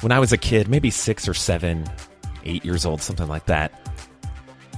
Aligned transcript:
when 0.00 0.12
I 0.12 0.18
was 0.18 0.32
a 0.32 0.38
kid, 0.38 0.68
maybe 0.68 0.90
six 0.90 1.28
or 1.28 1.34
seven, 1.34 1.84
eight 2.44 2.64
years 2.64 2.84
old, 2.84 3.00
something 3.00 3.28
like 3.28 3.46
that, 3.46 3.72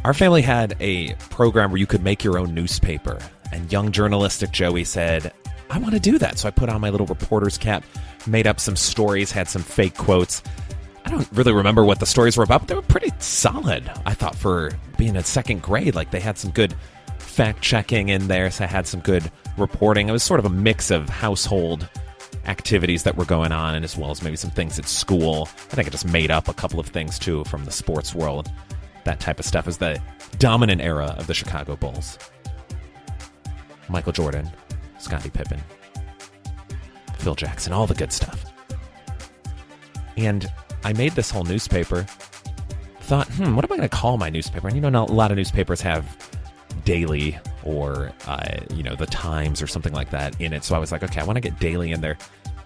our 0.04 0.14
family 0.14 0.42
had 0.42 0.76
a 0.80 1.14
program 1.30 1.70
where 1.70 1.78
you 1.78 1.86
could 1.86 2.02
make 2.02 2.22
your 2.22 2.38
own 2.38 2.54
newspaper. 2.54 3.18
And 3.52 3.70
young 3.72 3.92
journalistic 3.92 4.52
Joey 4.52 4.84
said, 4.84 5.32
I 5.70 5.78
want 5.78 5.94
to 5.94 6.00
do 6.00 6.18
that. 6.18 6.38
So 6.38 6.48
I 6.48 6.50
put 6.50 6.68
on 6.68 6.80
my 6.80 6.90
little 6.90 7.06
reporter's 7.06 7.58
cap, 7.58 7.84
made 8.26 8.46
up 8.46 8.60
some 8.60 8.76
stories, 8.76 9.32
had 9.32 9.48
some 9.48 9.62
fake 9.62 9.96
quotes. 9.96 10.42
I 11.04 11.10
don't 11.10 11.28
really 11.32 11.52
remember 11.52 11.84
what 11.84 12.00
the 12.00 12.06
stories 12.06 12.36
were 12.36 12.44
about, 12.44 12.60
but 12.60 12.68
they 12.68 12.74
were 12.74 12.82
pretty 12.82 13.12
solid. 13.18 13.90
I 14.06 14.14
thought 14.14 14.34
for 14.34 14.70
being 14.96 15.16
in 15.16 15.24
second 15.24 15.62
grade, 15.62 15.94
like 15.94 16.10
they 16.10 16.20
had 16.20 16.38
some 16.38 16.50
good 16.50 16.74
fact 17.18 17.62
checking 17.62 18.08
in 18.08 18.28
there. 18.28 18.50
So 18.50 18.64
I 18.64 18.66
had 18.66 18.86
some 18.86 19.00
good 19.00 19.30
reporting. 19.56 20.08
It 20.08 20.12
was 20.12 20.22
sort 20.22 20.40
of 20.40 20.46
a 20.46 20.50
mix 20.50 20.90
of 20.90 21.08
household 21.08 21.88
activities 22.48 23.02
that 23.04 23.16
were 23.16 23.24
going 23.24 23.52
on, 23.52 23.74
and 23.74 23.84
as 23.84 23.96
well 23.96 24.10
as 24.10 24.22
maybe 24.22 24.36
some 24.36 24.50
things 24.50 24.78
at 24.78 24.86
school. 24.86 25.48
I 25.70 25.74
think 25.74 25.86
I 25.86 25.90
just 25.90 26.06
made 26.06 26.30
up 26.30 26.48
a 26.48 26.54
couple 26.54 26.80
of 26.80 26.86
things 26.86 27.18
too 27.18 27.44
from 27.44 27.64
the 27.64 27.70
sports 27.70 28.14
world. 28.14 28.50
That 29.04 29.20
type 29.20 29.38
of 29.38 29.44
stuff 29.44 29.68
is 29.68 29.78
the 29.78 30.00
dominant 30.38 30.80
era 30.80 31.14
of 31.18 31.26
the 31.26 31.34
Chicago 31.34 31.76
Bulls. 31.76 32.18
Michael 33.88 34.12
Jordan, 34.12 34.50
Scottie 34.98 35.30
Pippen, 35.30 35.60
Phil 37.18 37.34
Jackson, 37.34 37.72
all 37.72 37.86
the 37.86 37.94
good 37.94 38.12
stuff. 38.12 38.44
And 40.16 40.50
I 40.84 40.92
made 40.92 41.12
this 41.12 41.30
whole 41.30 41.44
newspaper. 41.44 42.06
Thought, 43.02 43.28
hmm, 43.28 43.54
what 43.56 43.64
am 43.64 43.72
I 43.72 43.76
going 43.76 43.88
to 43.88 43.96
call 43.96 44.18
my 44.18 44.28
newspaper? 44.28 44.68
And 44.68 44.76
you 44.76 44.82
know, 44.82 45.04
a 45.04 45.06
lot 45.06 45.30
of 45.30 45.38
newspapers 45.38 45.80
have 45.80 46.04
daily 46.84 47.38
or 47.64 48.12
uh, 48.26 48.58
you 48.74 48.82
know 48.82 48.94
the 48.94 49.06
Times 49.06 49.60
or 49.62 49.66
something 49.66 49.92
like 49.92 50.10
that 50.10 50.38
in 50.40 50.52
it. 50.52 50.64
So 50.64 50.74
I 50.74 50.78
was 50.78 50.92
like, 50.92 51.02
okay, 51.02 51.20
I 51.20 51.24
want 51.24 51.36
to 51.36 51.40
get 51.40 51.58
daily 51.58 51.92
in 51.92 52.00
there. 52.00 52.18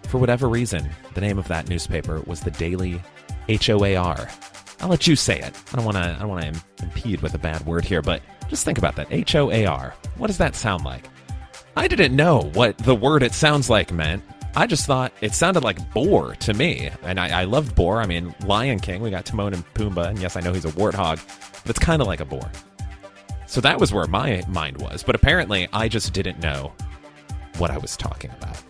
For 0.09 0.19
whatever 0.19 0.49
reason, 0.49 0.89
the 1.15 1.21
name 1.21 1.39
of 1.39 1.49
that 1.49 1.69
newspaper 1.69 2.21
was 2.27 2.41
the 2.41 2.51
Daily 2.51 3.01
H 3.49 3.71
O 3.71 3.85
A 3.85 3.97
R. 3.97 4.29
I'll 4.81 4.89
let 4.89 5.07
you 5.07 5.17
say 5.17 5.39
it. 5.39 5.57
I 5.73 5.77
don't 5.77 5.85
want 5.85 5.97
to. 5.97 6.03
I 6.03 6.19
don't 6.19 6.29
want 6.29 6.55
to 6.55 6.63
impede 6.83 7.23
with 7.23 7.35
a 7.35 7.39
bad 7.39 7.65
word 7.67 7.85
here, 7.85 8.03
but 8.03 8.21
just 8.49 8.65
think 8.65 8.79
about 8.79 8.97
that. 8.97 9.07
H 9.11 9.35
O 9.37 9.51
A 9.51 9.65
R. 9.67 9.95
What 10.17 10.27
does 10.27 10.39
that 10.39 10.55
sound 10.55 10.85
like? 10.85 11.05
I 11.77 11.89
didn't 11.89 12.15
know 12.15 12.51
what 12.53 12.77
the 12.79 12.95
word 12.95 13.23
it 13.23 13.33
sounds 13.33 13.71
like 13.71 13.93
meant. 13.93 14.23
I 14.55 14.67
just 14.67 14.85
thought 14.85 15.13
it 15.23 15.33
sounded 15.33 15.65
like 15.65 15.93
boar 15.95 16.35
to 16.35 16.53
me, 16.53 16.91
and 17.03 17.19
I, 17.19 17.41
I 17.41 17.45
loved 17.45 17.75
boar. 17.75 18.03
I 18.03 18.07
mean, 18.07 18.35
Lion 18.45 18.81
King. 18.81 19.01
We 19.01 19.11
got 19.11 19.25
Timon 19.25 19.55
and 19.55 19.75
Pumbaa, 19.75 20.09
and 20.09 20.19
yes, 20.19 20.37
I 20.37 20.41
know 20.41 20.53
he's 20.53 20.67
a 20.67 20.73
warthog, 20.73 21.25
but 21.63 21.71
it's 21.71 21.79
kind 21.79 22.03
of 22.03 22.09
like 22.09 22.21
a 22.21 22.27
boar. 22.27 22.51
So 23.47 23.61
that 23.63 23.81
was 23.81 23.93
where 23.93 24.07
my 24.07 24.43
mind 24.49 24.79
was. 24.79 25.03
But 25.03 25.15
apparently, 25.15 25.69
I 25.73 25.89
just 25.89 26.13
didn't 26.13 26.41
know 26.41 26.73
what 27.57 27.71
I 27.71 27.79
was 27.79 27.97
talking 27.97 28.31
about. 28.33 28.63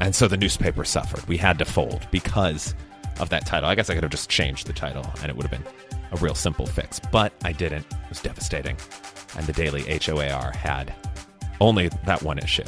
And 0.00 0.14
so 0.14 0.28
the 0.28 0.36
newspaper 0.36 0.84
suffered. 0.84 1.26
We 1.28 1.36
had 1.36 1.58
to 1.58 1.64
fold 1.64 2.06
because 2.10 2.74
of 3.20 3.28
that 3.30 3.46
title. 3.46 3.68
I 3.68 3.74
guess 3.74 3.90
I 3.90 3.94
could 3.94 4.02
have 4.02 4.10
just 4.10 4.28
changed 4.28 4.66
the 4.66 4.72
title 4.72 5.04
and 5.22 5.30
it 5.30 5.36
would 5.36 5.46
have 5.46 5.50
been 5.50 5.72
a 6.12 6.16
real 6.16 6.34
simple 6.34 6.66
fix. 6.66 7.00
But 7.00 7.32
I 7.44 7.52
didn't. 7.52 7.86
It 7.90 8.08
was 8.08 8.20
devastating. 8.20 8.76
And 9.36 9.46
the 9.46 9.52
daily 9.52 9.82
HOAR 9.82 10.52
had 10.52 10.94
only 11.60 11.88
that 12.06 12.22
one 12.22 12.38
issue. 12.38 12.64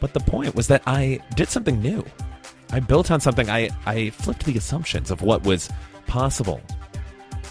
But 0.00 0.14
the 0.14 0.20
point 0.20 0.54
was 0.54 0.68
that 0.68 0.82
I 0.86 1.20
did 1.34 1.48
something 1.48 1.80
new. 1.80 2.04
I 2.70 2.80
built 2.80 3.10
on 3.10 3.20
something. 3.20 3.50
I, 3.50 3.70
I 3.86 4.10
flipped 4.10 4.44
the 4.44 4.56
assumptions 4.56 5.10
of 5.10 5.22
what 5.22 5.44
was 5.44 5.68
possible. 6.06 6.60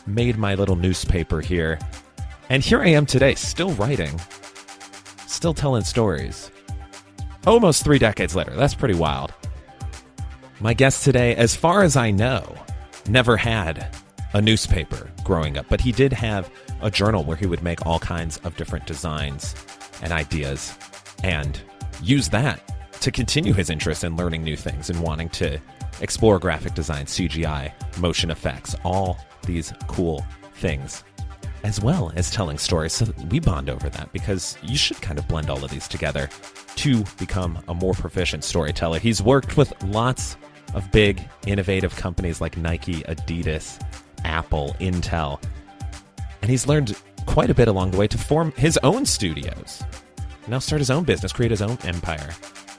Made 0.07 0.37
my 0.37 0.55
little 0.55 0.75
newspaper 0.75 1.41
here 1.41 1.77
and 2.51 2.61
here 2.61 2.81
I 2.81 2.89
am 2.89 3.05
today, 3.05 3.33
still 3.35 3.71
writing, 3.75 4.19
still 5.25 5.53
telling 5.53 5.85
stories. 5.85 6.51
Almost 7.47 7.83
three 7.83 7.99
decades 7.99 8.35
later. 8.35 8.55
That's 8.55 8.75
pretty 8.75 8.93
wild. 8.93 9.33
My 10.59 10.73
guest 10.73 11.03
today, 11.03 11.35
as 11.35 11.55
far 11.55 11.81
as 11.81 11.95
I 11.95 12.11
know, 12.11 12.55
never 13.07 13.35
had 13.35 13.95
a 14.33 14.41
newspaper 14.41 15.09
growing 15.23 15.57
up, 15.57 15.65
but 15.67 15.81
he 15.81 15.91
did 15.91 16.13
have 16.13 16.51
a 16.81 16.91
journal 16.91 17.23
where 17.23 17.37
he 17.37 17.47
would 17.47 17.63
make 17.63 17.85
all 17.85 17.99
kinds 17.99 18.37
of 18.37 18.55
different 18.57 18.85
designs 18.85 19.55
and 20.03 20.13
ideas 20.13 20.77
and 21.23 21.59
use 22.03 22.29
that 22.29 22.61
to 23.01 23.11
continue 23.11 23.53
his 23.53 23.69
interest 23.69 24.03
in 24.03 24.15
learning 24.15 24.43
new 24.43 24.55
things 24.55 24.89
and 24.89 25.01
wanting 25.01 25.29
to 25.29 25.59
explore 25.99 26.37
graphic 26.37 26.75
design, 26.75 27.05
CGI, 27.05 27.71
motion 27.99 28.29
effects, 28.29 28.75
all 28.83 29.17
these 29.45 29.73
cool 29.87 30.23
things 30.53 31.03
as 31.63 31.81
well 31.81 32.11
as 32.15 32.31
telling 32.31 32.57
stories. 32.57 32.93
So 32.93 33.07
we 33.29 33.39
bond 33.39 33.69
over 33.69 33.89
that 33.89 34.11
because 34.13 34.57
you 34.63 34.77
should 34.77 35.01
kind 35.01 35.19
of 35.19 35.27
blend 35.27 35.49
all 35.49 35.63
of 35.63 35.71
these 35.71 35.87
together 35.87 36.29
to 36.77 37.03
become 37.17 37.63
a 37.67 37.73
more 37.73 37.93
proficient 37.93 38.43
storyteller. 38.43 38.99
He's 38.99 39.21
worked 39.21 39.57
with 39.57 39.73
lots 39.83 40.37
of 40.73 40.91
big, 40.91 41.27
innovative 41.45 41.95
companies 41.95 42.41
like 42.41 42.57
Nike, 42.57 43.01
Adidas, 43.03 43.81
Apple, 44.23 44.75
Intel, 44.79 45.41
and 46.41 46.49
he's 46.49 46.67
learned 46.67 46.99
quite 47.25 47.49
a 47.49 47.53
bit 47.53 47.67
along 47.67 47.91
the 47.91 47.97
way 47.97 48.07
to 48.07 48.17
form 48.17 48.51
his 48.55 48.79
own 48.83 49.05
studios. 49.05 49.83
Now 50.47 50.59
start 50.59 50.79
his 50.79 50.89
own 50.89 51.03
business, 51.03 51.31
create 51.31 51.51
his 51.51 51.61
own 51.61 51.77
empire. 51.83 52.31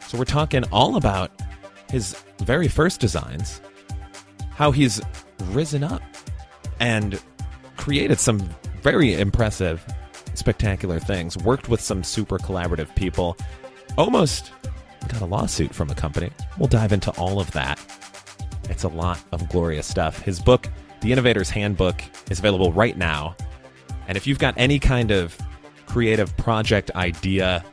So 0.09 0.19
we're 0.19 0.25
talking 0.25 0.64
all 0.72 0.97
about 0.97 1.31
his 1.91 2.16
very 2.41 2.69
first 2.69 3.00
designs, 3.00 3.60
how 4.50 4.72
he's 4.72 5.00
risen 5.50 5.84
up 5.84 6.03
and 6.81 7.20
created 7.76 8.19
some 8.19 8.49
very 8.82 9.15
impressive, 9.15 9.84
spectacular 10.34 10.98
things. 10.98 11.38
Worked 11.38 11.69
with 11.69 11.81
some 11.81 12.03
super 12.04 12.38
collaborative 12.38 12.94
people. 12.94 13.37
Almost 13.97 14.53
got 15.09 15.20
a 15.20 15.26
lawsuit 15.26 15.75
from 15.75 15.91
a 15.91 15.94
company. 15.94 16.31
We'll 16.59 16.69
dive 16.69 16.93
into 16.93 17.10
all 17.12 17.41
of 17.41 17.50
that. 17.53 17.81
It's 18.69 18.84
a 18.84 18.88
lot 18.88 19.20
of 19.32 19.48
glorious 19.48 19.87
stuff. 19.87 20.20
His 20.22 20.41
book, 20.41 20.69
The 21.00 21.12
Innovator's 21.12 21.50
Handbook, 21.50 22.03
is 22.31 22.38
available 22.38 22.72
right 22.72 22.97
now. 22.97 23.37
And 24.09 24.16
if 24.16 24.26
you've 24.26 24.38
got 24.38 24.54
any 24.56 24.78
kind 24.78 25.10
of 25.10 25.37
creative 25.87 26.37
project 26.37 26.91
idea, 26.94 27.64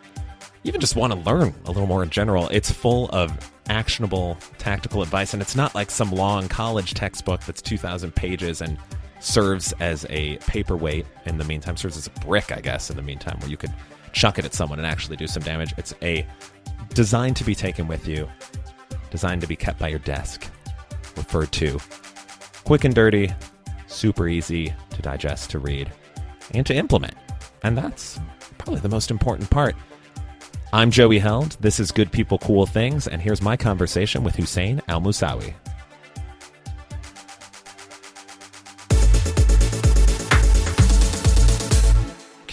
even 0.64 0.82
just 0.82 0.96
want 0.96 1.14
to 1.14 1.20
learn 1.20 1.54
a 1.66 1.72
little 1.72 1.88
more 1.88 2.04
in 2.04 2.10
general, 2.10 2.50
it's 2.50 2.72
full 2.72 3.10
of 3.10 3.52
actionable 3.68 4.38
tactical 4.58 5.02
advice. 5.02 5.34
And 5.34 5.42
it's 5.42 5.56
not 5.56 5.74
like 5.74 5.90
some 5.90 6.12
long 6.12 6.48
college 6.48 6.94
textbook 6.94 7.44
that's 7.46 7.62
2,000 7.62 8.14
pages 8.14 8.62
and 8.62 8.78
serves 9.20 9.74
as 9.80 10.06
a 10.10 10.38
paperweight 10.38 11.06
in 11.26 11.38
the 11.38 11.44
meantime, 11.44 11.78
serves 11.78 11.98
as 11.98 12.08
a 12.08 12.26
brick, 12.26 12.52
I 12.52 12.62
guess, 12.62 12.90
in 12.90 12.96
the 12.96 13.02
meantime, 13.02 13.40
where 13.40 13.50
you 13.50 13.58
could 13.58 13.74
chuck 14.12 14.40
it 14.40 14.46
at 14.46 14.54
someone 14.54 14.80
and 14.80 14.88
actually 14.88 15.18
do 15.18 15.28
some 15.28 15.44
damage. 15.44 15.74
It's 15.78 15.94
a 16.02 16.26
designed 16.94 17.36
to 17.38 17.44
be 17.44 17.56
taken 17.56 17.88
with 17.88 18.08
you, 18.08 18.28
designed 19.12 19.42
to 19.42 19.48
be 19.48 19.56
kept 19.56 19.80
by 19.80 19.90
your 19.90 20.00
desk, 20.00 20.50
referred 21.16 21.52
to. 21.54 21.80
Quick 22.64 22.84
and 22.84 22.96
dirty, 22.96 23.32
super 23.88 24.28
easy 24.28 24.74
to 24.92 25.02
digest, 25.02 25.50
to 25.52 25.60
read, 25.60 25.92
and 26.54 26.66
to 26.66 26.76
implement. 26.76 27.16
And 27.64 27.78
that's 27.78 28.20
probably 28.58 28.80
the 28.80 28.90
most 28.90 29.12
important 29.12 29.50
part. 29.50 29.76
I'm 30.72 30.92
Joey 30.92 31.18
Held. 31.18 31.58
This 31.60 31.80
is 31.80 31.92
Good 31.92 32.12
People, 32.12 32.38
Cool 32.38 32.68
Things, 32.68 33.08
and 33.08 33.22
here's 33.22 33.42
my 33.42 33.58
conversation 33.58 34.24
with 34.24 34.36
Hussain 34.36 34.82
Almossawi. 34.88 35.56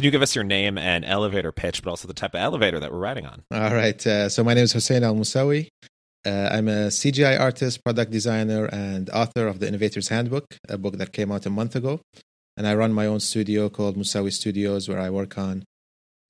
You 0.07 0.13
give 0.13 0.23
us 0.23 0.37
your 0.37 0.45
name 0.45 0.79
and 0.79 1.05
elevator 1.05 1.51
pitch, 1.51 1.83
but 1.83 1.91
also 1.91 2.07
the 2.07 2.15
type 2.15 2.33
of 2.35 2.41
elevator 2.41 2.79
that 2.79 2.93
we're 2.93 3.01
riding 3.01 3.27
on? 3.27 3.43
All 3.51 3.75
right. 3.75 4.07
Uh, 4.07 4.29
so 4.29 4.45
my 4.45 4.55
name 4.55 4.63
is 4.63 4.73
Hussain 4.73 5.03
Almossawi. 5.03 5.67
Uh, 6.25 6.49
I'm 6.53 6.69
a 6.69 6.91
CGI 6.99 7.41
artist, 7.41 7.83
product 7.83 8.13
designer, 8.13 8.67
and 8.67 9.11
author 9.11 9.49
of 9.49 9.59
the 9.59 9.67
Innovator's 9.67 10.07
Handbook, 10.07 10.45
a 10.69 10.79
book 10.79 10.99
that 10.99 11.13
came 11.13 11.33
out 11.33 11.45
a 11.45 11.51
month 11.51 11.75
ago. 11.75 12.03
And 12.57 12.69
I 12.69 12.77
run 12.77 12.93
my 12.93 13.07
own 13.07 13.19
studio 13.19 13.69
called 13.69 13.97
Musawi 13.97 14.33
Studios, 14.33 14.89
where 14.89 15.01
I 15.01 15.11
work 15.11 15.37
on 15.39 15.65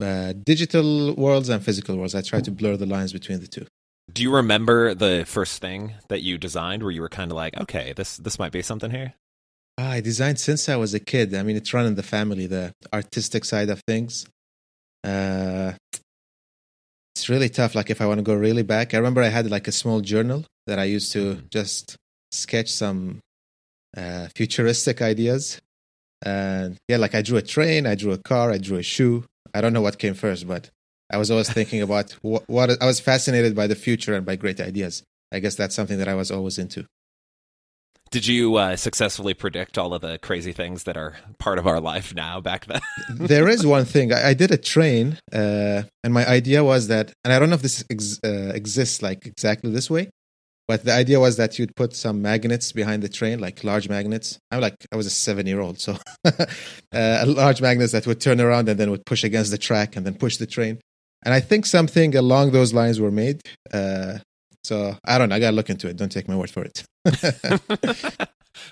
uh, 0.01 0.33
digital 0.33 1.13
worlds 1.13 1.47
and 1.47 1.63
physical 1.63 1.97
worlds. 1.97 2.15
I 2.15 2.21
try 2.23 2.41
to 2.41 2.49
blur 2.49 2.77
the 2.77 2.87
lines 2.87 3.13
between 3.13 3.41
the 3.41 3.47
two. 3.47 3.67
Do 4.11 4.23
you 4.23 4.33
remember 4.33 4.95
the 4.95 5.23
first 5.27 5.61
thing 5.61 5.93
that 6.09 6.23
you 6.23 6.39
designed 6.39 6.81
where 6.81 6.91
you 6.91 7.01
were 7.01 7.09
kind 7.09 7.29
of 7.29 7.35
like, 7.35 7.55
okay, 7.59 7.93
this 7.95 8.17
this 8.17 8.39
might 8.39 8.51
be 8.51 8.63
something 8.63 8.89
here? 8.89 9.13
Ah, 9.77 9.91
I 9.91 10.01
designed 10.01 10.39
since 10.39 10.69
I 10.69 10.75
was 10.75 10.93
a 10.93 10.99
kid. 10.99 11.35
I 11.35 11.43
mean, 11.43 11.55
it's 11.55 11.73
run 11.73 11.85
in 11.85 11.95
the 11.95 12.03
family, 12.03 12.47
the 12.47 12.73
artistic 12.91 13.45
side 13.45 13.69
of 13.69 13.81
things. 13.87 14.25
Uh, 15.03 15.73
it's 17.15 17.29
really 17.29 17.49
tough. 17.49 17.75
Like, 17.75 17.89
if 17.91 18.01
I 18.01 18.07
want 18.07 18.17
to 18.17 18.23
go 18.23 18.33
really 18.33 18.63
back, 18.63 18.93
I 18.93 18.97
remember 18.97 19.21
I 19.21 19.27
had 19.27 19.49
like 19.49 19.67
a 19.67 19.71
small 19.71 20.01
journal 20.01 20.45
that 20.65 20.79
I 20.79 20.85
used 20.85 21.11
to 21.13 21.35
mm-hmm. 21.35 21.45
just 21.49 21.95
sketch 22.31 22.71
some 22.71 23.19
uh, 23.95 24.27
futuristic 24.35 25.01
ideas. 25.01 25.61
And 26.23 26.77
yeah, 26.87 26.97
like 26.97 27.13
I 27.13 27.21
drew 27.21 27.37
a 27.37 27.43
train, 27.43 27.85
I 27.85 27.93
drew 27.93 28.11
a 28.11 28.17
car, 28.17 28.51
I 28.51 28.57
drew 28.57 28.77
a 28.77 28.83
shoe. 28.83 29.25
I 29.53 29.61
don't 29.61 29.73
know 29.73 29.81
what 29.81 29.99
came 29.99 30.15
first, 30.15 30.47
but 30.47 30.71
I 31.11 31.17
was 31.17 31.29
always 31.29 31.51
thinking 31.51 31.81
about 31.81 32.11
what, 32.21 32.43
what 32.47 32.81
I 32.81 32.85
was 32.85 32.99
fascinated 32.99 33.55
by 33.55 33.67
the 33.67 33.75
future 33.75 34.15
and 34.15 34.25
by 34.25 34.35
great 34.35 34.59
ideas. 34.59 35.03
I 35.31 35.39
guess 35.39 35.55
that's 35.55 35.75
something 35.75 35.99
that 35.99 36.07
I 36.07 36.15
was 36.15 36.31
always 36.31 36.57
into. 36.57 36.85
Did 38.11 38.25
you 38.25 38.55
uh, 38.55 38.75
successfully 38.75 39.33
predict 39.33 39.77
all 39.77 39.93
of 39.93 40.01
the 40.01 40.17
crazy 40.19 40.53
things 40.53 40.83
that 40.83 40.97
are 40.97 41.17
part 41.39 41.59
of 41.59 41.67
our 41.67 41.79
life 41.79 42.15
now 42.15 42.39
back 42.39 42.65
then? 42.65 42.81
there 43.09 43.47
is 43.47 43.65
one 43.65 43.85
thing. 43.85 44.13
I, 44.13 44.29
I 44.29 44.33
did 44.33 44.51
a 44.51 44.57
train, 44.57 45.17
uh, 45.33 45.83
and 46.03 46.13
my 46.13 46.25
idea 46.27 46.63
was 46.63 46.87
that, 46.87 47.11
and 47.23 47.33
I 47.33 47.39
don't 47.39 47.49
know 47.49 47.55
if 47.55 47.61
this 47.61 47.83
ex- 47.89 48.19
uh, 48.23 48.51
exists 48.55 49.01
like 49.01 49.25
exactly 49.25 49.71
this 49.71 49.89
way, 49.89 50.09
But 50.67 50.83
the 50.83 50.93
idea 50.93 51.19
was 51.19 51.37
that 51.37 51.57
you'd 51.57 51.75
put 51.75 51.95
some 51.95 52.21
magnets 52.21 52.73
behind 52.73 53.01
the 53.01 53.09
train, 53.09 53.39
like 53.39 53.63
large 53.63 53.87
magnets. 53.87 54.37
I'm 54.51 54.59
like, 54.59 54.75
I 54.91 54.97
was 54.97 55.05
a 55.07 55.09
seven 55.09 55.47
year 55.47 55.61
old, 55.61 55.79
so 55.79 55.97
uh, 56.25 57.23
large 57.25 57.61
magnets 57.61 57.93
that 57.93 58.05
would 58.05 58.19
turn 58.19 58.41
around 58.41 58.67
and 58.67 58.79
then 58.79 58.91
would 58.91 59.05
push 59.05 59.23
against 59.23 59.51
the 59.51 59.57
track 59.57 59.95
and 59.95 60.05
then 60.05 60.15
push 60.15 60.37
the 60.37 60.45
train. 60.45 60.79
And 61.23 61.33
I 61.33 61.39
think 61.39 61.65
something 61.65 62.15
along 62.15 62.51
those 62.51 62.73
lines 62.73 62.99
were 62.99 63.11
made. 63.11 63.41
Uh, 63.73 64.19
so 64.67 64.97
I 65.05 65.17
don't 65.17 65.29
know. 65.29 65.35
I 65.35 65.39
got 65.39 65.51
to 65.51 65.55
look 65.55 65.69
into 65.69 65.87
it. 65.87 65.95
Don't 65.95 66.11
take 66.11 66.27
my 66.27 66.35
word 66.35 66.49
for 66.49 66.63
it. 66.63 66.83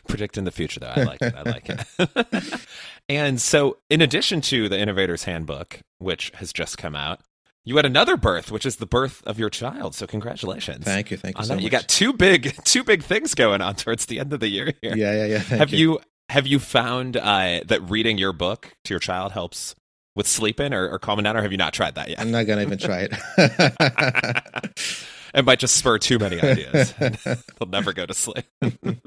Predicting 0.07 0.43
the 0.43 0.51
future, 0.51 0.81
though. 0.81 0.91
I 0.93 1.03
like 1.03 1.21
it. 1.21 1.33
I 1.35 1.41
like 1.43 1.69
it. 1.69 2.67
and 3.09 3.39
so, 3.39 3.77
in 3.89 4.01
addition 4.01 4.41
to 4.41 4.67
the 4.67 4.77
Innovator's 4.77 5.23
Handbook, 5.23 5.79
which 5.99 6.31
has 6.35 6.51
just 6.51 6.77
come 6.77 6.95
out, 6.95 7.21
you 7.63 7.77
had 7.77 7.85
another 7.85 8.17
birth, 8.17 8.51
which 8.51 8.65
is 8.65 8.75
the 8.75 8.85
birth 8.85 9.23
of 9.25 9.39
your 9.39 9.49
child. 9.49 9.95
So 9.95 10.05
congratulations! 10.05 10.83
Thank 10.83 11.11
you, 11.11 11.17
thank 11.17 11.37
you. 11.37 11.43
So 11.45 11.55
you 11.55 11.69
got 11.69 11.87
two 11.87 12.11
big, 12.11 12.55
two 12.65 12.83
big 12.83 13.01
things 13.01 13.33
going 13.33 13.61
on 13.61 13.75
towards 13.75 14.07
the 14.07 14.19
end 14.19 14.33
of 14.33 14.41
the 14.41 14.49
year 14.49 14.73
here. 14.81 14.95
Yeah, 14.95 15.13
yeah, 15.13 15.25
yeah. 15.25 15.37
have 15.39 15.69
you. 15.69 15.93
you. 15.93 15.99
have 16.29 16.45
you 16.45 16.59
found 16.59 17.15
uh, 17.15 17.61
that 17.65 17.89
reading 17.89 18.17
your 18.17 18.33
book 18.33 18.75
to 18.83 18.93
your 18.93 18.99
child 18.99 19.31
helps 19.31 19.75
with 20.13 20.27
sleeping 20.27 20.73
or, 20.73 20.89
or 20.89 20.99
calming 20.99 21.23
down, 21.23 21.37
or 21.37 21.41
have 21.41 21.51
you 21.51 21.57
not 21.57 21.73
tried 21.73 21.95
that 21.95 22.09
yet? 22.09 22.19
I'm 22.19 22.31
not 22.31 22.43
gonna 22.47 22.63
even 22.63 22.77
try 22.77 23.07
it. 23.09 25.05
It 25.35 25.45
might 25.45 25.59
just 25.59 25.75
spur 25.75 25.97
too 25.97 26.17
many 26.17 26.41
ideas. 26.41 26.93
They'll 26.99 27.69
never 27.69 27.93
go 27.93 28.05
to 28.05 28.13
sleep. 28.13 28.45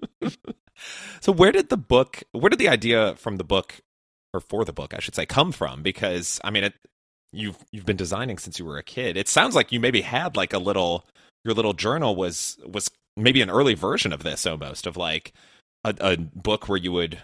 so, 1.21 1.33
where 1.33 1.53
did 1.53 1.71
the 1.71 1.77
book? 1.77 2.23
Where 2.33 2.51
did 2.51 2.59
the 2.59 2.69
idea 2.69 3.17
from 3.17 3.37
the 3.37 3.45
book, 3.45 3.81
or 4.35 4.41
for 4.41 4.65
the 4.65 4.73
book, 4.73 4.95
I 4.95 5.01
should 5.01 5.15
say, 5.15 5.27
come 5.27 5.53
from? 5.53 5.83
Because 5.83 6.41
I 6.45 6.51
mean, 6.51 6.65
it, 6.65 6.75
you've 7.33 7.57
you've 7.73 7.87
been 7.87 7.97
designing 7.97 8.39
since 8.39 8.59
you 8.59 8.65
were 8.65 8.79
a 8.79 8.83
kid. 8.83 9.17
It 9.17 9.29
sounds 9.29 9.55
like 9.55 9.73
you 9.73 9.81
maybe 9.81 10.03
had 10.03 10.37
like 10.37 10.53
a 10.53 10.59
little 10.59 11.07
your 11.45 11.55
little 11.55 11.73
journal 11.73 12.15
was 12.15 12.59
was 12.67 12.91
maybe 13.17 13.43
an 13.43 13.51
early 13.51 13.75
version 13.75 14.13
of 14.13 14.23
this 14.23 14.47
almost 14.47 14.87
of 14.87 14.97
like 14.97 15.33
a, 15.85 15.95
a 16.01 16.17
book 16.17 16.69
where 16.69 16.79
you 16.79 16.93
would 16.93 17.19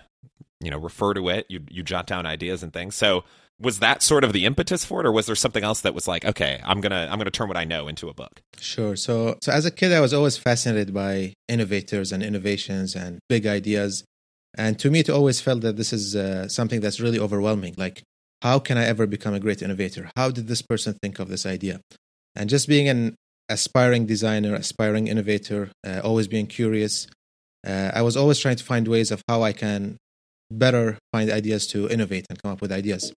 you 0.60 0.70
know 0.70 0.78
refer 0.78 1.14
to 1.14 1.28
it 1.28 1.46
you 1.48 1.60
you 1.68 1.82
jot 1.82 2.06
down 2.06 2.26
ideas 2.26 2.62
and 2.62 2.72
things 2.72 2.94
so 2.94 3.24
was 3.60 3.78
that 3.78 4.02
sort 4.02 4.24
of 4.24 4.32
the 4.32 4.44
impetus 4.44 4.84
for 4.84 5.00
it 5.00 5.06
or 5.06 5.12
was 5.12 5.26
there 5.26 5.34
something 5.34 5.62
else 5.62 5.80
that 5.82 5.94
was 5.94 6.08
like 6.08 6.24
okay 6.24 6.60
i'm 6.64 6.80
gonna 6.80 7.08
i'm 7.10 7.18
gonna 7.18 7.30
turn 7.30 7.48
what 7.48 7.56
i 7.56 7.64
know 7.64 7.86
into 7.86 8.08
a 8.08 8.14
book 8.14 8.42
sure 8.58 8.96
so 8.96 9.36
so 9.42 9.52
as 9.52 9.64
a 9.64 9.70
kid 9.70 9.92
i 9.92 10.00
was 10.00 10.12
always 10.12 10.36
fascinated 10.36 10.92
by 10.92 11.32
innovators 11.48 12.10
and 12.10 12.22
innovations 12.22 12.96
and 12.96 13.20
big 13.28 13.46
ideas 13.46 14.04
and 14.56 14.78
to 14.78 14.90
me 14.90 15.00
it 15.00 15.08
always 15.08 15.40
felt 15.40 15.60
that 15.60 15.76
this 15.76 15.92
is 15.92 16.16
uh, 16.16 16.48
something 16.48 16.80
that's 16.80 17.00
really 17.00 17.18
overwhelming 17.18 17.74
like 17.76 18.02
how 18.44 18.58
can 18.58 18.76
I 18.76 18.84
ever 18.84 19.06
become 19.06 19.32
a 19.32 19.40
great 19.40 19.62
innovator? 19.62 20.10
How 20.16 20.30
did 20.30 20.48
this 20.48 20.60
person 20.60 20.94
think 21.02 21.18
of 21.18 21.28
this 21.28 21.46
idea? 21.46 21.80
And 22.36 22.50
just 22.50 22.68
being 22.68 22.90
an 22.90 23.16
aspiring 23.48 24.04
designer, 24.04 24.54
aspiring 24.54 25.08
innovator, 25.08 25.72
uh, 25.84 26.02
always 26.04 26.28
being 26.28 26.46
curious, 26.46 27.06
uh, 27.66 27.90
I 27.94 28.02
was 28.02 28.18
always 28.18 28.38
trying 28.38 28.56
to 28.56 28.64
find 28.64 28.86
ways 28.86 29.10
of 29.10 29.22
how 29.26 29.42
I 29.42 29.54
can 29.54 29.96
better 30.50 30.98
find 31.10 31.30
ideas 31.30 31.66
to 31.68 31.88
innovate 31.88 32.26
and 32.28 32.40
come 32.42 32.52
up 32.52 32.60
with 32.60 32.70
ideas. 32.70 33.14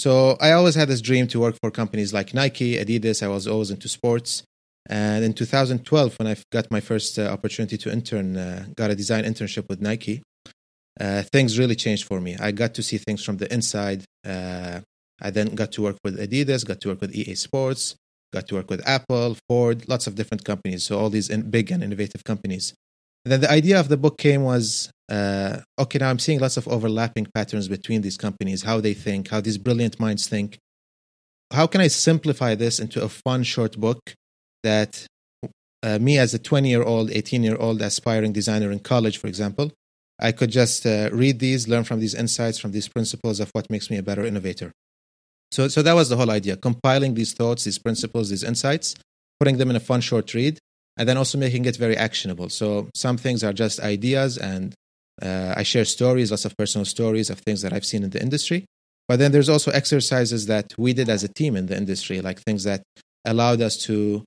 So 0.00 0.38
I 0.40 0.52
always 0.52 0.76
had 0.76 0.88
this 0.88 1.02
dream 1.02 1.26
to 1.26 1.38
work 1.38 1.56
for 1.62 1.70
companies 1.70 2.14
like 2.14 2.32
Nike, 2.32 2.76
Adidas. 2.82 3.22
I 3.22 3.28
was 3.28 3.46
always 3.46 3.70
into 3.70 3.86
sports. 3.86 4.42
And 4.88 5.22
in 5.22 5.34
2012, 5.34 6.18
when 6.18 6.26
I 6.26 6.36
got 6.50 6.70
my 6.70 6.80
first 6.80 7.18
uh, 7.18 7.24
opportunity 7.26 7.76
to 7.76 7.92
intern, 7.92 8.34
uh, 8.34 8.64
got 8.74 8.90
a 8.90 8.94
design 8.94 9.24
internship 9.24 9.68
with 9.68 9.82
Nike, 9.82 10.22
uh, 10.98 11.22
things 11.34 11.58
really 11.58 11.76
changed 11.76 12.04
for 12.06 12.18
me. 12.18 12.34
I 12.40 12.50
got 12.50 12.72
to 12.76 12.82
see 12.82 12.96
things 12.96 13.22
from 13.22 13.36
the 13.36 13.52
inside. 13.52 14.06
Uh, 14.26 14.80
I 15.20 15.28
then 15.28 15.54
got 15.54 15.70
to 15.72 15.82
work 15.82 15.98
with 16.02 16.18
Adidas, 16.18 16.66
got 16.66 16.80
to 16.80 16.88
work 16.88 17.02
with 17.02 17.14
EA 17.14 17.34
Sports, 17.34 17.94
got 18.32 18.48
to 18.48 18.54
work 18.54 18.70
with 18.70 18.80
Apple, 18.88 19.36
Ford, 19.50 19.86
lots 19.86 20.06
of 20.06 20.14
different 20.14 20.46
companies. 20.46 20.82
So 20.84 20.98
all 20.98 21.10
these 21.10 21.28
in, 21.28 21.50
big 21.50 21.70
and 21.70 21.82
innovative 21.84 22.24
companies. 22.24 22.72
Then 23.24 23.40
the 23.42 23.50
idea 23.50 23.78
of 23.78 23.88
the 23.88 23.96
book 23.96 24.18
came 24.18 24.42
was 24.42 24.90
uh, 25.10 25.58
okay, 25.78 25.98
now 25.98 26.08
I'm 26.08 26.20
seeing 26.20 26.38
lots 26.38 26.56
of 26.56 26.68
overlapping 26.68 27.26
patterns 27.34 27.66
between 27.66 28.02
these 28.02 28.16
companies, 28.16 28.62
how 28.62 28.80
they 28.80 28.94
think, 28.94 29.28
how 29.28 29.40
these 29.40 29.58
brilliant 29.58 29.98
minds 29.98 30.28
think. 30.28 30.58
How 31.52 31.66
can 31.66 31.80
I 31.80 31.88
simplify 31.88 32.54
this 32.54 32.78
into 32.78 33.02
a 33.02 33.08
fun 33.08 33.42
short 33.42 33.76
book 33.76 34.14
that 34.62 35.04
uh, 35.82 35.98
me 35.98 36.16
as 36.16 36.32
a 36.32 36.38
20 36.38 36.68
year 36.68 36.84
old, 36.84 37.10
18 37.10 37.42
year 37.42 37.56
old 37.56 37.82
aspiring 37.82 38.32
designer 38.32 38.70
in 38.70 38.78
college, 38.78 39.18
for 39.18 39.26
example, 39.26 39.72
I 40.20 40.30
could 40.30 40.50
just 40.50 40.86
uh, 40.86 41.10
read 41.12 41.40
these, 41.40 41.66
learn 41.66 41.84
from 41.84 41.98
these 41.98 42.14
insights, 42.14 42.58
from 42.58 42.70
these 42.70 42.86
principles 42.86 43.40
of 43.40 43.50
what 43.50 43.68
makes 43.68 43.90
me 43.90 43.96
a 43.96 44.02
better 44.02 44.24
innovator. 44.24 44.70
So, 45.50 45.66
so 45.66 45.82
that 45.82 45.94
was 45.94 46.08
the 46.08 46.16
whole 46.16 46.30
idea 46.30 46.56
compiling 46.56 47.14
these 47.14 47.32
thoughts, 47.32 47.64
these 47.64 47.78
principles, 47.78 48.30
these 48.30 48.44
insights, 48.44 48.94
putting 49.40 49.56
them 49.56 49.70
in 49.70 49.76
a 49.76 49.80
fun 49.80 50.02
short 50.02 50.32
read, 50.34 50.58
and 50.96 51.08
then 51.08 51.16
also 51.16 51.38
making 51.38 51.64
it 51.64 51.76
very 51.76 51.96
actionable. 51.96 52.48
So, 52.48 52.88
some 52.94 53.16
things 53.16 53.42
are 53.42 53.52
just 53.52 53.80
ideas, 53.80 54.38
and 54.38 54.74
uh, 55.22 55.54
I 55.56 55.62
share 55.62 55.84
stories, 55.84 56.30
lots 56.30 56.44
of 56.44 56.56
personal 56.56 56.84
stories 56.84 57.30
of 57.30 57.38
things 57.40 57.62
that 57.62 57.72
I've 57.72 57.84
seen 57.86 58.02
in 58.02 58.10
the 58.10 58.22
industry. 58.22 58.66
But 59.08 59.18
then 59.18 59.32
there's 59.32 59.48
also 59.48 59.72
exercises 59.72 60.46
that 60.46 60.72
we 60.78 60.92
did 60.92 61.08
as 61.08 61.24
a 61.24 61.28
team 61.28 61.56
in 61.56 61.66
the 61.66 61.76
industry, 61.76 62.20
like 62.20 62.40
things 62.40 62.64
that 62.64 62.82
allowed 63.24 63.60
us 63.60 63.76
to 63.84 64.24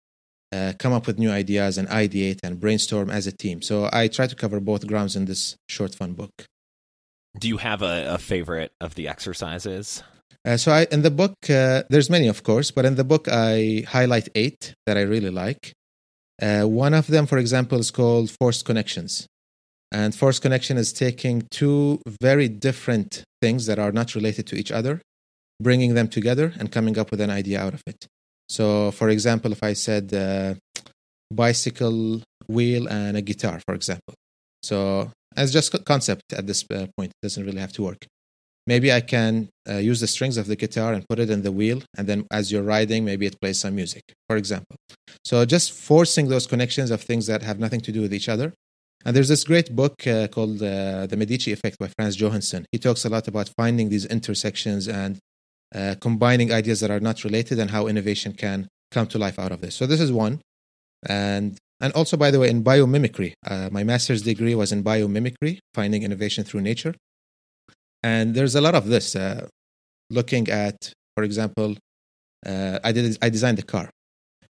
uh, 0.52 0.74
come 0.78 0.94
up 0.94 1.08
with 1.08 1.18
new 1.18 1.32
ideas 1.32 1.78
and 1.78 1.88
ideate 1.88 2.40
and 2.44 2.60
brainstorm 2.60 3.10
as 3.10 3.26
a 3.26 3.32
team. 3.32 3.62
So 3.62 3.90
I 3.92 4.08
try 4.08 4.28
to 4.28 4.36
cover 4.36 4.60
both 4.60 4.86
grounds 4.86 5.16
in 5.16 5.26
this 5.26 5.56
short 5.68 5.96
fun 5.96 6.14
book. 6.14 6.32
Do 7.40 7.48
you 7.48 7.58
have 7.58 7.82
a, 7.82 8.14
a 8.14 8.18
favorite 8.18 8.74
of 8.80 8.96
the 8.96 9.08
exercises? 9.08 10.04
Uh, 10.46 10.58
so 10.58 10.72
I, 10.72 10.86
in 10.92 11.02
the 11.02 11.10
book, 11.10 11.36
uh, 11.50 11.84
there's 11.90 12.10
many, 12.10 12.28
of 12.28 12.44
course, 12.44 12.70
but 12.70 12.86
in 12.86 12.96
the 12.96 13.04
book 13.04 13.28
I 13.32 13.86
highlight 13.88 14.30
eight 14.36 14.76
that 14.86 14.98
I 14.98 15.02
really 15.02 15.32
like. 15.32 15.74
Uh, 16.42 16.64
one 16.64 16.94
of 16.94 17.08
them, 17.08 17.26
for 17.26 17.38
example, 17.38 17.80
is 17.80 17.92
called 17.92 18.32
forced 18.32 18.66
connections. 18.66 19.28
And 19.92 20.16
forced 20.16 20.42
connection 20.42 20.78
is 20.78 20.92
taking 20.92 21.48
two 21.52 22.02
very 22.22 22.48
different 22.48 23.24
things 23.42 23.68
that 23.68 23.78
are 23.78 23.92
not 23.92 24.16
related 24.16 24.48
to 24.48 24.56
each 24.56 24.72
other, 24.72 25.02
bringing 25.62 25.94
them 25.94 26.08
together, 26.08 26.54
and 26.60 26.72
coming 26.72 26.98
up 26.98 27.12
with 27.12 27.22
an 27.22 27.30
idea 27.30 27.60
out 27.62 27.76
of 27.76 27.84
it. 27.86 28.08
So, 28.50 28.92
for 28.92 29.10
example, 29.10 29.52
if 29.52 29.62
I 29.62 29.74
said 29.74 30.14
uh, 30.14 30.56
bicycle 31.32 32.22
wheel 32.48 32.88
and 32.88 33.18
a 33.18 33.22
guitar, 33.22 33.60
for 33.66 33.76
example. 33.76 34.16
So, 34.62 35.12
as 35.36 35.52
just 35.52 35.84
concept 35.86 36.34
at 36.34 36.48
this 36.48 36.66
uh, 36.72 36.88
point, 36.98 37.12
it 37.12 37.22
doesn't 37.22 37.46
really 37.46 37.60
have 37.60 37.74
to 37.74 37.84
work. 37.84 38.06
Maybe 38.66 38.94
I 38.94 39.02
can 39.02 39.50
uh, 39.70 39.76
use 39.76 40.00
the 40.00 40.08
strings 40.08 40.38
of 40.38 40.48
the 40.48 40.56
guitar 40.56 40.94
and 40.94 41.06
put 41.08 41.20
it 41.20 41.30
in 41.30 41.42
the 41.44 41.52
wheel, 41.52 41.82
and 41.98 42.08
then 42.08 42.26
as 42.32 42.52
you're 42.52 42.64
riding, 42.64 43.04
maybe 43.04 43.26
it 43.26 43.40
plays 43.42 43.60
some 43.60 43.76
music, 43.76 44.04
for 44.28 44.38
example. 44.38 44.78
So, 45.26 45.44
just 45.46 45.74
forcing 45.74 46.30
those 46.30 46.48
connections 46.48 46.90
of 46.90 47.02
things 47.02 47.28
that 47.28 47.44
have 47.44 47.60
nothing 47.60 47.82
to 47.82 47.92
do 47.92 48.02
with 48.02 48.14
each 48.14 48.30
other. 48.30 48.54
And 49.06 49.14
there's 49.16 49.28
this 49.28 49.44
great 49.44 49.76
book 49.76 50.08
uh, 50.08 50.28
called 50.28 50.64
uh, 50.64 51.08
The 51.08 51.18
Medici 51.18 51.52
Effect 51.52 51.78
by 51.78 51.90
Frans 51.98 52.16
Johansson. 52.16 52.66
He 52.72 52.80
talks 52.80 53.04
a 53.04 53.10
lot 53.10 53.28
about 53.28 53.50
finding 53.58 53.90
these 53.90 54.06
intersections 54.06 54.88
and 54.88 55.20
uh, 55.76 55.96
combining 56.00 56.54
ideas 56.54 56.80
that 56.80 56.90
are 56.90 57.02
not 57.02 57.26
related 57.26 57.60
and 57.60 57.72
how 57.72 57.88
innovation 57.88 58.32
can 58.32 58.70
come 58.92 59.08
to 59.08 59.18
life 59.18 59.40
out 59.40 59.52
of 59.52 59.60
this. 59.60 59.76
So 59.76 59.86
this 59.86 60.00
is 60.00 60.12
one, 60.12 60.42
and 61.06 61.58
and 61.82 61.92
also 61.94 62.16
by 62.16 62.32
the 62.32 62.40
way, 62.40 62.50
in 62.50 62.64
biomimicry, 62.64 63.34
uh, 63.46 63.70
my 63.72 63.84
master's 63.84 64.22
degree 64.22 64.56
was 64.56 64.72
in 64.72 64.84
biomimicry, 64.84 65.60
finding 65.74 66.04
innovation 66.04 66.46
through 66.46 66.62
nature, 66.62 66.94
and 68.04 68.36
there's 68.36 68.56
a 68.56 68.62
lot 68.62 68.76
of 68.76 68.88
this. 68.88 69.16
Uh, 69.16 69.48
looking 70.10 70.50
at, 70.50 70.94
for 71.16 71.24
example, 71.24 71.76
uh, 72.46 72.80
I 72.84 72.92
did 72.92 73.18
I 73.22 73.30
designed 73.30 73.58
the 73.58 73.64
car, 73.64 73.90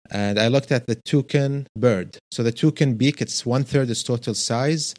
and 0.09 0.39
I 0.39 0.47
looked 0.47 0.71
at 0.71 0.87
the 0.87 0.95
toucan 0.95 1.67
bird. 1.77 2.17
So 2.31 2.41
the 2.43 2.51
toucan 2.51 2.95
beak, 2.95 3.21
it's 3.21 3.45
one 3.45 3.63
third 3.63 3.89
its 3.89 4.03
total 4.03 4.33
size, 4.33 4.95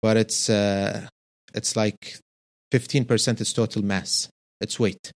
but 0.00 0.16
it's 0.16 0.48
uh, 0.48 1.08
it's 1.54 1.76
like 1.76 2.18
fifteen 2.70 3.04
percent 3.04 3.40
its 3.40 3.52
total 3.52 3.82
mass, 3.82 4.28
its 4.60 4.78
weight. 4.78 5.10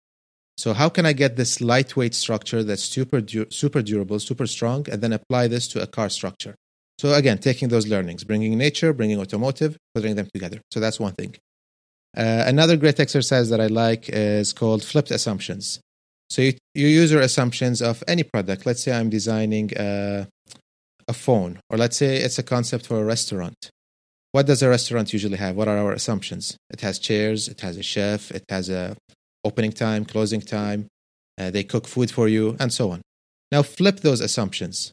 So 0.58 0.74
how 0.74 0.89
can 0.89 1.05
I 1.05 1.13
get 1.13 1.38
this 1.38 1.62
lightweight 1.62 2.13
structure 2.13 2.63
that's 2.63 2.84
super 2.84 3.22
du- 3.22 3.50
super 3.50 3.81
durable, 3.81 4.19
super 4.19 4.48
strong, 4.48 4.86
and 4.91 5.01
then 5.01 5.13
apply 5.13 5.48
this 5.48 5.67
to 5.69 5.81
a 5.81 5.88
car 5.88 6.10
structure? 6.10 6.55
So 6.98 7.13
again, 7.13 7.38
taking 7.38 7.69
those 7.69 7.88
learnings, 7.88 8.25
bringing 8.25 8.58
nature, 8.58 8.91
bringing 8.91 9.19
automotive, 9.19 9.77
putting 9.96 10.15
them 10.15 10.27
together. 10.34 10.60
So 10.72 10.81
that's 10.81 11.00
one 11.00 11.13
thing. 11.13 11.36
Uh, 12.18 12.44
another 12.48 12.75
great 12.75 13.00
exercise 13.00 13.50
that 13.50 13.62
I 13.62 13.68
like 13.68 14.10
is 14.10 14.54
called 14.54 14.84
flipped 14.84 15.12
assumptions. 15.12 15.80
So 16.30 16.42
you, 16.42 16.54
you 16.75 16.88
use 16.88 17.12
your 17.12 17.22
assumptions 17.22 17.82
of 17.82 18.04
any 18.08 18.24
product. 18.24 18.66
Let's 18.66 18.84
say 18.84 18.92
I'm 18.92 19.10
designing 19.10 19.72
a, 19.78 20.28
a 21.08 21.13
phone, 21.13 21.60
or 21.70 21.78
let's 21.78 21.98
say 21.98 22.18
it's 22.18 22.39
a 22.39 22.44
concept 22.44 22.86
for 22.88 23.00
a 23.00 23.06
restaurant. 23.06 23.72
What 24.32 24.46
does 24.46 24.62
a 24.62 24.70
restaurant 24.70 25.12
usually 25.12 25.38
have? 25.38 25.56
What 25.56 25.68
are 25.68 25.78
our 25.78 25.92
assumptions? 25.92 26.56
It 26.70 26.82
has 26.82 27.00
chairs, 27.00 27.48
it 27.48 27.62
has 27.62 27.78
a 27.78 27.84
chef, 27.84 28.32
it 28.32 28.44
has 28.50 28.70
a 28.70 28.96
opening 29.44 29.72
time, 29.72 30.06
closing 30.06 30.42
time. 30.42 30.88
Uh, 31.39 31.50
they 31.50 31.63
cook 31.63 31.88
food 31.88 32.12
for 32.12 32.28
you, 32.28 32.56
and 32.60 32.72
so 32.72 32.92
on. 32.92 33.01
Now 33.51 33.63
flip 33.63 34.01
those 34.01 34.20
assumptions. 34.20 34.92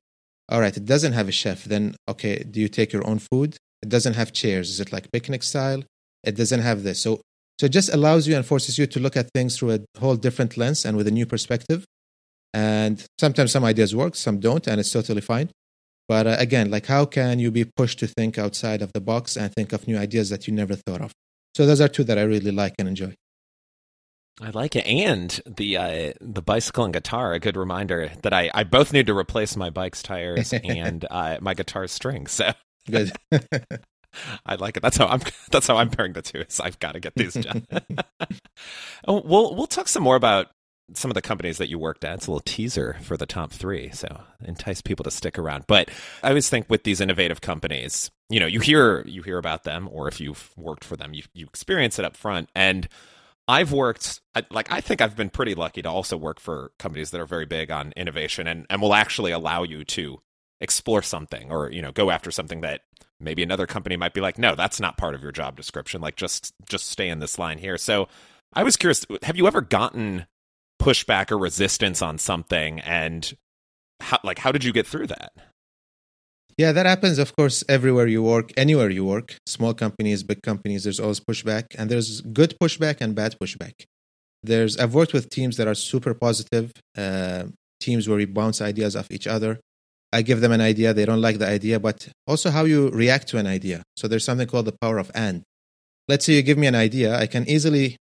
All 0.48 0.60
right, 0.60 0.76
it 0.76 0.86
doesn't 0.86 1.12
have 1.12 1.28
a 1.28 1.32
chef. 1.32 1.64
Then, 1.64 1.96
okay, 2.08 2.44
do 2.44 2.60
you 2.60 2.68
take 2.68 2.92
your 2.92 3.06
own 3.06 3.18
food? 3.18 3.56
It 3.82 3.88
doesn't 3.88 4.14
have 4.14 4.32
chairs. 4.32 4.70
Is 4.70 4.80
it 4.80 4.92
like 4.92 5.12
picnic 5.12 5.42
style? 5.42 5.82
It 6.26 6.36
doesn't 6.36 6.60
have 6.60 6.82
this. 6.82 7.00
So, 7.00 7.20
so 7.58 7.66
it 7.66 7.72
just 7.72 7.92
allows 7.94 8.28
you 8.28 8.36
and 8.36 8.44
forces 8.44 8.76
you 8.78 8.86
to 8.86 9.00
look 9.00 9.16
at 9.16 9.30
things 9.34 9.56
through 9.56 9.72
a 9.72 9.80
whole 9.98 10.16
different 10.16 10.56
lens 10.56 10.84
and 10.84 10.96
with 10.96 11.06
a 11.06 11.10
new 11.10 11.24
perspective. 11.24 11.86
And 12.52 13.04
sometimes 13.18 13.52
some 13.52 13.64
ideas 13.64 13.94
work, 13.94 14.14
some 14.16 14.40
don't, 14.40 14.66
and 14.66 14.80
it's 14.80 14.90
totally 14.90 15.20
fine. 15.20 15.50
But 16.08 16.26
uh, 16.26 16.36
again, 16.38 16.70
like 16.70 16.86
how 16.86 17.04
can 17.04 17.38
you 17.38 17.50
be 17.50 17.64
pushed 17.64 17.98
to 18.00 18.06
think 18.06 18.38
outside 18.38 18.82
of 18.82 18.92
the 18.92 19.00
box 19.00 19.36
and 19.36 19.52
think 19.52 19.72
of 19.72 19.86
new 19.86 19.98
ideas 19.98 20.30
that 20.30 20.46
you 20.46 20.54
never 20.54 20.74
thought 20.74 21.00
of? 21.00 21.12
So 21.54 21.66
those 21.66 21.80
are 21.80 21.88
two 21.88 22.04
that 22.04 22.18
I 22.18 22.22
really 22.22 22.52
like 22.52 22.74
and 22.78 22.88
enjoy. 22.88 23.14
I 24.40 24.50
like 24.50 24.76
it, 24.76 24.86
and 24.86 25.40
the 25.46 25.78
uh, 25.78 26.12
the 26.20 26.42
bicycle 26.42 26.84
and 26.84 26.92
guitar. 26.92 27.32
A 27.32 27.40
good 27.40 27.56
reminder 27.56 28.10
that 28.20 28.34
I, 28.34 28.50
I 28.52 28.64
both 28.64 28.92
need 28.92 29.06
to 29.06 29.16
replace 29.16 29.56
my 29.56 29.70
bike's 29.70 30.02
tires 30.02 30.52
and 30.64 31.06
uh, 31.10 31.38
my 31.40 31.54
guitar 31.54 31.86
strings. 31.86 32.32
So 32.32 32.52
good. 32.90 33.12
I 34.44 34.56
like 34.56 34.76
it. 34.76 34.82
That's 34.82 34.96
how 34.96 35.06
I'm. 35.06 35.20
That's 35.50 35.66
how 35.66 35.76
I'm 35.76 35.90
pairing 35.90 36.12
the 36.12 36.22
two. 36.22 36.40
Is 36.40 36.60
I've 36.60 36.78
got 36.78 36.92
to 36.92 37.00
get 37.00 37.14
these 37.14 37.34
done. 37.34 37.66
oh, 39.08 39.22
we'll 39.24 39.54
we'll 39.54 39.66
talk 39.66 39.88
some 39.88 40.02
more 40.02 40.16
about 40.16 40.48
some 40.94 41.10
of 41.10 41.16
the 41.16 41.22
companies 41.22 41.58
that 41.58 41.68
you 41.68 41.78
worked 41.78 42.04
at. 42.04 42.14
It's 42.14 42.26
a 42.26 42.30
little 42.30 42.42
teaser 42.44 42.96
for 43.02 43.16
the 43.16 43.26
top 43.26 43.50
three, 43.52 43.90
so 43.90 44.20
entice 44.44 44.80
people 44.80 45.02
to 45.04 45.10
stick 45.10 45.38
around. 45.38 45.64
But 45.66 45.90
I 46.22 46.28
always 46.28 46.48
think 46.48 46.70
with 46.70 46.84
these 46.84 47.00
innovative 47.00 47.40
companies, 47.40 48.10
you 48.28 48.38
know, 48.38 48.46
you 48.46 48.60
hear 48.60 49.02
you 49.06 49.22
hear 49.22 49.38
about 49.38 49.64
them, 49.64 49.88
or 49.90 50.08
if 50.08 50.20
you've 50.20 50.52
worked 50.56 50.84
for 50.84 50.96
them, 50.96 51.14
you 51.14 51.24
you 51.34 51.46
experience 51.46 51.98
it 51.98 52.04
up 52.04 52.16
front. 52.16 52.50
And 52.54 52.88
I've 53.48 53.72
worked 53.72 54.20
like 54.50 54.70
I 54.72 54.80
think 54.80 55.00
I've 55.00 55.16
been 55.16 55.30
pretty 55.30 55.54
lucky 55.54 55.82
to 55.82 55.88
also 55.88 56.16
work 56.16 56.40
for 56.40 56.72
companies 56.78 57.10
that 57.10 57.20
are 57.20 57.26
very 57.26 57.46
big 57.46 57.70
on 57.70 57.92
innovation 57.96 58.46
and 58.46 58.66
and 58.68 58.82
will 58.82 58.94
actually 58.94 59.32
allow 59.32 59.62
you 59.62 59.84
to 59.84 60.20
explore 60.60 61.02
something 61.02 61.52
or 61.52 61.70
you 61.70 61.82
know 61.82 61.92
go 61.92 62.10
after 62.10 62.30
something 62.30 62.62
that 62.62 62.82
maybe 63.20 63.42
another 63.42 63.66
company 63.66 63.96
might 63.96 64.14
be 64.14 64.20
like 64.20 64.38
no 64.38 64.54
that's 64.54 64.80
not 64.80 64.96
part 64.96 65.14
of 65.14 65.22
your 65.22 65.32
job 65.32 65.56
description. 65.56 66.00
Like 66.00 66.16
just 66.16 66.52
just 66.68 66.88
stay 66.88 67.08
in 67.08 67.18
this 67.18 67.38
line 67.38 67.58
here. 67.58 67.78
So 67.78 68.08
i 68.52 68.62
was 68.62 68.76
curious 68.76 69.04
have 69.22 69.36
you 69.36 69.46
ever 69.46 69.60
gotten 69.60 70.26
pushback 70.80 71.30
or 71.30 71.38
resistance 71.38 72.02
on 72.02 72.18
something? 72.18 72.80
And 72.80 73.32
how 74.00 74.18
like 74.22 74.38
how 74.38 74.52
did 74.52 74.64
you 74.64 74.72
get 74.72 74.86
through 74.86 75.08
that? 75.08 75.32
Yeah 76.56 76.72
that 76.72 76.86
happens 76.86 77.18
of 77.18 77.34
course 77.36 77.64
everywhere 77.68 78.06
you 78.06 78.22
work 78.22 78.52
anywhere 78.56 78.90
you 78.90 79.04
work. 79.04 79.36
Small 79.46 79.74
companies 79.74 80.22
big 80.22 80.42
companies 80.42 80.84
there's 80.84 81.00
always 81.00 81.20
pushback 81.20 81.64
and 81.76 81.90
there's 81.90 82.20
good 82.20 82.54
pushback 82.62 83.00
and 83.00 83.14
bad 83.14 83.36
pushback. 83.42 83.84
There's 84.42 84.76
i've 84.76 84.94
worked 84.94 85.12
with 85.12 85.30
teams 85.30 85.56
that 85.56 85.66
are 85.66 85.74
super 85.74 86.14
positive 86.14 86.72
uh, 86.96 87.44
teams 87.80 88.08
where 88.08 88.16
we 88.16 88.24
bounce 88.24 88.60
ideas 88.60 88.96
off 88.96 89.10
each 89.10 89.26
other 89.26 89.60
I 90.12 90.22
give 90.22 90.40
them 90.40 90.52
an 90.52 90.60
idea, 90.60 90.94
they 90.94 91.04
don't 91.04 91.20
like 91.20 91.38
the 91.38 91.48
idea, 91.48 91.80
but 91.80 92.08
also 92.26 92.50
how 92.50 92.64
you 92.64 92.90
react 92.90 93.28
to 93.28 93.38
an 93.38 93.46
idea. 93.46 93.82
So 93.96 94.08
there's 94.08 94.24
something 94.24 94.46
called 94.46 94.66
the 94.66 94.76
power 94.80 94.98
of 94.98 95.10
and. 95.14 95.42
Let's 96.08 96.24
say 96.24 96.34
you 96.34 96.42
give 96.42 96.58
me 96.58 96.68
an 96.68 96.74
idea, 96.74 97.18
I 97.18 97.26
can 97.26 97.48
easily, 97.48 97.96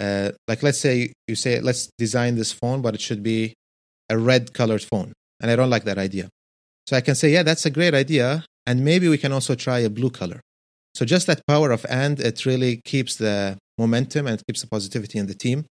uh, 0.00 0.32
like, 0.48 0.62
let's 0.62 0.78
say 0.78 1.12
you 1.28 1.34
say, 1.34 1.60
let's 1.60 1.90
design 1.98 2.36
this 2.36 2.52
phone, 2.52 2.80
but 2.80 2.94
it 2.94 3.00
should 3.00 3.22
be 3.22 3.54
a 4.08 4.16
red 4.16 4.54
colored 4.54 4.82
phone. 4.82 5.12
And 5.40 5.50
I 5.50 5.56
don't 5.56 5.70
like 5.70 5.84
that 5.84 5.98
idea. 5.98 6.28
So 6.88 6.96
I 6.96 7.00
can 7.00 7.14
say, 7.14 7.30
yeah, 7.30 7.42
that's 7.42 7.66
a 7.66 7.70
great 7.70 7.94
idea. 7.94 8.44
And 8.66 8.84
maybe 8.84 9.08
we 9.08 9.18
can 9.18 9.32
also 9.32 9.54
try 9.54 9.80
a 9.80 9.90
blue 9.90 10.10
color. 10.10 10.40
So 10.94 11.04
just 11.04 11.26
that 11.26 11.42
power 11.46 11.70
of 11.70 11.84
and, 11.88 12.20
it 12.20 12.46
really 12.46 12.80
keeps 12.84 13.16
the 13.16 13.58
momentum 13.78 14.26
and 14.26 14.42
keeps 14.46 14.60
the 14.62 14.68
positivity 14.68 15.18
in 15.18 15.26
the 15.26 15.34
team. 15.34 15.66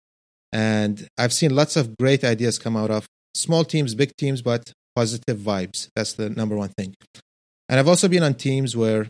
And 0.51 1.07
I've 1.17 1.33
seen 1.33 1.55
lots 1.55 1.75
of 1.75 1.95
great 1.97 2.23
ideas 2.23 2.59
come 2.59 2.75
out 2.75 2.91
of 2.91 3.05
small 3.35 3.63
teams, 3.63 3.95
big 3.95 4.11
teams, 4.17 4.41
but 4.41 4.71
positive 4.95 5.37
vibes. 5.37 5.89
That's 5.95 6.13
the 6.13 6.29
number 6.29 6.55
one 6.55 6.69
thing. 6.69 6.95
And 7.69 7.79
I've 7.79 7.87
also 7.87 8.07
been 8.07 8.23
on 8.23 8.33
teams 8.33 8.75
where 8.75 9.07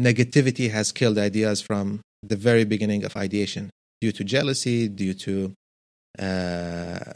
negativity 0.00 0.70
has 0.70 0.92
killed 0.92 1.18
ideas 1.18 1.60
from 1.60 2.00
the 2.22 2.36
very 2.36 2.64
beginning 2.64 3.04
of 3.04 3.16
ideation 3.16 3.70
due 4.00 4.12
to 4.12 4.24
jealousy, 4.24 4.88
due 4.88 5.14
to 5.14 5.52
uh, 6.18 7.12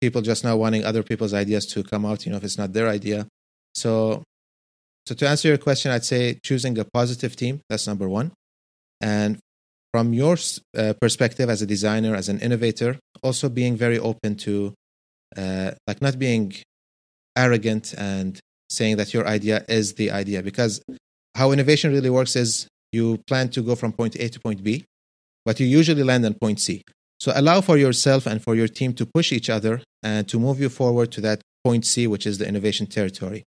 people 0.00 0.22
just 0.22 0.44
not 0.44 0.58
wanting 0.58 0.84
other 0.84 1.02
people's 1.02 1.34
ideas 1.34 1.66
to 1.66 1.82
come 1.82 2.06
out, 2.06 2.24
you 2.24 2.30
know, 2.30 2.38
if 2.38 2.44
it's 2.44 2.58
not 2.58 2.72
their 2.72 2.88
idea. 2.88 3.26
So, 3.74 4.22
so 5.06 5.14
to 5.14 5.28
answer 5.28 5.48
your 5.48 5.58
question, 5.58 5.90
I'd 5.90 6.04
say 6.04 6.38
choosing 6.42 6.78
a 6.78 6.84
positive 6.84 7.34
team, 7.36 7.60
that's 7.68 7.86
number 7.86 8.08
one. 8.08 8.32
And 9.00 9.38
from 9.92 10.12
your 10.12 10.36
uh, 10.76 10.94
perspective 11.00 11.48
as 11.48 11.62
a 11.62 11.66
designer, 11.66 12.14
as 12.14 12.28
an 12.28 12.40
innovator, 12.40 12.98
also 13.22 13.48
being 13.48 13.76
very 13.76 13.98
open 13.98 14.36
to 14.36 14.74
uh, 15.36 15.72
like 15.86 16.00
not 16.00 16.18
being 16.18 16.54
arrogant 17.38 17.94
and 17.96 18.38
saying 18.68 18.96
that 18.98 19.14
your 19.14 19.26
idea 19.26 19.64
is 19.68 19.94
the 19.94 20.10
idea 20.10 20.42
because 20.42 20.82
how 21.34 21.52
innovation 21.52 21.92
really 21.92 22.10
works 22.10 22.36
is 22.36 22.68
you 22.92 23.18
plan 23.26 23.48
to 23.50 23.62
go 23.62 23.74
from 23.74 23.92
point 23.92 24.14
A 24.16 24.28
to 24.28 24.40
point 24.40 24.62
B, 24.62 24.84
but 25.44 25.60
you 25.60 25.66
usually 25.66 26.02
land 26.02 26.24
on 26.26 26.34
point 26.34 26.60
C. 26.60 26.82
So 27.20 27.32
allow 27.34 27.60
for 27.60 27.76
yourself 27.76 28.26
and 28.26 28.42
for 28.42 28.54
your 28.54 28.68
team 28.68 28.92
to 28.94 29.06
push 29.06 29.32
each 29.32 29.48
other 29.50 29.80
and 30.02 30.28
to 30.28 30.38
move 30.38 30.60
you 30.60 30.68
forward 30.68 31.10
to 31.12 31.20
that 31.22 31.40
point 31.64 31.84
C, 31.84 32.06
which 32.06 32.26
is 32.26 32.38
the 32.38 32.46
innovation 32.46 32.86
territory. 32.86 33.44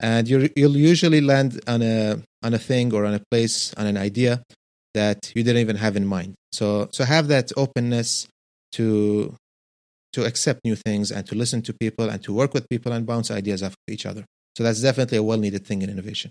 And 0.00 0.28
you 0.28 0.50
will 0.56 0.76
usually 0.76 1.20
land 1.20 1.60
on 1.66 1.82
a 1.82 2.22
on 2.42 2.54
a 2.54 2.58
thing 2.58 2.94
or 2.94 3.04
on 3.04 3.14
a 3.14 3.22
place 3.30 3.74
on 3.74 3.86
an 3.86 3.96
idea 3.96 4.42
that 4.94 5.32
you 5.34 5.42
didn't 5.42 5.60
even 5.60 5.76
have 5.76 5.96
in 5.96 6.06
mind. 6.06 6.34
So 6.52 6.88
so 6.92 7.04
have 7.04 7.28
that 7.28 7.52
openness 7.56 8.28
to 8.72 9.34
to 10.12 10.24
accept 10.24 10.60
new 10.64 10.76
things 10.76 11.10
and 11.10 11.26
to 11.26 11.34
listen 11.34 11.62
to 11.62 11.72
people 11.72 12.08
and 12.08 12.22
to 12.22 12.32
work 12.32 12.54
with 12.54 12.68
people 12.68 12.92
and 12.92 13.06
bounce 13.06 13.30
ideas 13.30 13.62
off 13.62 13.74
each 13.88 14.06
other. 14.06 14.24
So 14.56 14.64
that's 14.64 14.80
definitely 14.80 15.18
a 15.18 15.22
well 15.22 15.38
needed 15.38 15.66
thing 15.66 15.82
in 15.82 15.90
innovation. 15.90 16.30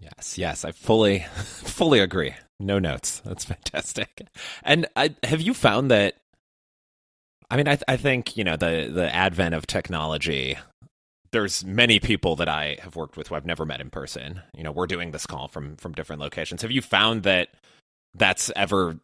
Yes, 0.00 0.36
yes, 0.36 0.64
I 0.64 0.72
fully 0.72 1.20
fully 1.34 2.00
agree. 2.00 2.34
No 2.60 2.78
notes. 2.78 3.20
That's 3.24 3.44
fantastic. 3.44 4.26
And 4.62 4.86
I, 4.96 5.14
have 5.22 5.40
you 5.40 5.54
found 5.54 5.90
that 5.90 6.16
I 7.50 7.56
mean 7.56 7.68
I 7.68 7.78
I 7.88 7.96
think, 7.96 8.36
you 8.36 8.44
know, 8.44 8.56
the 8.56 8.90
the 8.92 9.14
advent 9.14 9.54
of 9.54 9.66
technology 9.66 10.58
there's 11.32 11.64
many 11.64 11.98
people 11.98 12.36
that 12.36 12.48
I 12.48 12.78
have 12.80 12.96
worked 12.96 13.16
with 13.16 13.28
who 13.28 13.34
I've 13.34 13.46
never 13.46 13.66
met 13.66 13.80
in 13.80 13.90
person. 13.90 14.40
You 14.56 14.62
know, 14.62 14.72
we're 14.72 14.86
doing 14.86 15.10
this 15.10 15.26
call 15.26 15.48
from 15.48 15.76
from 15.76 15.92
different 15.92 16.20
locations. 16.20 16.62
Have 16.62 16.70
you 16.70 16.82
found 16.82 17.22
that 17.24 17.48
that's 18.14 18.50
ever 18.56 18.98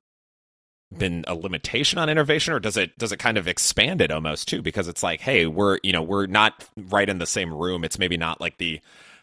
been 0.99 1.25
a 1.26 1.34
limitation 1.34 1.99
on 1.99 2.08
innovation 2.08 2.52
or 2.52 2.61
does 2.61 2.76
it 2.76 2.96
does 2.99 3.12
it 3.12 3.18
kind 3.18 3.38
of 3.38 3.49
expand 3.49 4.00
it 4.00 4.11
almost 4.11 4.49
too 4.49 4.62
because 4.62 4.88
it's 4.88 5.02
like 5.02 5.20
hey 5.20 5.46
we're 5.46 5.78
you 5.82 5.92
know 5.92 6.02
we're 6.02 6.26
not 6.26 6.68
right 6.76 7.08
in 7.08 7.18
the 7.18 7.26
same 7.26 7.52
room 7.52 7.84
it's 7.84 7.99
maybe 7.99 8.16
not 8.16 8.40
like 8.40 8.58
the 8.58 8.80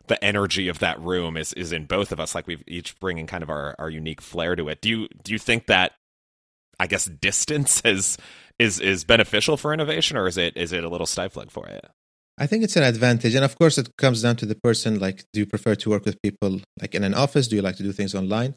the 0.07 0.23
energy 0.23 0.67
of 0.67 0.79
that 0.79 0.99
room 0.99 1.37
is 1.37 1.53
is 1.53 1.71
in 1.71 1.85
both 1.85 2.11
of 2.11 2.19
us 2.19 2.33
like 2.33 2.47
we've 2.47 2.63
each 2.67 2.99
bringing 2.99 3.27
kind 3.27 3.43
of 3.43 3.49
our 3.49 3.75
our 3.79 3.89
unique 3.89 4.21
flair 4.21 4.55
to 4.55 4.67
it 4.69 4.81
do 4.81 4.89
you 4.89 5.07
do 5.23 5.31
you 5.31 5.39
think 5.39 5.67
that 5.67 5.93
i 6.79 6.87
guess 6.87 7.05
distance 7.05 7.81
is 7.85 8.17
is 8.57 8.79
is 8.79 9.03
beneficial 9.03 9.57
for 9.57 9.73
innovation 9.73 10.17
or 10.17 10.27
is 10.27 10.37
it 10.37 10.55
is 10.57 10.71
it 10.71 10.83
a 10.83 10.89
little 10.89 11.07
stifling 11.07 11.49
for 11.49 11.67
it 11.67 11.85
I 12.41 12.47
think 12.47 12.63
it's 12.63 12.77
an 12.77 12.83
advantage. 12.83 13.35
And 13.35 13.43
of 13.43 13.59
course, 13.59 13.77
it 13.77 13.89
comes 13.97 14.21
down 14.21 14.37
to 14.37 14.45
the 14.45 14.55
person. 14.55 14.97
Like, 14.97 15.25
do 15.33 15.41
you 15.41 15.45
prefer 15.45 15.75
to 15.75 15.89
work 15.89 16.05
with 16.05 16.21
people 16.21 16.61
like 16.79 16.95
in 16.95 17.03
an 17.03 17.13
office? 17.13 17.49
Do 17.49 17.57
you 17.57 17.61
like 17.61 17.75
to 17.75 17.83
do 17.83 17.91
things 17.91 18.15
online? 18.15 18.55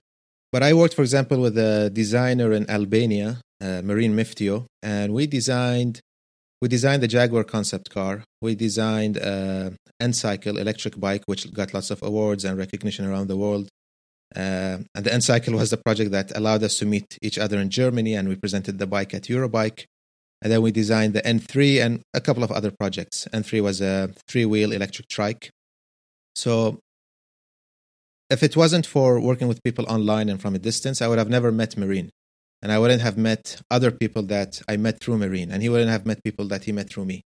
But 0.52 0.62
I 0.62 0.74
worked, 0.74 0.94
for 0.94 1.02
example, 1.02 1.40
with 1.40 1.56
a 1.56 1.90
designer 1.90 2.52
in 2.52 2.68
Albania, 2.68 3.40
uh, 3.60 3.80
Marin 3.82 4.14
Myftiu, 4.14 4.66
and 4.82 5.14
we 5.14 5.26
designed 5.26 6.00
we 6.60 6.68
designed 6.68 7.02
the 7.02 7.08
Jaguar 7.08 7.42
concept 7.42 7.90
car. 7.90 8.22
We 8.40 8.54
designed 8.54 9.16
a 9.16 9.72
N-Cycle 9.98 10.58
electric 10.58 11.00
bike, 11.00 11.22
which 11.26 11.52
got 11.52 11.74
lots 11.74 11.90
of 11.90 12.00
awards 12.04 12.44
and 12.44 12.56
recognition 12.56 13.04
around 13.04 13.26
the 13.26 13.36
world. 13.36 13.68
Uh, 14.36 14.78
and 14.94 15.04
the 15.04 15.12
N-Cycle 15.12 15.54
was 15.54 15.70
the 15.70 15.76
project 15.76 16.12
that 16.12 16.36
allowed 16.36 16.62
us 16.62 16.78
to 16.78 16.86
meet 16.86 17.18
each 17.20 17.36
other 17.36 17.58
in 17.58 17.68
Germany, 17.68 18.14
and 18.14 18.28
we 18.28 18.36
presented 18.36 18.78
the 18.78 18.86
bike 18.86 19.12
at 19.12 19.24
Eurobike. 19.24 19.86
And 20.40 20.52
then 20.52 20.62
we 20.62 20.70
designed 20.70 21.14
the 21.14 21.22
N3 21.22 21.84
and 21.84 22.02
a 22.14 22.20
couple 22.20 22.44
of 22.44 22.52
other 22.52 22.70
projects. 22.70 23.26
N3 23.32 23.60
was 23.60 23.80
a 23.80 24.10
three-wheel 24.28 24.70
electric 24.70 25.08
trike. 25.08 25.50
So 26.36 26.78
if 28.32 28.42
it 28.42 28.56
wasn't 28.56 28.86
for 28.86 29.20
working 29.20 29.46
with 29.46 29.62
people 29.62 29.84
online 29.88 30.28
and 30.28 30.40
from 30.40 30.54
a 30.54 30.58
distance, 30.58 31.02
I 31.02 31.08
would 31.08 31.18
have 31.18 31.28
never 31.28 31.52
met 31.52 31.76
Marin. 31.76 32.10
And 32.62 32.72
I 32.72 32.78
wouldn't 32.78 33.02
have 33.02 33.18
met 33.18 33.60
other 33.70 33.90
people 33.90 34.22
that 34.34 34.62
I 34.68 34.76
met 34.76 35.00
through 35.00 35.18
Marin. 35.18 35.50
And 35.50 35.62
he 35.62 35.68
wouldn't 35.68 35.90
have 35.90 36.06
met 36.06 36.24
people 36.24 36.46
that 36.48 36.64
he 36.64 36.72
met 36.72 36.88
through 36.88 37.04
me. 37.04 37.22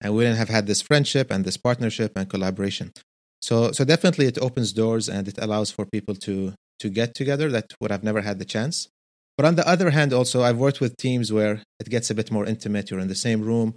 And 0.00 0.12
we 0.12 0.18
wouldn't 0.18 0.38
have 0.38 0.50
had 0.50 0.66
this 0.66 0.82
friendship 0.82 1.30
and 1.30 1.44
this 1.44 1.56
partnership 1.56 2.12
and 2.16 2.28
collaboration. 2.28 2.92
So, 3.40 3.72
so 3.72 3.84
definitely 3.84 4.26
it 4.26 4.38
opens 4.38 4.72
doors 4.72 5.08
and 5.08 5.26
it 5.26 5.38
allows 5.38 5.70
for 5.70 5.86
people 5.86 6.14
to, 6.26 6.54
to 6.78 6.88
get 6.88 7.14
together 7.14 7.50
that 7.50 7.72
would 7.80 7.90
have 7.90 8.04
never 8.04 8.20
had 8.20 8.38
the 8.38 8.44
chance. 8.44 8.88
But 9.36 9.46
on 9.46 9.56
the 9.56 9.68
other 9.68 9.90
hand, 9.90 10.12
also, 10.12 10.42
I've 10.42 10.58
worked 10.58 10.80
with 10.80 10.96
teams 10.96 11.32
where 11.32 11.62
it 11.80 11.90
gets 11.90 12.10
a 12.10 12.14
bit 12.14 12.30
more 12.30 12.46
intimate. 12.46 12.90
You're 12.90 13.00
in 13.00 13.08
the 13.08 13.14
same 13.14 13.42
room, 13.42 13.74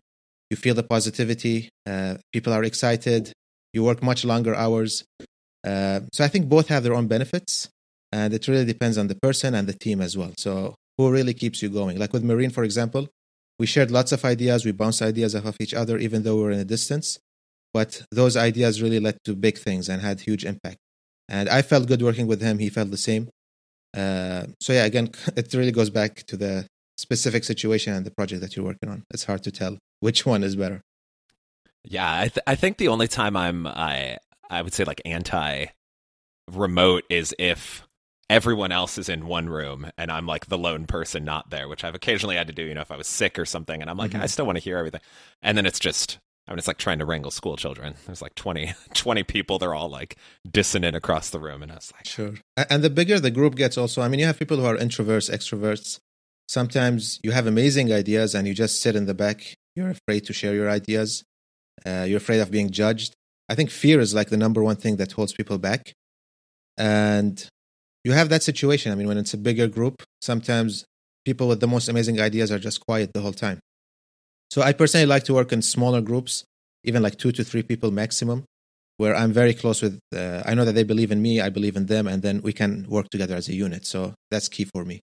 you 0.52 0.58
feel 0.58 0.76
the 0.76 0.84
positivity, 0.84 1.70
uh, 1.88 2.16
people 2.32 2.54
are 2.54 2.64
excited, 2.64 3.34
you 3.74 3.84
work 3.84 4.04
much 4.04 4.24
longer 4.24 4.54
hours. 4.56 5.04
Uh, 5.66 6.02
so 6.14 6.24
I 6.24 6.28
think 6.28 6.48
both 6.50 6.68
have 6.70 6.84
their 6.84 6.94
own 6.94 7.08
benefits, 7.08 7.70
and 8.12 8.34
it 8.34 8.48
really 8.48 8.66
depends 8.66 8.98
on 8.98 9.08
the 9.08 9.16
person 9.16 9.54
and 9.54 9.68
the 9.68 9.74
team 9.74 10.02
as 10.02 10.18
well. 10.18 10.34
So 10.38 10.76
who 10.98 11.12
really 11.12 11.34
keeps 11.34 11.62
you 11.62 11.70
going? 11.70 12.00
Like 12.00 12.14
with 12.14 12.24
Marin, 12.24 12.52
for 12.52 12.64
example, 12.64 13.08
we 13.60 13.66
shared 13.66 13.92
lots 13.92 14.12
of 14.12 14.24
ideas, 14.24 14.66
we 14.66 14.72
bounced 14.72 15.02
ideas 15.02 15.36
off 15.36 15.46
of 15.46 15.58
each 15.60 15.74
other, 15.74 15.98
even 15.98 16.24
though 16.24 16.36
we 16.36 16.44
were 16.44 16.52
in 16.52 16.60
a 16.60 16.66
distance. 16.66 17.20
But 17.74 18.04
those 18.12 18.38
ideas 18.38 18.82
really 18.82 19.00
led 19.00 19.18
to 19.26 19.36
big 19.36 19.58
things 19.58 19.90
and 19.90 20.02
had 20.02 20.22
huge 20.22 20.46
impact. 20.46 20.78
And 21.30 21.50
I 21.50 21.62
felt 21.62 21.88
good 21.88 22.02
working 22.02 22.28
with 22.28 22.42
him. 22.42 22.60
He 22.60 22.70
felt 22.70 22.92
the 22.92 22.98
same. 22.98 23.30
Uh, 23.96 24.46
so 24.62 24.74
yeah, 24.74 24.86
again, 24.86 25.12
it 25.36 25.54
really 25.54 25.72
goes 25.72 25.90
back 25.90 26.24
to 26.28 26.38
the 26.38 26.66
specific 26.98 27.44
situation 27.44 27.94
and 27.94 28.06
the 28.06 28.12
project 28.12 28.42
that 28.42 28.56
you're 28.56 28.66
working 28.66 28.90
on. 28.90 29.04
It's 29.12 29.26
hard 29.26 29.44
to 29.44 29.52
tell 29.52 29.78
which 30.00 30.26
one 30.26 30.44
is 30.44 30.56
better. 30.56 30.82
Yeah, 31.84 32.12
I, 32.12 32.28
th- 32.28 32.44
I 32.46 32.56
think 32.56 32.78
the 32.78 32.90
only 32.90 33.08
time 33.08 33.38
I'm 33.38 33.66
I 33.66 34.18
I 34.50 34.62
would 34.62 34.74
say 34.74 34.84
like 34.84 35.02
anti 35.06 35.66
remote 36.52 37.04
is 37.10 37.36
if 37.38 37.84
everyone 38.30 38.72
else 38.72 38.98
is 38.98 39.10
in 39.10 39.28
one 39.28 39.50
room 39.50 39.90
and 39.98 40.12
I'm 40.12 40.26
like 40.26 40.48
the 40.48 40.58
lone 40.58 40.86
person 40.86 41.24
not 41.24 41.50
there, 41.50 41.68
which 41.68 41.84
I've 41.84 41.96
occasionally 41.96 42.36
had 42.36 42.48
to 42.48 42.54
do, 42.54 42.64
you 42.64 42.74
know, 42.74 42.82
if 42.82 42.92
I 42.92 42.98
was 42.98 43.08
sick 43.08 43.40
or 43.40 43.46
something 43.46 43.82
and 43.82 43.90
I'm 43.90 43.98
like, 43.98 44.12
mm-hmm. 44.12 44.22
I 44.22 44.28
still 44.28 44.46
want 44.46 44.58
to 44.58 44.64
hear 44.64 44.78
everything. 44.78 45.02
And 45.42 45.58
then 45.58 45.66
it's 45.66 45.80
just 45.80 46.20
I 46.48 46.52
mean, 46.54 46.60
it's 46.60 46.68
like 46.68 46.78
trying 46.78 47.00
to 47.00 47.06
wrangle 47.06 47.32
school 47.32 47.58
children. 47.58 47.96
There's 48.06 48.22
like 48.22 48.36
20, 48.36 48.74
20 48.94 49.24
people. 49.24 49.60
They're 49.60 49.76
all 49.76 49.90
like 49.90 50.18
dissonant 50.50 50.96
across 50.96 51.30
the 51.30 51.40
room. 51.40 51.62
And 51.62 51.72
I 51.72 51.76
was 51.76 51.92
like, 51.94 52.06
sure. 52.06 52.36
And 52.70 52.84
the 52.84 52.90
bigger 52.90 53.20
the 53.20 53.32
group 53.32 53.56
gets, 53.56 53.78
also, 53.78 54.02
I 54.02 54.08
mean, 54.08 54.20
you 54.22 54.26
have 54.28 54.40
people 54.40 54.58
who 54.58 54.66
are 54.66 54.78
introverts, 54.78 55.30
extroverts. 55.30 56.00
Sometimes 56.48 57.20
you 57.22 57.32
have 57.32 57.48
amazing 57.48 57.92
ideas 57.92 58.34
and 58.34 58.48
you 58.48 58.54
just 58.54 58.82
sit 58.82 58.96
in 58.96 59.08
the 59.08 59.14
back. 59.14 59.56
You're 59.76 59.90
afraid 59.90 60.22
to 60.22 60.34
share 60.34 60.56
your 60.56 60.70
ideas. 60.70 61.26
Uh, 61.86 62.06
you're 62.08 62.18
afraid 62.18 62.40
of 62.40 62.50
being 62.50 62.72
judged. 62.72 63.14
I 63.50 63.56
think 63.56 63.70
fear 63.70 64.00
is 64.00 64.14
like 64.14 64.30
the 64.30 64.38
number 64.38 64.64
one 64.64 64.76
thing 64.76 64.98
that 64.98 65.14
holds 65.14 65.34
people 65.34 65.58
back. 65.58 65.94
And 66.78 67.48
you 68.04 68.12
have 68.12 68.30
that 68.30 68.44
situation. 68.44 68.92
I 68.92 68.96
mean, 68.96 69.08
when 69.08 69.18
it's 69.18 69.34
a 69.34 69.38
bigger 69.38 69.68
group, 69.68 70.04
sometimes 70.22 70.86
people 71.26 71.48
with 71.48 71.60
the 71.60 71.68
most 71.68 71.90
amazing 71.90 72.20
ideas 72.20 72.52
are 72.52 72.60
just 72.60 72.86
quiet 72.86 73.14
the 73.14 73.22
whole 73.22 73.34
time. 73.34 73.60
So 74.50 74.62
I 74.62 74.74
personally 74.74 75.06
like 75.06 75.24
to 75.26 75.34
work 75.34 75.52
in 75.52 75.62
smaller 75.62 76.02
groups, 76.02 76.44
even 76.84 77.04
like 77.04 77.18
two 77.18 77.32
to 77.34 77.44
three 77.44 77.64
people 77.64 77.92
maximum, 77.92 78.46
where 78.98 79.16
I'm 79.16 79.34
very 79.34 79.54
close 79.54 79.82
with. 79.82 80.00
Uh, 80.16 80.42
I 80.46 80.54
know 80.54 80.66
that 80.66 80.74
they 80.74 80.84
believe 80.84 81.12
in 81.12 81.22
me, 81.22 81.42
I 81.42 81.50
believe 81.50 81.76
in 81.76 81.88
them, 81.88 82.08
and 82.08 82.22
then 82.22 82.42
we 82.42 82.54
can 82.54 82.86
work 82.88 83.10
together 83.10 83.36
as 83.36 83.50
a 83.50 83.54
unit. 83.54 83.86
So 83.86 84.14
that's 84.32 84.48
key 84.48 84.66
for 84.66 84.86
me. 84.86 85.02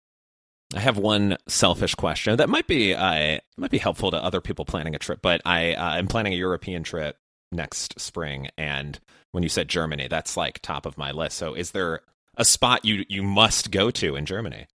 I 0.74 0.80
have 0.80 0.96
one 0.96 1.36
selfish 1.48 1.94
question 1.94 2.36
that 2.36 2.48
might 2.48 2.66
be 2.66 2.94
uh, 2.94 3.38
might 3.58 3.70
be 3.70 3.78
helpful 3.78 4.10
to 4.10 4.16
other 4.16 4.40
people 4.40 4.64
planning 4.64 4.94
a 4.94 4.98
trip, 4.98 5.20
but 5.22 5.42
I 5.44 5.74
uh, 5.74 5.98
am 5.98 6.06
planning 6.06 6.32
a 6.32 6.36
European 6.36 6.82
trip 6.82 7.16
next 7.52 8.00
spring, 8.00 8.48
and 8.56 8.98
when 9.32 9.42
you 9.42 9.48
said 9.48 9.68
Germany, 9.68 10.08
that's 10.08 10.36
like 10.36 10.60
top 10.60 10.86
of 10.86 10.98
my 10.98 11.10
list. 11.10 11.38
So, 11.38 11.54
is 11.54 11.70
there 11.72 12.00
a 12.36 12.44
spot 12.44 12.84
you 12.84 13.04
you 13.08 13.22
must 13.22 13.70
go 13.70 13.90
to 13.90 14.16
in 14.16 14.26
Germany? 14.26 14.66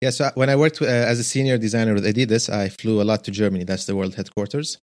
Yeah, 0.00 0.10
so 0.10 0.30
when 0.34 0.50
I 0.50 0.56
worked 0.56 0.82
uh, 0.82 0.86
as 0.86 1.18
a 1.18 1.24
senior 1.24 1.56
designer 1.56 1.94
with 1.94 2.04
Adidas, 2.04 2.52
I 2.52 2.68
flew 2.68 3.00
a 3.00 3.04
lot 3.04 3.24
to 3.24 3.30
Germany. 3.30 3.64
That's 3.64 3.86
the 3.86 3.96
world 3.96 4.14
headquarters. 4.14 4.78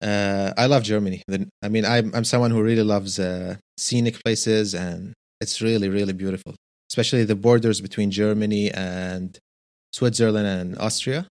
Uh, 0.00 0.52
I 0.56 0.66
love 0.66 0.82
Germany. 0.82 1.22
I 1.62 1.68
mean, 1.68 1.84
I'm 1.84 2.14
I'm 2.14 2.24
someone 2.24 2.50
who 2.50 2.62
really 2.62 2.82
loves 2.82 3.18
uh, 3.18 3.56
scenic 3.78 4.22
places, 4.22 4.74
and 4.74 5.14
it's 5.40 5.60
really 5.62 5.88
really 5.88 6.12
beautiful. 6.12 6.54
Especially 6.90 7.24
the 7.24 7.34
borders 7.34 7.80
between 7.80 8.10
Germany 8.10 8.70
and 8.70 9.38
Switzerland 9.92 10.46
and 10.46 10.78
Austria. 10.78 11.26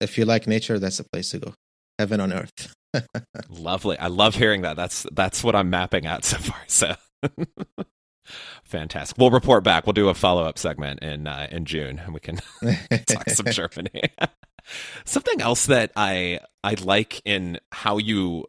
If 0.00 0.18
you 0.18 0.24
like 0.24 0.46
nature, 0.46 0.78
that's 0.78 0.98
the 0.98 1.06
place 1.10 1.30
to 1.30 1.38
go. 1.38 1.54
Heaven 1.98 2.20
on 2.20 2.32
earth. 2.32 2.74
Lovely. 3.48 3.98
I 3.98 4.08
love 4.08 4.34
hearing 4.34 4.62
that. 4.62 4.76
That's 4.76 5.06
that's 5.12 5.44
what 5.44 5.54
I'm 5.54 5.70
mapping 5.70 6.06
out 6.06 6.24
so 6.24 6.38
far. 6.38 6.60
So 6.66 6.94
Fantastic. 8.64 9.16
We'll 9.16 9.30
report 9.30 9.64
back. 9.64 9.86
We'll 9.86 9.94
do 9.94 10.08
a 10.08 10.14
follow 10.14 10.44
up 10.44 10.58
segment 10.58 11.00
in 11.02 11.26
uh, 11.26 11.48
in 11.50 11.64
June, 11.64 11.98
and 11.98 12.12
we 12.12 12.20
can 12.20 12.36
talk 13.06 13.30
some 13.30 13.46
Germany. 13.50 14.02
Something 15.04 15.40
else 15.40 15.66
that 15.66 15.92
I 15.96 16.40
I 16.62 16.74
like 16.74 17.22
in 17.24 17.58
how 17.72 17.96
you, 17.96 18.44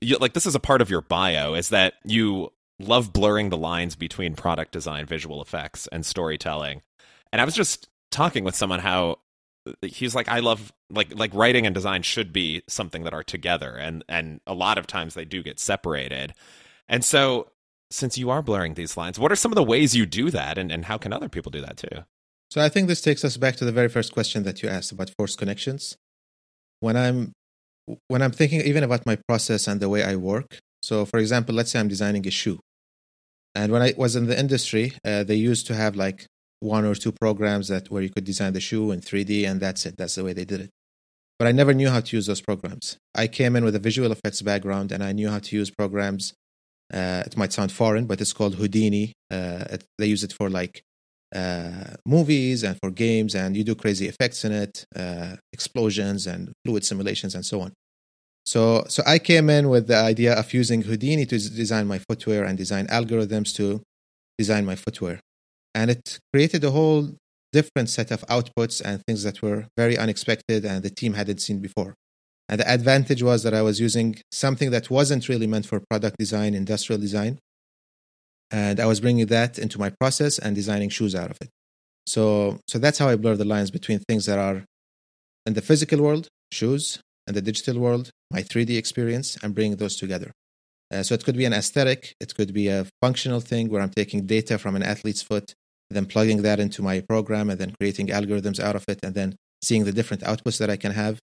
you 0.00 0.16
like 0.16 0.32
this 0.32 0.46
is 0.46 0.54
a 0.54 0.60
part 0.60 0.80
of 0.80 0.88
your 0.88 1.02
bio 1.02 1.54
is 1.54 1.68
that 1.68 1.94
you 2.04 2.50
love 2.78 3.12
blurring 3.12 3.50
the 3.50 3.58
lines 3.58 3.96
between 3.96 4.34
product 4.34 4.72
design, 4.72 5.04
visual 5.04 5.42
effects, 5.42 5.86
and 5.88 6.06
storytelling. 6.06 6.80
And 7.30 7.42
I 7.42 7.44
was 7.44 7.54
just 7.54 7.88
talking 8.10 8.44
with 8.44 8.56
someone 8.56 8.80
how 8.80 9.18
he's 9.82 10.14
like 10.14 10.28
I 10.28 10.40
love 10.40 10.72
like 10.90 11.16
like 11.18 11.32
writing 11.34 11.66
and 11.66 11.74
design 11.74 12.02
should 12.02 12.32
be 12.32 12.62
something 12.68 13.04
that 13.04 13.14
are 13.14 13.22
together 13.22 13.76
and 13.76 14.04
and 14.08 14.40
a 14.46 14.54
lot 14.54 14.78
of 14.78 14.86
times 14.86 15.14
they 15.14 15.24
do 15.24 15.42
get 15.42 15.58
separated. 15.58 16.34
And 16.88 17.04
so 17.04 17.50
since 17.90 18.18
you 18.18 18.30
are 18.30 18.42
blurring 18.42 18.74
these 18.74 18.96
lines, 18.96 19.18
what 19.18 19.32
are 19.32 19.36
some 19.36 19.52
of 19.52 19.56
the 19.56 19.62
ways 19.62 19.94
you 19.94 20.04
do 20.04 20.30
that, 20.30 20.58
and, 20.58 20.72
and 20.72 20.86
how 20.86 20.98
can 20.98 21.12
other 21.12 21.28
people 21.28 21.50
do 21.50 21.60
that 21.60 21.76
too? 21.76 22.04
So 22.50 22.60
I 22.60 22.68
think 22.68 22.88
this 22.88 23.00
takes 23.00 23.24
us 23.24 23.36
back 23.36 23.56
to 23.56 23.64
the 23.64 23.72
very 23.72 23.88
first 23.88 24.12
question 24.12 24.42
that 24.42 24.62
you 24.62 24.68
asked 24.68 24.92
about 24.92 25.10
forced 25.16 25.38
connections. 25.38 25.96
When 26.80 26.96
I'm 26.96 27.32
when 28.08 28.22
I'm 28.22 28.32
thinking 28.32 28.60
even 28.62 28.82
about 28.82 29.06
my 29.06 29.16
process 29.28 29.66
and 29.68 29.80
the 29.80 29.88
way 29.88 30.02
I 30.02 30.16
work. 30.16 30.58
So, 30.82 31.04
for 31.04 31.18
example, 31.18 31.54
let's 31.54 31.70
say 31.70 31.80
I'm 31.80 31.88
designing 31.88 32.26
a 32.26 32.30
shoe, 32.30 32.60
and 33.54 33.72
when 33.72 33.82
I 33.82 33.94
was 33.96 34.16
in 34.16 34.26
the 34.26 34.38
industry, 34.38 34.92
uh, 35.04 35.24
they 35.24 35.36
used 35.36 35.66
to 35.68 35.74
have 35.74 35.96
like 35.96 36.26
one 36.64 36.84
or 36.84 36.94
two 36.94 37.12
programs 37.12 37.68
that 37.68 37.90
where 37.90 38.02
you 38.02 38.10
could 38.10 38.24
design 38.24 38.52
the 38.54 38.60
shoe 38.60 38.90
in 38.90 39.00
3D, 39.00 39.46
and 39.48 39.60
that's 39.60 39.86
it. 39.86 39.96
That's 39.96 40.16
the 40.16 40.24
way 40.24 40.32
they 40.32 40.44
did 40.44 40.60
it. 40.60 40.70
But 41.38 41.48
I 41.48 41.52
never 41.52 41.74
knew 41.74 41.90
how 41.90 42.00
to 42.00 42.16
use 42.16 42.26
those 42.26 42.40
programs. 42.40 42.96
I 43.14 43.26
came 43.26 43.56
in 43.56 43.64
with 43.64 43.74
a 43.74 43.80
visual 43.80 44.10
effects 44.12 44.42
background, 44.42 44.90
and 44.92 45.02
I 45.02 45.12
knew 45.12 45.28
how 45.28 45.40
to 45.40 45.56
use 45.56 45.70
programs 45.70 46.32
uh, 46.92 47.22
it 47.26 47.36
might 47.36 47.52
sound 47.52 47.72
foreign, 47.72 48.06
but 48.06 48.20
it's 48.20 48.32
called 48.32 48.56
Houdini. 48.56 49.14
Uh, 49.30 49.64
it, 49.70 49.84
they 49.98 50.06
use 50.06 50.22
it 50.22 50.32
for 50.32 50.50
like 50.50 50.82
uh, 51.34 51.94
movies 52.06 52.62
and 52.62 52.78
for 52.80 52.90
games, 52.90 53.34
and 53.34 53.56
you 53.56 53.64
do 53.64 53.74
crazy 53.74 54.06
effects 54.06 54.44
in 54.44 54.52
it, 54.52 54.84
uh, 54.94 55.36
explosions 55.52 56.26
and 56.26 56.52
fluid 56.64 56.84
simulations 56.84 57.34
and 57.34 57.44
so 57.44 57.60
on. 57.60 57.72
So, 58.46 58.84
so 58.88 59.02
I 59.06 59.18
came 59.18 59.48
in 59.48 59.70
with 59.70 59.86
the 59.86 59.96
idea 59.96 60.34
of 60.34 60.52
using 60.52 60.82
Houdini 60.82 61.24
to 61.26 61.38
design 61.38 61.86
my 61.86 61.98
footwear 61.98 62.44
and 62.44 62.58
design 62.58 62.86
algorithms 62.88 63.54
to 63.56 63.82
design 64.36 64.66
my 64.66 64.76
footwear, 64.76 65.20
and 65.74 65.90
it 65.90 66.18
created 66.32 66.62
a 66.64 66.70
whole 66.70 67.14
different 67.52 67.88
set 67.88 68.10
of 68.10 68.22
outputs 68.22 68.80
and 68.84 69.02
things 69.06 69.22
that 69.22 69.42
were 69.42 69.66
very 69.76 69.96
unexpected 69.96 70.64
and 70.64 70.82
the 70.82 70.90
team 70.90 71.14
hadn't 71.14 71.40
seen 71.40 71.60
before. 71.60 71.94
And 72.48 72.60
the 72.60 72.70
advantage 72.70 73.22
was 73.22 73.42
that 73.44 73.54
I 73.54 73.62
was 73.62 73.80
using 73.80 74.16
something 74.30 74.70
that 74.70 74.90
wasn't 74.90 75.28
really 75.28 75.46
meant 75.46 75.66
for 75.66 75.80
product 75.90 76.16
design, 76.18 76.54
industrial 76.54 77.00
design. 77.00 77.38
And 78.50 78.78
I 78.78 78.86
was 78.86 79.00
bringing 79.00 79.26
that 79.26 79.58
into 79.58 79.78
my 79.78 79.90
process 80.00 80.38
and 80.38 80.54
designing 80.54 80.90
shoes 80.90 81.14
out 81.14 81.30
of 81.30 81.38
it. 81.40 81.48
So, 82.06 82.58
so 82.68 82.78
that's 82.78 82.98
how 82.98 83.08
I 83.08 83.16
blur 83.16 83.36
the 83.36 83.44
lines 83.44 83.70
between 83.70 84.00
things 84.00 84.26
that 84.26 84.38
are 84.38 84.64
in 85.46 85.54
the 85.54 85.62
physical 85.62 86.02
world, 86.02 86.28
shoes, 86.52 87.00
and 87.26 87.34
the 87.34 87.42
digital 87.42 87.80
world, 87.80 88.10
my 88.30 88.42
3D 88.42 88.76
experience, 88.76 89.38
and 89.42 89.54
bringing 89.54 89.76
those 89.76 89.96
together. 89.96 90.30
Uh, 90.92 91.02
so 91.02 91.14
it 91.14 91.24
could 91.24 91.36
be 91.36 91.46
an 91.46 91.54
aesthetic, 91.54 92.14
it 92.20 92.34
could 92.34 92.52
be 92.52 92.68
a 92.68 92.86
functional 93.00 93.40
thing 93.40 93.70
where 93.70 93.80
I'm 93.80 93.90
taking 93.90 94.26
data 94.26 94.58
from 94.58 94.76
an 94.76 94.82
athlete's 94.82 95.22
foot, 95.22 95.54
then 95.90 96.06
plugging 96.06 96.42
that 96.42 96.60
into 96.60 96.82
my 96.82 97.00
program, 97.00 97.50
and 97.50 97.58
then 97.58 97.74
creating 97.78 98.08
algorithms 98.08 98.60
out 98.60 98.76
of 98.76 98.84
it, 98.88 98.98
and 99.02 99.14
then 99.14 99.36
seeing 99.62 99.84
the 99.84 99.92
different 99.92 100.22
outputs 100.22 100.58
that 100.58 100.70
I 100.70 100.76
can 100.76 100.92
have. 100.92 101.18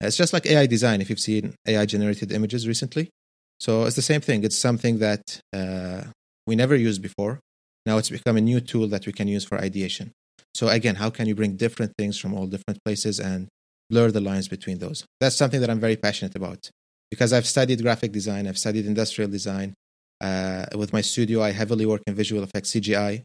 It's 0.00 0.16
just 0.16 0.32
like 0.32 0.46
AI 0.46 0.66
design, 0.66 1.00
if 1.00 1.10
you've 1.10 1.20
seen 1.20 1.54
AI 1.66 1.84
generated 1.86 2.32
images 2.32 2.66
recently. 2.66 3.10
So 3.58 3.84
it's 3.84 3.96
the 3.96 4.02
same 4.02 4.22
thing. 4.22 4.42
It's 4.44 4.56
something 4.56 4.98
that 4.98 5.40
uh, 5.52 6.04
we 6.46 6.56
never 6.56 6.74
used 6.74 7.02
before. 7.02 7.40
Now 7.84 7.98
it's 7.98 8.10
become 8.10 8.36
a 8.36 8.40
new 8.40 8.60
tool 8.60 8.86
that 8.88 9.06
we 9.06 9.12
can 9.12 9.28
use 9.28 9.44
for 9.44 9.58
ideation. 9.58 10.12
So 10.54 10.68
again, 10.68 10.96
how 10.96 11.10
can 11.10 11.26
you 11.26 11.34
bring 11.34 11.56
different 11.56 11.92
things 11.98 12.18
from 12.18 12.34
all 12.34 12.46
different 12.46 12.82
places 12.84 13.20
and 13.20 13.48
blur 13.90 14.10
the 14.10 14.20
lines 14.20 14.48
between 14.48 14.78
those? 14.78 15.04
That's 15.20 15.36
something 15.36 15.60
that 15.60 15.70
I'm 15.70 15.80
very 15.80 15.96
passionate 15.96 16.34
about 16.34 16.70
because 17.10 17.32
I've 17.32 17.46
studied 17.46 17.82
graphic 17.82 18.12
design, 18.12 18.46
I've 18.46 18.58
studied 18.58 18.86
industrial 18.86 19.30
design. 19.30 19.74
Uh, 20.20 20.66
with 20.76 20.92
my 20.92 21.00
studio, 21.00 21.42
I 21.42 21.50
heavily 21.50 21.86
work 21.86 22.02
in 22.06 22.14
visual 22.14 22.42
effects, 22.42 22.72
CGI, 22.72 23.22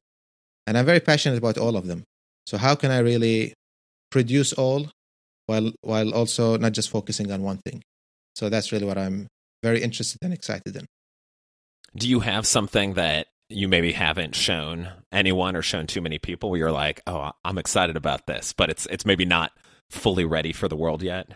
and 0.67 0.77
I'm 0.77 0.85
very 0.85 0.99
passionate 0.99 1.37
about 1.37 1.57
all 1.57 1.75
of 1.75 1.87
them. 1.87 2.03
So 2.47 2.57
how 2.57 2.75
can 2.75 2.91
I 2.91 2.99
really 2.99 3.53
produce 4.11 4.53
all 4.53 4.89
while 5.45 5.71
while 5.81 6.13
also 6.13 6.57
not 6.57 6.73
just 6.73 6.89
focusing 6.89 7.31
on 7.31 7.41
one 7.41 7.59
thing. 7.65 7.83
So 8.35 8.49
that's 8.49 8.71
really 8.71 8.85
what 8.85 8.97
I'm 8.97 9.27
very 9.63 9.81
interested 9.81 10.19
and 10.21 10.33
excited 10.33 10.75
in. 10.75 10.85
Do 11.95 12.09
you 12.09 12.19
have 12.19 12.45
something 12.45 12.93
that 12.95 13.27
you 13.49 13.67
maybe 13.67 13.91
haven't 13.91 14.35
shown 14.35 14.89
anyone 15.11 15.55
or 15.55 15.61
shown 15.61 15.87
too 15.87 16.01
many 16.01 16.17
people 16.17 16.49
where 16.49 16.59
you're 16.59 16.71
like, 16.71 17.01
"Oh, 17.07 17.31
I'm 17.43 17.57
excited 17.57 17.95
about 17.95 18.27
this," 18.27 18.53
but 18.53 18.69
it's 18.69 18.85
it's 18.87 19.05
maybe 19.05 19.25
not 19.25 19.51
fully 19.89 20.25
ready 20.25 20.51
for 20.51 20.67
the 20.67 20.75
world 20.75 21.03
yet? 21.03 21.27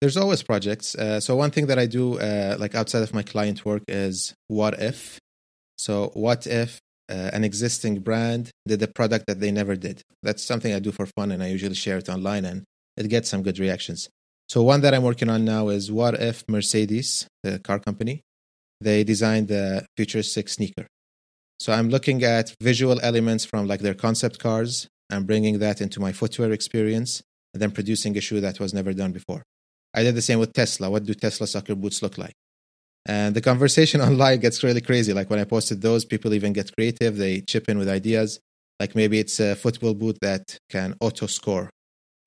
There's 0.00 0.16
always 0.16 0.42
projects. 0.42 0.94
Uh, 0.94 1.20
so 1.20 1.36
one 1.36 1.50
thing 1.50 1.66
that 1.68 1.78
I 1.78 1.86
do, 1.86 2.18
uh, 2.18 2.56
like 2.58 2.74
outside 2.74 3.02
of 3.02 3.14
my 3.14 3.22
client 3.22 3.64
work, 3.64 3.82
is 3.88 4.34
what 4.48 4.74
if. 4.80 5.18
So 5.78 6.10
what 6.14 6.46
if 6.46 6.80
uh, 7.10 7.30
an 7.32 7.44
existing 7.44 8.00
brand 8.00 8.50
did 8.66 8.82
a 8.82 8.88
product 8.88 9.26
that 9.26 9.40
they 9.40 9.50
never 9.50 9.76
did? 9.76 10.02
That's 10.22 10.42
something 10.42 10.72
I 10.72 10.78
do 10.78 10.92
for 10.92 11.06
fun, 11.06 11.30
and 11.32 11.42
I 11.42 11.48
usually 11.48 11.74
share 11.74 11.98
it 11.98 12.08
online. 12.08 12.44
And 12.44 12.64
it 12.96 13.08
gets 13.08 13.28
some 13.28 13.42
good 13.42 13.58
reactions. 13.58 14.08
So 14.48 14.62
one 14.62 14.82
that 14.82 14.94
I'm 14.94 15.02
working 15.02 15.30
on 15.30 15.44
now 15.44 15.68
is 15.68 15.90
what 15.90 16.14
if 16.20 16.44
Mercedes, 16.48 17.26
the 17.42 17.58
car 17.58 17.78
company, 17.78 18.22
they 18.80 19.02
designed 19.04 19.48
the 19.48 19.86
futuristic 19.96 20.48
sneaker. 20.48 20.86
So 21.58 21.72
I'm 21.72 21.88
looking 21.88 22.22
at 22.22 22.54
visual 22.60 23.00
elements 23.00 23.44
from 23.44 23.66
like 23.66 23.80
their 23.80 23.94
concept 23.94 24.38
cars 24.38 24.88
and 25.10 25.26
bringing 25.26 25.58
that 25.60 25.80
into 25.80 26.00
my 26.00 26.12
footwear 26.12 26.52
experience 26.52 27.22
and 27.52 27.62
then 27.62 27.70
producing 27.70 28.16
a 28.16 28.20
shoe 28.20 28.40
that 28.40 28.60
was 28.60 28.74
never 28.74 28.92
done 28.92 29.12
before. 29.12 29.42
I 29.94 30.02
did 30.02 30.14
the 30.14 30.22
same 30.22 30.40
with 30.40 30.52
Tesla. 30.52 30.90
What 30.90 31.04
do 31.04 31.14
Tesla 31.14 31.46
soccer 31.46 31.74
boots 31.74 32.02
look 32.02 32.18
like? 32.18 32.34
And 33.06 33.34
the 33.34 33.40
conversation 33.40 34.00
online 34.08 34.40
gets 34.40 34.62
really 34.62 34.80
crazy. 34.80 35.12
Like 35.12 35.30
when 35.30 35.38
I 35.38 35.44
posted 35.44 35.80
those, 35.82 36.04
people 36.04 36.34
even 36.34 36.52
get 36.52 36.74
creative. 36.74 37.16
They 37.16 37.40
chip 37.40 37.68
in 37.68 37.78
with 37.78 37.88
ideas. 37.88 38.40
Like 38.80 38.94
maybe 38.94 39.18
it's 39.18 39.38
a 39.40 39.54
football 39.54 39.94
boot 39.94 40.18
that 40.20 40.58
can 40.70 40.94
auto 41.00 41.26
score 41.26 41.70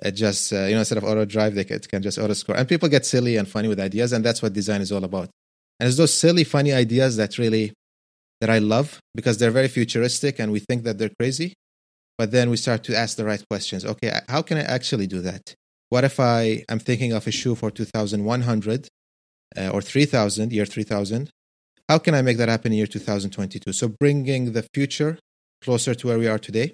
it 0.04 0.12
just 0.12 0.54
uh, 0.54 0.66
you 0.66 0.74
know 0.74 0.80
instead 0.80 0.98
of 0.98 1.04
auto 1.04 1.26
drive, 1.26 1.56
they 1.56 1.64
can, 1.64 1.78
it 1.78 1.88
can 1.88 2.02
just 2.02 2.18
auto 2.18 2.34
score. 2.34 2.56
And 2.56 2.68
people 2.68 2.88
get 2.90 3.06
silly 3.06 3.38
and 3.38 3.48
funny 3.48 3.68
with 3.68 3.80
ideas, 3.80 4.14
and 4.14 4.24
that's 4.24 4.42
what 4.42 4.54
design 4.54 4.82
is 4.82 4.92
all 4.92 5.04
about. 5.04 5.30
And 5.80 5.88
it's 5.88 5.98
those 5.98 6.14
silly, 6.14 6.44
funny 6.44 6.74
ideas 6.74 7.18
that 7.18 7.38
really 7.38 7.74
that 8.42 8.50
I 8.50 8.60
love 8.60 9.00
because 9.16 9.40
they're 9.40 9.52
very 9.52 9.68
futuristic, 9.68 10.40
and 10.40 10.52
we 10.52 10.60
think 10.60 10.84
that 10.84 10.98
they're 10.98 11.12
crazy, 11.20 11.54
but 12.18 12.32
then 12.32 12.50
we 12.50 12.58
start 12.58 12.84
to 12.86 12.96
ask 12.96 13.18
the 13.18 13.26
right 13.26 13.44
questions. 13.50 13.86
Okay, 13.86 14.12
how 14.30 14.42
can 14.42 14.58
I 14.58 14.62
actually 14.62 15.08
do 15.08 15.22
that? 15.22 15.56
What 15.90 16.04
if 16.04 16.20
I 16.20 16.64
am 16.70 16.80
thinking 16.80 17.14
of 17.14 17.26
a 17.26 17.32
shoe 17.32 17.56
for 17.56 17.72
2100 17.72 18.88
uh, 19.56 19.70
or 19.70 19.82
3000, 19.82 20.52
year 20.52 20.66
3000? 20.66 21.30
How 21.90 22.00
can 22.00 22.14
I 22.14 22.22
make 22.22 22.38
that 22.38 22.50
happen 22.50 22.72
in 22.72 22.78
year 22.80 22.88
2022? 22.88 23.72
So 23.72 23.88
bringing 23.88 24.52
the 24.52 24.66
future 24.74 25.20
closer 25.62 25.96
to 25.96 26.08
where 26.08 26.20
we 26.20 26.28
are 26.28 26.40
today 26.40 26.74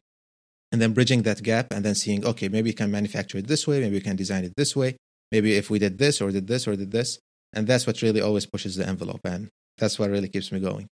and 0.72 0.82
then 0.82 0.94
bridging 0.94 1.22
that 1.24 1.44
gap 1.44 1.68
and 1.72 1.86
then 1.86 1.96
seeing, 1.96 2.26
okay, 2.26 2.48
maybe 2.48 2.70
we 2.70 2.74
can 2.74 2.90
manufacture 2.90 3.38
it 3.38 3.48
this 3.48 3.68
way, 3.68 3.80
maybe 3.80 3.96
we 3.96 4.02
can 4.02 4.16
design 4.16 4.44
it 4.44 4.54
this 4.58 4.76
way, 4.76 4.98
maybe 5.32 5.54
if 5.54 5.70
we 5.70 5.78
did 5.78 6.00
this 6.00 6.20
or 6.20 6.32
did 6.32 6.48
this 6.48 6.68
or 6.68 6.76
did 6.76 6.92
this. 6.92 7.20
And 7.54 7.68
that's 7.68 7.86
what 7.86 8.02
really 8.02 8.22
always 8.22 8.48
pushes 8.48 8.76
the 8.76 8.88
envelope. 8.88 9.22
And 9.24 9.50
that's 9.78 10.00
what 10.00 10.10
really 10.10 10.30
keeps 10.30 10.52
me 10.52 10.60
going. 10.60 10.88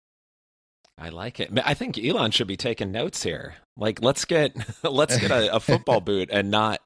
I 1.00 1.10
like 1.10 1.40
it. 1.40 1.52
I 1.64 1.74
think 1.74 1.98
Elon 1.98 2.32
should 2.32 2.48
be 2.48 2.58
taking 2.58 2.92
notes 2.92 3.24
here. 3.24 3.56
Like, 3.78 4.02
let's 4.02 4.26
get 4.26 4.56
let's 4.84 5.18
get 5.18 5.32
a, 5.32 5.56
a 5.56 5.60
football 5.60 6.02
boot 6.02 6.30
and 6.32 6.52
not 6.52 6.82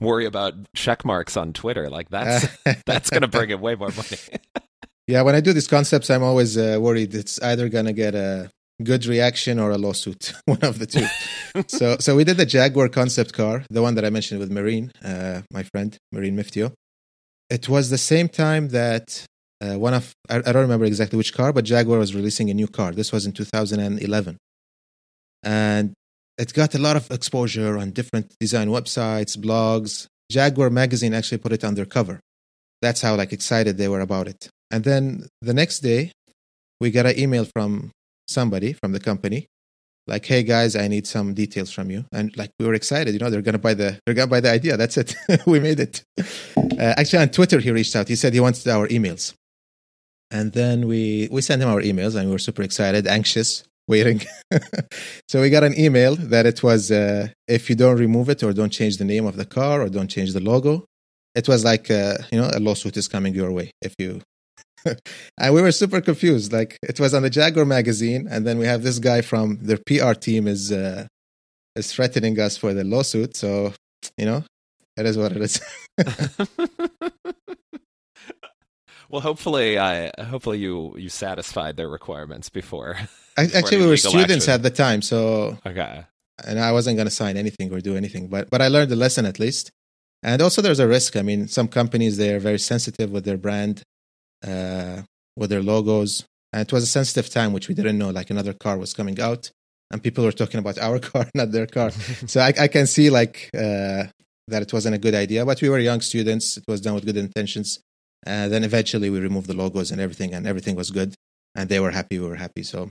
worry 0.00 0.26
about 0.26 0.54
check 0.74 1.04
marks 1.04 1.36
on 1.36 1.52
Twitter. 1.52 1.90
Like 1.90 2.08
that's 2.08 2.46
that's 2.86 3.10
going 3.10 3.22
to 3.22 3.28
bring 3.28 3.50
in 3.50 3.60
way 3.60 3.74
more 3.74 3.90
money. 3.90 4.18
yeah, 5.06 5.22
when 5.22 5.34
I 5.34 5.40
do 5.40 5.52
these 5.52 5.68
concepts, 5.68 6.10
I'm 6.10 6.22
always 6.22 6.56
uh, 6.56 6.78
worried 6.80 7.14
it's 7.14 7.40
either 7.42 7.68
going 7.68 7.86
to 7.86 7.92
get 7.92 8.14
a 8.14 8.50
good 8.82 9.06
reaction 9.06 9.58
or 9.58 9.70
a 9.70 9.78
lawsuit, 9.78 10.32
one 10.44 10.60
of 10.62 10.78
the 10.78 10.86
two. 10.86 11.06
so, 11.66 11.96
so 11.98 12.14
we 12.14 12.24
did 12.24 12.36
the 12.36 12.46
Jaguar 12.46 12.88
concept 12.88 13.32
car, 13.32 13.64
the 13.70 13.82
one 13.82 13.96
that 13.96 14.04
I 14.04 14.10
mentioned 14.10 14.38
with 14.40 14.50
Marin, 14.50 14.92
uh, 15.04 15.42
my 15.52 15.64
friend 15.64 15.96
Marin 16.12 16.36
Myftiu. 16.36 16.72
It 17.50 17.68
was 17.68 17.90
the 17.90 17.98
same 17.98 18.28
time 18.28 18.68
that 18.68 19.26
uh, 19.60 19.78
one 19.78 19.94
of 19.94 20.14
I, 20.30 20.36
I, 20.36 20.52
don't 20.52 20.62
remember 20.62 20.84
exactly 20.84 21.16
which 21.16 21.34
car, 21.34 21.52
but 21.52 21.64
Jaguar 21.64 21.98
was 21.98 22.14
releasing 22.14 22.48
a 22.50 22.54
new 22.54 22.68
car. 22.68 22.92
This 22.92 23.10
was 23.10 23.26
in 23.26 23.32
2011, 23.32 24.36
and 25.42 25.92
it 26.38 26.52
got 26.52 26.74
a 26.74 26.78
lot 26.78 26.96
of 26.96 27.10
exposure 27.10 27.76
on 27.76 27.90
different 27.90 28.34
design 28.38 28.68
websites, 28.68 29.36
blogs. 29.36 30.06
Jaguar 30.30 30.70
magazine 30.70 31.14
actually 31.14 31.38
put 31.38 31.52
it 31.52 31.64
on 31.64 31.74
their 31.74 31.86
cover. 31.86 32.20
That's 32.82 33.00
how 33.00 33.16
like 33.16 33.32
excited 33.32 33.76
they 33.76 33.88
were 33.88 34.00
about 34.00 34.28
it. 34.28 34.48
And 34.70 34.84
then 34.84 35.26
the 35.40 35.54
next 35.54 35.80
day, 35.80 36.12
we 36.80 36.90
got 36.90 37.06
an 37.06 37.18
email 37.18 37.44
from 37.44 37.90
somebody 38.28 38.72
from 38.72 38.92
the 38.92 39.00
company, 39.00 39.46
like, 40.06 40.24
"Hey 40.24 40.44
guys, 40.44 40.76
I 40.76 40.86
need 40.86 41.06
some 41.06 41.34
details 41.34 41.72
from 41.72 41.90
you." 41.90 42.04
And 42.12 42.36
like 42.36 42.50
we 42.60 42.66
were 42.66 42.74
excited, 42.74 43.12
you 43.12 43.18
know, 43.18 43.30
they're 43.30 43.42
gonna 43.42 43.58
buy 43.58 43.74
the 43.74 43.98
they're 44.04 44.14
gonna 44.14 44.28
buy 44.28 44.40
the 44.40 44.50
idea. 44.50 44.76
That's 44.76 44.96
it. 44.96 45.16
we 45.46 45.58
made 45.58 45.80
it. 45.80 46.04
Uh, 46.18 46.94
actually, 46.96 47.22
on 47.22 47.30
Twitter, 47.30 47.58
he 47.58 47.72
reached 47.72 47.96
out. 47.96 48.06
He 48.06 48.14
said 48.14 48.32
he 48.32 48.40
wants 48.40 48.64
our 48.66 48.86
emails, 48.88 49.34
and 50.30 50.52
then 50.52 50.86
we 50.86 51.28
we 51.30 51.40
sent 51.40 51.62
him 51.62 51.68
our 51.68 51.82
emails, 51.82 52.14
and 52.14 52.26
we 52.26 52.32
were 52.32 52.38
super 52.38 52.62
excited, 52.62 53.06
anxious 53.06 53.64
waiting. 53.88 54.20
so 55.28 55.40
we 55.40 55.50
got 55.50 55.64
an 55.64 55.78
email 55.78 56.14
that 56.16 56.46
it 56.46 56.62
was 56.62 56.90
uh, 56.90 57.28
if 57.48 57.68
you 57.70 57.76
don't 57.76 57.96
remove 57.96 58.28
it 58.28 58.42
or 58.42 58.52
don't 58.52 58.70
change 58.70 58.98
the 58.98 59.04
name 59.04 59.26
of 59.26 59.36
the 59.36 59.46
car 59.46 59.82
or 59.82 59.88
don't 59.88 60.08
change 60.08 60.32
the 60.34 60.40
logo, 60.40 60.84
it 61.34 61.48
was 61.48 61.64
like 61.64 61.90
uh, 61.90 62.18
you 62.30 62.40
know 62.40 62.50
a 62.52 62.60
lawsuit 62.60 62.96
is 62.96 63.08
coming 63.08 63.34
your 63.34 63.50
way 63.52 63.70
if 63.82 63.94
you. 63.98 64.20
and 65.38 65.54
we 65.54 65.60
were 65.60 65.72
super 65.72 66.00
confused. 66.00 66.52
Like 66.52 66.78
it 66.82 67.00
was 67.00 67.14
on 67.14 67.22
the 67.22 67.30
Jaguar 67.30 67.64
magazine, 67.64 68.28
and 68.30 68.46
then 68.46 68.58
we 68.58 68.66
have 68.66 68.82
this 68.82 68.98
guy 68.98 69.22
from 69.22 69.58
their 69.62 69.78
PR 69.78 70.12
team 70.12 70.46
is 70.46 70.70
uh, 70.70 71.06
is 71.74 71.92
threatening 71.92 72.38
us 72.38 72.56
for 72.56 72.74
the 72.74 72.84
lawsuit. 72.84 73.36
So 73.36 73.72
you 74.16 74.26
know, 74.26 74.44
it 74.96 75.06
is 75.06 75.16
what 75.16 75.32
it 75.32 75.42
is. 75.42 75.60
Well, 79.08 79.22
hopefully, 79.22 79.78
I 79.78 80.10
hopefully 80.22 80.58
you 80.58 80.94
you 80.98 81.08
satisfied 81.08 81.76
their 81.76 81.88
requirements 81.88 82.50
before. 82.50 82.98
Actually, 83.38 83.78
we 83.78 83.86
were 83.86 83.96
students 83.96 84.48
action. 84.48 84.54
at 84.54 84.62
the 84.62 84.70
time, 84.70 85.00
so 85.00 85.58
okay. 85.64 86.04
And 86.44 86.60
I 86.60 86.72
wasn't 86.72 86.96
going 86.96 87.08
to 87.08 87.14
sign 87.14 87.36
anything 87.36 87.72
or 87.72 87.80
do 87.80 87.96
anything, 87.96 88.28
but 88.28 88.50
but 88.50 88.60
I 88.60 88.68
learned 88.68 88.90
the 88.90 88.96
lesson 88.96 89.24
at 89.24 89.38
least. 89.38 89.70
And 90.22 90.42
also, 90.42 90.60
there's 90.60 90.80
a 90.80 90.86
risk. 90.86 91.16
I 91.16 91.22
mean, 91.22 91.48
some 91.48 91.68
companies 91.68 92.16
they're 92.16 92.40
very 92.40 92.58
sensitive 92.58 93.10
with 93.10 93.24
their 93.24 93.38
brand, 93.38 93.82
uh, 94.46 95.02
with 95.36 95.50
their 95.50 95.62
logos. 95.62 96.24
And 96.52 96.62
it 96.62 96.72
was 96.72 96.82
a 96.82 96.86
sensitive 96.86 97.30
time, 97.30 97.52
which 97.52 97.68
we 97.68 97.74
didn't 97.74 97.98
know. 97.98 98.10
Like 98.10 98.30
another 98.30 98.52
car 98.52 98.76
was 98.78 98.92
coming 98.92 99.20
out, 99.20 99.50
and 99.90 100.02
people 100.02 100.24
were 100.24 100.32
talking 100.32 100.60
about 100.60 100.78
our 100.86 100.98
car, 100.98 101.26
not 101.34 101.52
their 101.52 101.66
car. 101.66 101.90
so 102.26 102.40
I, 102.40 102.52
I, 102.58 102.68
can 102.68 102.86
see 102.86 103.10
like 103.10 103.48
uh, 103.54 104.04
that 104.48 104.62
it 104.62 104.72
wasn't 104.72 104.96
a 104.96 104.98
good 104.98 105.14
idea. 105.14 105.46
But 105.46 105.62
we 105.62 105.68
were 105.68 105.78
young 105.78 106.00
students; 106.00 106.56
it 106.58 106.64
was 106.68 106.80
done 106.80 106.94
with 106.94 107.06
good 107.06 107.16
intentions. 107.16 107.80
And 108.24 108.52
then 108.52 108.64
eventually 108.64 109.10
we 109.10 109.20
removed 109.20 109.46
the 109.46 109.54
logos 109.54 109.90
and 109.90 110.00
everything, 110.00 110.34
and 110.34 110.46
everything 110.46 110.76
was 110.76 110.90
good. 110.90 111.14
And 111.54 111.68
they 111.68 111.80
were 111.80 111.90
happy, 111.90 112.18
we 112.18 112.26
were 112.26 112.36
happy. 112.36 112.62
So, 112.62 112.90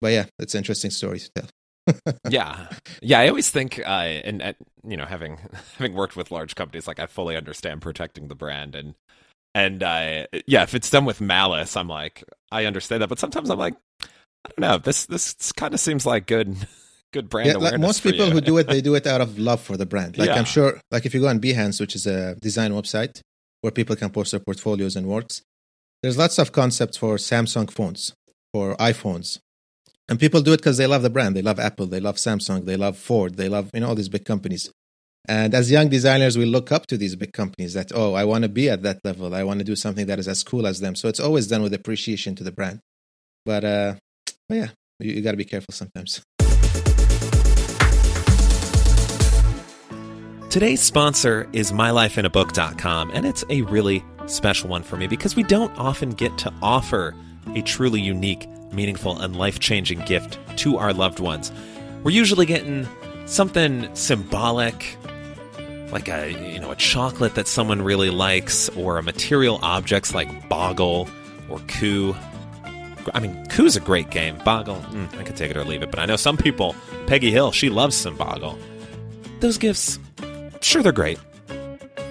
but 0.00 0.12
yeah, 0.12 0.26
it's 0.38 0.54
an 0.54 0.58
interesting 0.58 0.90
story 0.90 1.20
to 1.20 1.30
tell. 1.32 1.48
yeah, 2.28 2.68
yeah. 3.02 3.20
I 3.20 3.28
always 3.28 3.50
think, 3.50 3.78
uh, 3.78 4.20
and 4.24 4.42
uh, 4.42 4.52
you 4.86 4.96
know, 4.96 5.04
having 5.04 5.38
having 5.78 5.94
worked 5.94 6.16
with 6.16 6.30
large 6.30 6.54
companies, 6.54 6.86
like 6.86 6.98
I 6.98 7.06
fully 7.06 7.36
understand 7.36 7.82
protecting 7.82 8.28
the 8.28 8.34
brand, 8.34 8.74
and 8.74 8.94
and 9.54 9.82
uh, 9.82 10.26
yeah, 10.46 10.62
if 10.62 10.74
it's 10.74 10.90
done 10.90 11.04
with 11.04 11.20
malice, 11.20 11.76
I'm 11.76 11.88
like, 11.88 12.24
I 12.52 12.66
understand 12.66 13.02
that. 13.02 13.08
But 13.08 13.18
sometimes 13.18 13.50
I'm 13.50 13.58
like, 13.58 13.74
I 14.02 14.50
don't 14.56 14.60
know. 14.60 14.78
This 14.78 15.06
this 15.06 15.34
kind 15.52 15.74
of 15.74 15.80
seems 15.80 16.06
like 16.06 16.26
good 16.26 16.56
good 17.12 17.28
brand 17.28 17.46
yeah, 17.46 17.54
awareness. 17.54 17.72
Like 17.72 17.80
most 17.80 18.02
people 18.02 18.30
who 18.30 18.40
do 18.40 18.58
it, 18.58 18.68
they 18.68 18.80
do 18.80 18.94
it 18.94 19.06
out 19.06 19.20
of 19.20 19.38
love 19.38 19.60
for 19.60 19.76
the 19.76 19.86
brand. 19.86 20.18
Like 20.18 20.28
yeah. 20.28 20.36
I'm 20.36 20.44
sure, 20.44 20.80
like 20.90 21.06
if 21.06 21.14
you 21.14 21.20
go 21.20 21.28
on 21.28 21.40
Behance, 21.40 21.80
which 21.80 21.94
is 21.94 22.06
a 22.06 22.34
design 22.36 22.72
website, 22.72 23.20
where 23.60 23.70
people 23.70 23.96
can 23.96 24.10
post 24.10 24.30
their 24.30 24.40
portfolios 24.40 24.96
and 24.96 25.06
works. 25.06 25.42
There's 26.02 26.18
lots 26.18 26.38
of 26.38 26.52
concepts 26.52 26.96
for 26.96 27.16
Samsung 27.16 27.70
phones, 27.70 28.14
for 28.52 28.76
iPhones. 28.76 29.40
And 30.08 30.18
people 30.18 30.40
do 30.40 30.52
it 30.52 30.58
because 30.58 30.78
they 30.78 30.86
love 30.86 31.02
the 31.02 31.10
brand. 31.10 31.36
They 31.36 31.42
love 31.42 31.58
Apple, 31.58 31.86
they 31.86 32.00
love 32.00 32.16
Samsung, 32.16 32.64
they 32.64 32.76
love 32.76 32.96
Ford, 32.96 33.36
they 33.36 33.48
love 33.48 33.70
you 33.74 33.80
know 33.80 33.88
all 33.88 33.94
these 33.94 34.08
big 34.08 34.24
companies. 34.24 34.70
And 35.28 35.54
as 35.54 35.70
young 35.70 35.90
designers, 35.90 36.38
we 36.38 36.46
look 36.46 36.72
up 36.72 36.86
to 36.86 36.96
these 36.96 37.14
big 37.14 37.34
companies 37.34 37.74
that, 37.74 37.92
oh, 37.94 38.14
I 38.14 38.24
want 38.24 38.42
to 38.42 38.48
be 38.48 38.70
at 38.70 38.82
that 38.82 39.00
level. 39.04 39.34
I 39.34 39.42
want 39.42 39.58
to 39.58 39.64
do 39.64 39.76
something 39.76 40.06
that 40.06 40.18
is 40.18 40.26
as 40.26 40.42
cool 40.42 40.66
as 40.66 40.80
them. 40.80 40.94
So 40.94 41.06
it's 41.06 41.20
always 41.20 41.46
done 41.46 41.62
with 41.62 41.74
appreciation 41.74 42.34
to 42.36 42.44
the 42.44 42.52
brand. 42.52 42.80
But, 43.44 43.62
uh, 43.62 43.94
but 44.48 44.54
yeah, 44.54 44.68
you, 45.00 45.12
you 45.12 45.20
got 45.20 45.32
to 45.32 45.36
be 45.36 45.44
careful 45.44 45.74
sometimes. 45.74 46.22
Today's 50.50 50.80
sponsor 50.80 51.46
is 51.52 51.72
mylifeinabook.com, 51.72 53.10
and 53.12 53.26
it's 53.26 53.44
a 53.50 53.60
really 53.62 54.02
special 54.24 54.70
one 54.70 54.82
for 54.82 54.96
me 54.96 55.06
because 55.06 55.36
we 55.36 55.42
don't 55.42 55.76
often 55.78 56.12
get 56.12 56.38
to 56.38 56.52
offer 56.62 57.14
a 57.54 57.60
truly 57.60 58.00
unique, 58.00 58.48
meaningful, 58.72 59.20
and 59.20 59.36
life 59.36 59.60
changing 59.60 60.00
gift 60.06 60.38
to 60.56 60.78
our 60.78 60.94
loved 60.94 61.20
ones. 61.20 61.52
We're 62.02 62.12
usually 62.12 62.46
getting 62.46 62.88
something 63.26 63.94
symbolic, 63.94 64.96
like 65.92 66.08
a 66.08 66.30
you 66.30 66.60
know 66.60 66.70
a 66.70 66.76
chocolate 66.76 67.34
that 67.34 67.46
someone 67.46 67.82
really 67.82 68.08
likes, 68.08 68.70
or 68.70 68.96
a 68.96 69.02
material 69.02 69.58
objects 69.60 70.14
like 70.14 70.48
Boggle 70.48 71.10
or 71.50 71.58
Coup. 71.68 72.16
I 73.12 73.20
mean, 73.20 73.46
Coup's 73.48 73.76
a 73.76 73.80
great 73.80 74.08
game. 74.08 74.38
Boggle, 74.46 74.76
mm, 74.76 75.14
I 75.18 75.24
could 75.24 75.36
take 75.36 75.50
it 75.50 75.58
or 75.58 75.64
leave 75.64 75.82
it, 75.82 75.90
but 75.90 76.00
I 76.00 76.06
know 76.06 76.16
some 76.16 76.38
people. 76.38 76.74
Peggy 77.06 77.30
Hill, 77.30 77.52
she 77.52 77.68
loves 77.68 77.94
some 77.94 78.16
Boggle. 78.16 78.58
Those 79.40 79.58
gifts 79.58 79.98
Sure, 80.60 80.82
they're 80.82 80.92
great, 80.92 81.18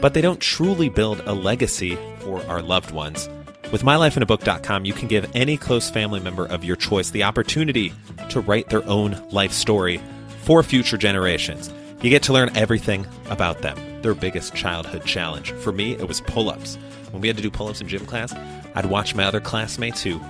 but 0.02 0.14
they 0.14 0.22
don't 0.22 0.40
truly 0.40 0.90
build 0.90 1.22
a 1.26 1.34
legacy 1.34 1.98
for 2.20 2.44
our 2.48 2.62
loved 2.62 2.92
ones. 2.92 3.30
With 3.72 3.84
mylifeinabook.com, 3.84 4.86
you 4.86 4.94
can 4.94 5.08
give 5.08 5.30
any 5.36 5.58
close 5.58 5.90
family 5.90 6.22
member 6.22 6.46
of 6.46 6.64
your 6.64 6.78
choice 6.78 7.10
the 7.10 7.24
opportunity 7.24 7.92
to 8.30 8.40
write 8.40 8.70
their 8.70 8.88
own 8.88 9.22
life 9.32 9.52
story 9.52 10.02
for 10.44 10.64
future 10.64 10.98
generations. 10.98 11.74
You 12.02 12.10
get 12.10 12.24
to 12.24 12.34
learn 12.34 12.56
everything 12.56 13.06
about 13.30 13.62
them, 13.62 13.78
their 14.02 14.14
biggest 14.14 14.56
childhood 14.56 15.04
challenge. 15.04 15.52
For 15.52 15.74
me, 15.74 15.94
it 15.94 16.08
was 16.08 16.22
pull 16.22 16.50
ups. 16.50 16.78
When 17.12 17.22
we 17.22 17.28
had 17.28 17.38
to 17.38 17.44
do 17.44 17.52
pull 17.52 17.68
ups 17.68 17.82
in 17.82 17.88
gym 17.88 18.06
class, 18.06 18.34
I'd 18.76 18.86
watch 18.86 19.16
my 19.16 19.26
other 19.26 19.42
classmates 19.42 20.02
who 20.02 20.22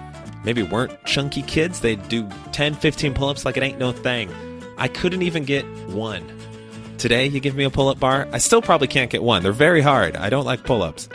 maybe 0.44 0.64
weren't 0.64 1.04
chunky 1.06 1.44
kids. 1.44 1.82
They'd 1.82 2.08
do 2.10 2.28
10, 2.54 2.74
15 2.74 3.14
pull 3.14 3.30
ups 3.30 3.46
like 3.46 3.58
it 3.58 3.64
ain't 3.64 3.78
no 3.78 3.92
thing. 3.92 4.32
I 4.78 4.88
couldn't 4.88 5.22
even 5.22 5.44
get 5.44 5.66
one. 5.90 6.28
Today, 6.98 7.28
you 7.28 7.40
give 7.40 7.56
me 7.56 7.64
a 7.64 7.70
pull 7.70 7.90
up 7.90 8.00
bar, 8.00 8.28
I 8.32 8.40
still 8.40 8.60
probably 8.60 8.88
can't 8.88 9.12
get 9.12 9.22
one. 9.22 9.44
They're 9.44 9.52
very 9.52 9.82
hard. 9.82 10.16
I 10.16 10.32
don't 10.32 10.46
like 10.46 10.64
pull 10.64 10.82
ups. 10.82 11.08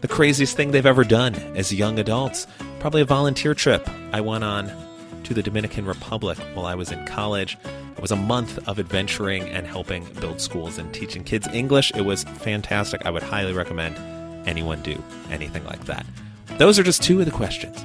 The 0.00 0.08
craziest 0.08 0.56
thing 0.56 0.72
they've 0.72 0.84
ever 0.84 1.04
done 1.04 1.36
as 1.56 1.72
young 1.72 2.00
adults, 2.00 2.48
probably 2.80 3.00
a 3.00 3.04
volunteer 3.04 3.54
trip 3.54 3.88
I 4.12 4.20
went 4.20 4.42
on 4.42 4.72
to 5.22 5.32
the 5.32 5.42
Dominican 5.42 5.86
Republic 5.86 6.36
while 6.54 6.66
I 6.66 6.74
was 6.74 6.90
in 6.90 7.06
college. 7.06 7.56
It 7.96 8.00
was 8.00 8.10
a 8.10 8.16
month 8.16 8.58
of 8.68 8.80
adventuring 8.80 9.44
and 9.44 9.68
helping 9.68 10.04
build 10.14 10.40
schools 10.40 10.78
and 10.78 10.92
teaching 10.92 11.22
kids 11.22 11.46
English. 11.52 11.92
It 11.94 12.02
was 12.02 12.24
fantastic. 12.24 13.06
I 13.06 13.10
would 13.10 13.22
highly 13.22 13.52
recommend 13.52 13.96
anyone 14.48 14.82
do 14.82 15.00
anything 15.30 15.64
like 15.64 15.84
that. 15.84 16.04
Those 16.58 16.76
are 16.76 16.82
just 16.82 17.04
two 17.04 17.20
of 17.20 17.26
the 17.26 17.32
questions. 17.32 17.84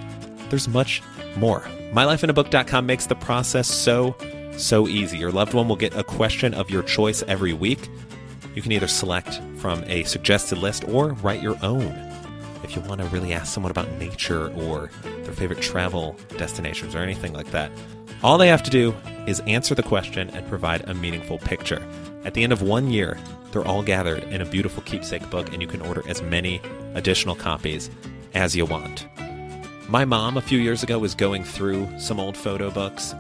There's 0.50 0.68
much 0.68 1.04
more. 1.38 1.62
MyLifeInABook.com 1.94 2.88
makes 2.88 3.06
the 3.06 3.16
process 3.16 3.68
so 3.68 4.16
so 4.58 4.88
easy. 4.88 5.18
Your 5.18 5.32
loved 5.32 5.54
one 5.54 5.68
will 5.68 5.76
get 5.76 5.96
a 5.96 6.04
question 6.04 6.54
of 6.54 6.70
your 6.70 6.84
choice 6.84 7.24
every 7.28 7.54
week. 7.54 7.90
You 8.56 8.62
can 8.62 8.72
either 8.72 8.88
select 8.88 9.40
from 9.58 9.84
a 9.86 10.04
suggested 10.04 10.58
list 10.58 10.88
or 10.88 11.14
write 11.14 11.42
your 11.42 11.58
own. 11.64 11.96
If 12.64 12.76
you 12.76 12.82
want 12.82 13.02
to 13.02 13.08
really 13.08 13.34
ask 13.34 13.54
someone 13.54 13.72
about 13.72 13.92
nature 13.94 14.54
or 14.54 14.92
their 15.04 15.34
favorite 15.34 15.62
travel 15.62 16.18
destinations 16.38 16.94
or 16.94 17.00
anything 17.00 17.34
like 17.34 17.52
that, 17.52 17.72
all 18.22 18.38
they 18.38 18.48
have 18.50 18.64
to 18.64 18.70
do 18.70 18.94
is 19.28 19.40
answer 19.42 19.76
the 19.76 19.84
question 19.84 20.30
and 20.32 20.48
provide 20.48 20.88
a 20.90 20.94
meaningful 20.94 21.38
picture. 21.40 21.82
At 22.26 22.34
the 22.34 22.44
end 22.44 22.52
of 22.52 22.62
one 22.62 22.90
year, 22.90 23.18
they're 23.52 23.66
all 23.66 23.82
gathered 23.82 24.24
in 24.26 24.42
a 24.42 24.46
beautiful 24.46 24.84
keepsake 24.84 25.28
book, 25.30 25.52
and 25.54 25.62
you 25.62 25.68
can 25.68 25.82
order 25.82 26.04
as 26.08 26.22
many 26.22 26.62
additional 26.96 27.36
copies 27.36 27.90
as 28.34 28.56
you 28.56 28.66
want. 28.66 29.08
My 29.88 30.06
mom, 30.06 30.38
a 30.38 30.42
few 30.42 30.60
years 30.60 30.84
ago, 30.84 31.00
was 31.00 31.16
going 31.16 31.44
through 31.44 31.88
some 31.98 32.20
old 32.20 32.38
photo 32.38 32.70
books 32.70 33.16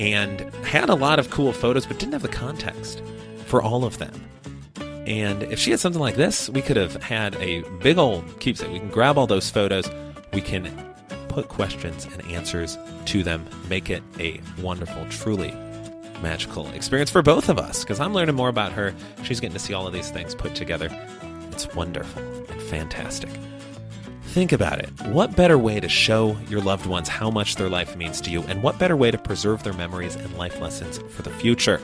and 0.00 0.40
had 0.64 0.88
a 0.88 0.94
lot 0.94 1.18
of 1.18 1.30
cool 1.30 1.52
photos, 1.52 1.86
but 1.86 1.98
didn't 1.98 2.14
have 2.14 2.22
the 2.22 2.28
context 2.28 3.02
for 3.44 3.62
all 3.62 3.84
of 3.84 3.98
them. 3.98 4.12
And 5.06 5.42
if 5.44 5.58
she 5.58 5.70
had 5.70 5.78
something 5.78 6.00
like 6.00 6.16
this, 6.16 6.48
we 6.48 6.62
could 6.62 6.76
have 6.76 7.00
had 7.02 7.36
a 7.36 7.62
big 7.82 7.98
old 7.98 8.40
keepsake. 8.40 8.70
We 8.70 8.78
can 8.78 8.88
grab 8.88 9.18
all 9.18 9.26
those 9.26 9.50
photos, 9.50 9.88
we 10.32 10.40
can 10.40 10.72
put 11.28 11.48
questions 11.48 12.06
and 12.06 12.24
answers 12.32 12.78
to 13.06 13.22
them, 13.22 13.46
make 13.68 13.90
it 13.90 14.02
a 14.18 14.40
wonderful, 14.60 15.06
truly 15.10 15.52
magical 16.22 16.68
experience 16.68 17.10
for 17.10 17.22
both 17.22 17.48
of 17.48 17.58
us. 17.58 17.80
Because 17.84 18.00
I'm 18.00 18.14
learning 18.14 18.34
more 18.34 18.48
about 18.48 18.72
her. 18.72 18.94
She's 19.22 19.40
getting 19.40 19.54
to 19.54 19.60
see 19.60 19.74
all 19.74 19.86
of 19.86 19.92
these 19.92 20.10
things 20.10 20.34
put 20.34 20.54
together. 20.54 20.88
It's 21.50 21.72
wonderful 21.74 22.22
and 22.22 22.62
fantastic. 22.62 23.30
Think 24.30 24.52
about 24.52 24.78
it. 24.78 24.88
What 25.08 25.34
better 25.34 25.58
way 25.58 25.80
to 25.80 25.88
show 25.88 26.38
your 26.48 26.60
loved 26.60 26.86
ones 26.86 27.08
how 27.08 27.32
much 27.32 27.56
their 27.56 27.68
life 27.68 27.96
means 27.96 28.20
to 28.20 28.30
you, 28.30 28.42
and 28.42 28.62
what 28.62 28.78
better 28.78 28.96
way 28.96 29.10
to 29.10 29.18
preserve 29.18 29.64
their 29.64 29.72
memories 29.72 30.14
and 30.14 30.38
life 30.38 30.60
lessons 30.60 30.98
for 31.10 31.22
the 31.22 31.30
future? 31.30 31.80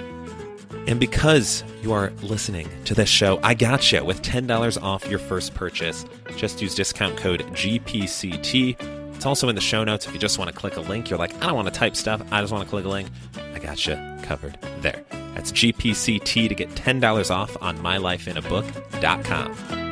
And 0.86 1.00
because 1.00 1.64
you 1.82 1.92
are 1.92 2.12
listening 2.22 2.68
to 2.84 2.94
this 2.94 3.08
show, 3.08 3.40
I 3.42 3.54
got 3.54 3.90
you 3.90 4.04
with 4.04 4.22
$10 4.22 4.80
off 4.80 5.08
your 5.08 5.18
first 5.18 5.54
purchase. 5.54 6.04
Just 6.36 6.62
use 6.62 6.76
discount 6.76 7.16
code 7.16 7.40
GPCT. 7.40 8.80
It's 9.16 9.26
also 9.26 9.48
in 9.48 9.56
the 9.56 9.60
show 9.60 9.82
notes 9.82 10.06
if 10.06 10.12
you 10.12 10.20
just 10.20 10.38
want 10.38 10.48
to 10.48 10.56
click 10.56 10.76
a 10.76 10.82
link. 10.82 11.10
You're 11.10 11.18
like, 11.18 11.34
I 11.42 11.46
don't 11.46 11.56
want 11.56 11.66
to 11.66 11.74
type 11.74 11.96
stuff, 11.96 12.22
I 12.30 12.40
just 12.40 12.52
want 12.52 12.62
to 12.62 12.70
click 12.70 12.84
a 12.84 12.88
link. 12.88 13.08
I 13.54 13.58
got 13.58 13.84
you 13.88 13.96
covered 14.22 14.56
there. 14.82 15.02
That's 15.34 15.50
GPCT 15.50 16.48
to 16.48 16.54
get 16.54 16.70
$10 16.70 17.28
off 17.28 17.60
on 17.60 17.76
mylifeinabook.com. 17.78 19.85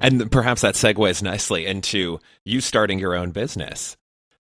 And 0.00 0.30
perhaps 0.30 0.62
that 0.62 0.74
segues 0.74 1.22
nicely 1.22 1.66
into 1.66 2.20
you 2.44 2.60
starting 2.60 2.98
your 2.98 3.14
own 3.14 3.30
business 3.30 3.96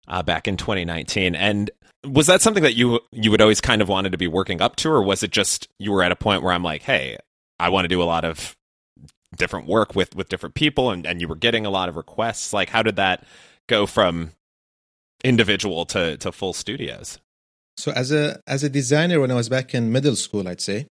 uh, 0.09 0.23
back 0.23 0.49
in 0.49 0.57
2019. 0.57 1.35
And 1.35 1.71
was 2.05 2.27
that 2.27 2.43
something 2.43 2.63
that 2.63 2.75
you 2.75 3.01
you 3.13 3.31
would 3.31 3.41
always 3.41 3.61
kind 3.61 3.81
of 3.81 3.89
wanted 3.89 4.13
to 4.13 4.19
be 4.19 4.27
working 4.27 4.61
up 4.61 4.77
to, 4.77 4.91
or 4.91 5.03
was 5.03 5.23
it 5.23 5.31
just 5.31 5.69
you 5.79 5.93
were 5.93 6.03
at 6.03 6.13
a 6.13 6.17
point 6.17 6.43
where 6.43 6.53
I'm 6.53 6.65
like, 6.65 6.83
hey, 6.83 7.19
I 7.59 7.69
want 7.69 7.85
to 7.85 7.89
do 7.89 8.03
a 8.03 8.05
lot 8.05 8.25
of 8.25 8.57
different 9.37 9.67
work 9.67 9.95
with 9.95 10.17
with 10.17 10.29
different 10.29 10.55
people, 10.55 10.91
and 10.91 11.07
and 11.07 11.21
you 11.21 11.29
were 11.29 11.37
getting 11.37 11.65
a 11.65 11.71
lot 11.71 11.89
of 11.89 11.97
requests. 11.97 12.53
Like, 12.53 12.71
how 12.71 12.83
did 12.83 12.97
that 12.97 13.25
go 13.69 13.87
from 13.87 14.33
individual 15.23 15.87
to 15.87 16.17
to 16.17 16.33
full 16.33 16.53
studios? 16.53 17.19
So 17.77 17.93
as 17.93 18.11
a 18.11 18.41
as 18.47 18.65
a 18.65 18.69
designer, 18.69 19.21
when 19.21 19.31
I 19.31 19.35
was 19.35 19.49
back 19.49 19.75
in 19.75 19.93
middle 19.93 20.17
school, 20.17 20.49
I'd 20.49 20.61
say 20.61 20.87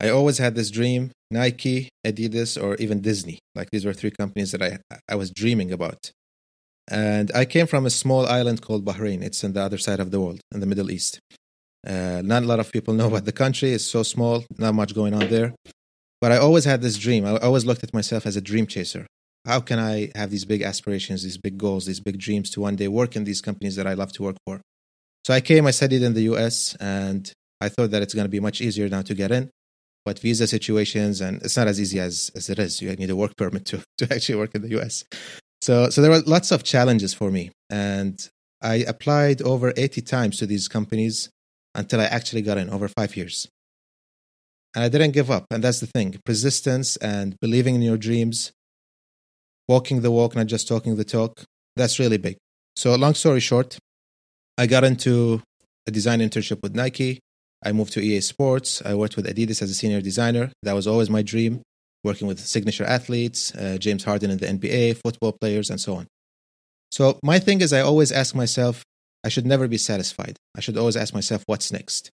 I 0.00 0.10
always 0.10 0.38
had 0.38 0.54
this 0.54 0.70
dream 0.70 1.10
Nike, 1.30 1.88
Adidas, 2.06 2.62
or 2.62 2.76
even 2.76 3.00
Disney. 3.00 3.38
Like 3.54 3.70
these 3.70 3.84
were 3.84 3.92
three 3.92 4.10
companies 4.10 4.52
that 4.52 4.62
I, 4.62 4.78
I 5.08 5.14
was 5.16 5.30
dreaming 5.30 5.72
about. 5.72 6.12
And 6.88 7.32
I 7.34 7.44
came 7.44 7.66
from 7.66 7.84
a 7.84 7.90
small 7.90 8.26
island 8.26 8.62
called 8.62 8.84
Bahrain. 8.84 9.22
It's 9.22 9.42
on 9.42 9.52
the 9.52 9.60
other 9.60 9.78
side 9.78 9.98
of 9.98 10.10
the 10.12 10.20
world, 10.20 10.40
in 10.54 10.60
the 10.60 10.66
Middle 10.66 10.90
East. 10.90 11.18
Uh, 11.86 12.22
not 12.24 12.44
a 12.44 12.46
lot 12.46 12.60
of 12.60 12.70
people 12.70 12.94
know 12.98 13.08
about 13.08 13.24
the 13.24 13.32
country. 13.32 13.72
It's 13.72 13.84
so 13.84 14.02
small, 14.02 14.44
not 14.56 14.74
much 14.74 14.94
going 14.94 15.14
on 15.14 15.28
there. 15.28 15.54
But 16.20 16.32
I 16.32 16.38
always 16.38 16.64
had 16.64 16.80
this 16.80 16.96
dream. 16.96 17.26
I 17.26 17.36
always 17.38 17.66
looked 17.66 17.82
at 17.82 17.92
myself 17.92 18.24
as 18.24 18.36
a 18.36 18.40
dream 18.40 18.66
chaser. 18.66 19.06
How 19.44 19.60
can 19.60 19.78
I 19.78 20.10
have 20.14 20.30
these 20.30 20.44
big 20.44 20.62
aspirations, 20.62 21.22
these 21.22 21.38
big 21.38 21.58
goals, 21.58 21.86
these 21.86 22.00
big 22.00 22.18
dreams 22.18 22.50
to 22.50 22.60
one 22.60 22.76
day 22.76 22.88
work 22.88 23.16
in 23.16 23.24
these 23.24 23.40
companies 23.40 23.76
that 23.76 23.86
I 23.86 23.94
love 23.94 24.12
to 24.12 24.22
work 24.22 24.36
for? 24.46 24.60
So 25.24 25.34
I 25.34 25.40
came, 25.40 25.66
I 25.66 25.72
studied 25.72 26.02
in 26.02 26.14
the 26.14 26.22
US, 26.32 26.76
and 26.80 27.30
I 27.60 27.68
thought 27.68 27.90
that 27.90 28.02
it's 28.02 28.14
going 28.14 28.24
to 28.24 28.30
be 28.30 28.40
much 28.40 28.60
easier 28.60 28.88
now 28.88 29.02
to 29.02 29.14
get 29.14 29.30
in 29.30 29.50
but 30.06 30.20
visa 30.20 30.46
situations 30.46 31.20
and 31.20 31.42
it's 31.42 31.56
not 31.56 31.66
as 31.66 31.80
easy 31.80 31.98
as, 31.98 32.30
as 32.36 32.48
it 32.48 32.60
is. 32.60 32.80
You 32.80 32.94
need 32.94 33.10
a 33.10 33.16
work 33.16 33.36
permit 33.36 33.66
to, 33.66 33.82
to 33.98 34.14
actually 34.14 34.38
work 34.38 34.54
in 34.54 34.62
the 34.62 34.80
US. 34.80 35.04
So 35.60 35.90
so 35.90 36.00
there 36.00 36.12
were 36.12 36.20
lots 36.20 36.52
of 36.52 36.62
challenges 36.62 37.12
for 37.12 37.30
me. 37.30 37.50
And 37.68 38.16
I 38.62 38.76
applied 38.76 39.42
over 39.42 39.74
80 39.76 40.00
times 40.02 40.38
to 40.38 40.46
these 40.46 40.68
companies 40.68 41.28
until 41.74 42.00
I 42.00 42.04
actually 42.04 42.42
got 42.42 42.56
in 42.56 42.70
over 42.70 42.88
five 42.88 43.16
years. 43.16 43.48
And 44.74 44.84
I 44.84 44.88
didn't 44.88 45.10
give 45.10 45.30
up. 45.30 45.46
And 45.50 45.62
that's 45.64 45.80
the 45.80 45.86
thing 45.86 46.14
persistence 46.24 46.96
and 46.98 47.36
believing 47.40 47.74
in 47.74 47.82
your 47.82 47.96
dreams, 47.96 48.52
walking 49.68 50.02
the 50.02 50.10
walk, 50.10 50.36
not 50.36 50.46
just 50.46 50.68
talking 50.68 50.96
the 50.96 51.04
talk. 51.04 51.44
That's 51.74 51.98
really 51.98 52.18
big. 52.18 52.36
So, 52.76 52.94
long 52.94 53.14
story 53.14 53.40
short, 53.40 53.78
I 54.56 54.66
got 54.66 54.84
into 54.84 55.42
a 55.86 55.90
design 55.90 56.20
internship 56.20 56.62
with 56.62 56.74
Nike. 56.74 57.20
I 57.64 57.72
moved 57.72 57.92
to 57.94 58.00
EA 58.00 58.20
Sports. 58.20 58.82
I 58.84 58.94
worked 58.94 59.16
with 59.16 59.26
Adidas 59.26 59.62
as 59.62 59.70
a 59.70 59.74
senior 59.74 60.00
designer. 60.00 60.52
That 60.62 60.74
was 60.74 60.86
always 60.86 61.10
my 61.10 61.22
dream, 61.22 61.62
working 62.04 62.26
with 62.26 62.40
signature 62.40 62.84
athletes, 62.84 63.54
uh, 63.54 63.78
James 63.78 64.04
Harden 64.04 64.30
in 64.30 64.38
the 64.38 64.46
NBA, 64.46 64.98
football 65.04 65.32
players, 65.32 65.70
and 65.70 65.80
so 65.80 65.96
on. 65.96 66.06
So, 66.90 67.18
my 67.22 67.38
thing 67.38 67.60
is, 67.60 67.72
I 67.72 67.80
always 67.80 68.12
ask 68.12 68.34
myself, 68.34 68.84
I 69.24 69.28
should 69.28 69.46
never 69.46 69.66
be 69.66 69.78
satisfied. 69.78 70.36
I 70.56 70.60
should 70.60 70.78
always 70.78 70.96
ask 70.96 71.12
myself, 71.12 71.42
what's 71.46 71.72
next? 71.72 72.10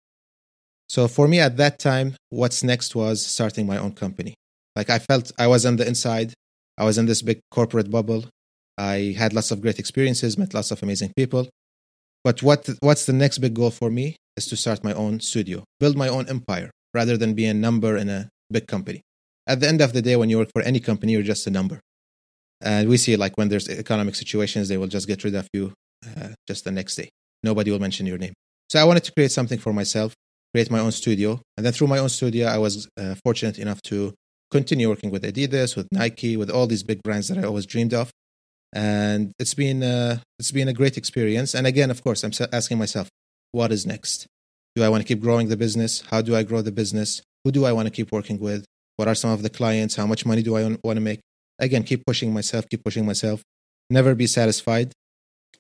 So, 0.90 1.08
for 1.08 1.28
me 1.28 1.40
at 1.40 1.58
that 1.58 1.80
time, 1.80 2.16
what's 2.30 2.64
next 2.64 2.96
was 2.96 3.26
starting 3.26 3.66
my 3.66 3.78
own 3.78 3.94
company. 3.94 4.34
Like, 4.76 4.90
I 4.90 5.00
felt 5.00 5.32
I 5.40 5.48
was 5.48 5.66
on 5.66 5.78
the 5.78 5.88
inside, 5.88 6.34
I 6.78 6.84
was 6.84 6.98
in 6.98 7.06
this 7.06 7.22
big 7.22 7.40
corporate 7.52 7.90
bubble. 7.90 8.26
I 8.78 9.16
had 9.18 9.34
lots 9.34 9.50
of 9.52 9.62
great 9.62 9.80
experiences, 9.80 10.38
met 10.38 10.54
lots 10.54 10.70
of 10.70 10.84
amazing 10.84 11.14
people. 11.16 11.50
But 12.28 12.44
what 12.44 12.70
what's 12.82 13.06
the 13.06 13.14
next 13.14 13.38
big 13.38 13.54
goal 13.54 13.72
for 13.72 13.90
me 13.90 14.18
is 14.36 14.48
to 14.48 14.58
start 14.58 14.84
my 14.84 14.92
own 14.92 15.22
studio, 15.22 15.64
build 15.80 15.96
my 15.96 16.10
own 16.10 16.28
empire 16.28 16.70
rather 16.94 17.16
than 17.16 17.36
be 17.36 17.46
a 17.46 17.54
number 17.54 17.96
in 17.96 18.10
a 18.10 18.28
big 18.52 18.68
company. 18.68 19.00
At 19.52 19.62
the 19.62 19.70
end 19.70 19.80
of 19.80 19.94
the 19.94 20.02
day, 20.02 20.18
when 20.18 20.30
you 20.30 20.38
work 20.38 20.52
for 20.52 20.62
any 20.62 20.82
company, 20.82 21.14
you're 21.14 21.32
just 21.34 21.48
a 21.48 21.50
number. 21.50 21.80
And 22.60 22.90
we 22.90 22.98
see 22.98 23.16
like 23.16 23.38
when 23.38 23.48
there's 23.48 23.70
economic 23.70 24.16
situations, 24.16 24.68
they 24.68 24.76
will 24.76 24.92
just 24.98 25.08
get 25.08 25.24
rid 25.24 25.36
of 25.36 25.48
you 25.54 25.72
uh, 26.06 26.32
just 26.50 26.66
the 26.66 26.72
next 26.80 26.98
day. 26.98 27.08
Nobody 27.44 27.72
will 27.72 27.80
mention 27.88 28.06
your 28.06 28.18
name. 28.18 28.34
So 28.72 28.78
I 28.78 28.84
wanted 28.84 29.06
to 29.06 29.14
create 29.14 29.32
something 29.32 29.58
for 29.58 29.72
myself, 29.72 30.14
create 30.54 30.70
my 30.70 30.82
own 30.82 30.92
studio. 30.92 31.40
And 31.56 31.66
then 31.66 31.72
through 31.72 31.88
my 31.88 32.00
own 32.00 32.10
studio, 32.10 32.48
I 32.48 32.58
was 32.58 32.90
uh, 33.00 33.16
fortunate 33.24 33.58
enough 33.58 33.82
to 33.84 34.14
continue 34.52 34.90
working 34.90 35.12
with 35.12 35.24
Adidas, 35.24 35.78
with 35.78 35.88
Nike, 35.94 36.36
with 36.36 36.50
all 36.50 36.68
these 36.68 36.84
big 36.84 37.02
brands 37.04 37.30
that 37.30 37.38
I 37.38 37.44
always 37.44 37.66
dreamed 37.66 37.94
of 37.94 38.12
and 38.74 39.32
it's 39.40 39.54
been 39.54 39.84
uh, 39.84 40.20
it's 40.40 40.52
been 40.52 40.68
a 40.68 40.74
great 40.74 40.98
experience. 40.98 41.54
And 41.54 41.66
again, 41.68 41.92
of 41.92 42.04
course, 42.04 42.24
I'm 42.24 42.32
asking 42.52 42.78
myself, 42.78 43.10
what 43.52 43.72
is 43.72 43.86
next? 43.86 44.28
Do 44.76 44.84
I 44.84 44.90
want 44.90 45.02
to 45.02 45.08
keep 45.08 45.22
growing 45.22 45.50
the 45.50 45.58
business? 45.58 46.04
How 46.10 46.22
do 46.22 46.36
I 46.36 46.44
grow 46.44 46.62
the 46.62 46.72
business? 46.72 47.22
Who 47.44 47.52
do 47.52 47.66
I 47.66 47.72
want 47.72 47.88
to 47.88 47.92
keep 47.92 48.12
working 48.12 48.40
with? 48.40 48.66
What 48.98 49.08
are 49.08 49.16
some 49.16 49.32
of 49.32 49.42
the 49.42 49.50
clients? 49.50 49.96
How 49.96 50.06
much 50.06 50.26
money 50.26 50.44
do 50.44 50.56
I 50.58 50.64
want 50.84 50.98
to 50.98 51.02
make? 51.02 51.20
Again, 51.60 51.84
keep 51.84 52.06
pushing 52.06 52.34
myself, 52.34 52.66
keep 52.70 52.84
pushing 52.84 53.06
myself. 53.06 53.42
Never 53.90 54.14
be 54.16 54.28
satisfied, 54.28 54.92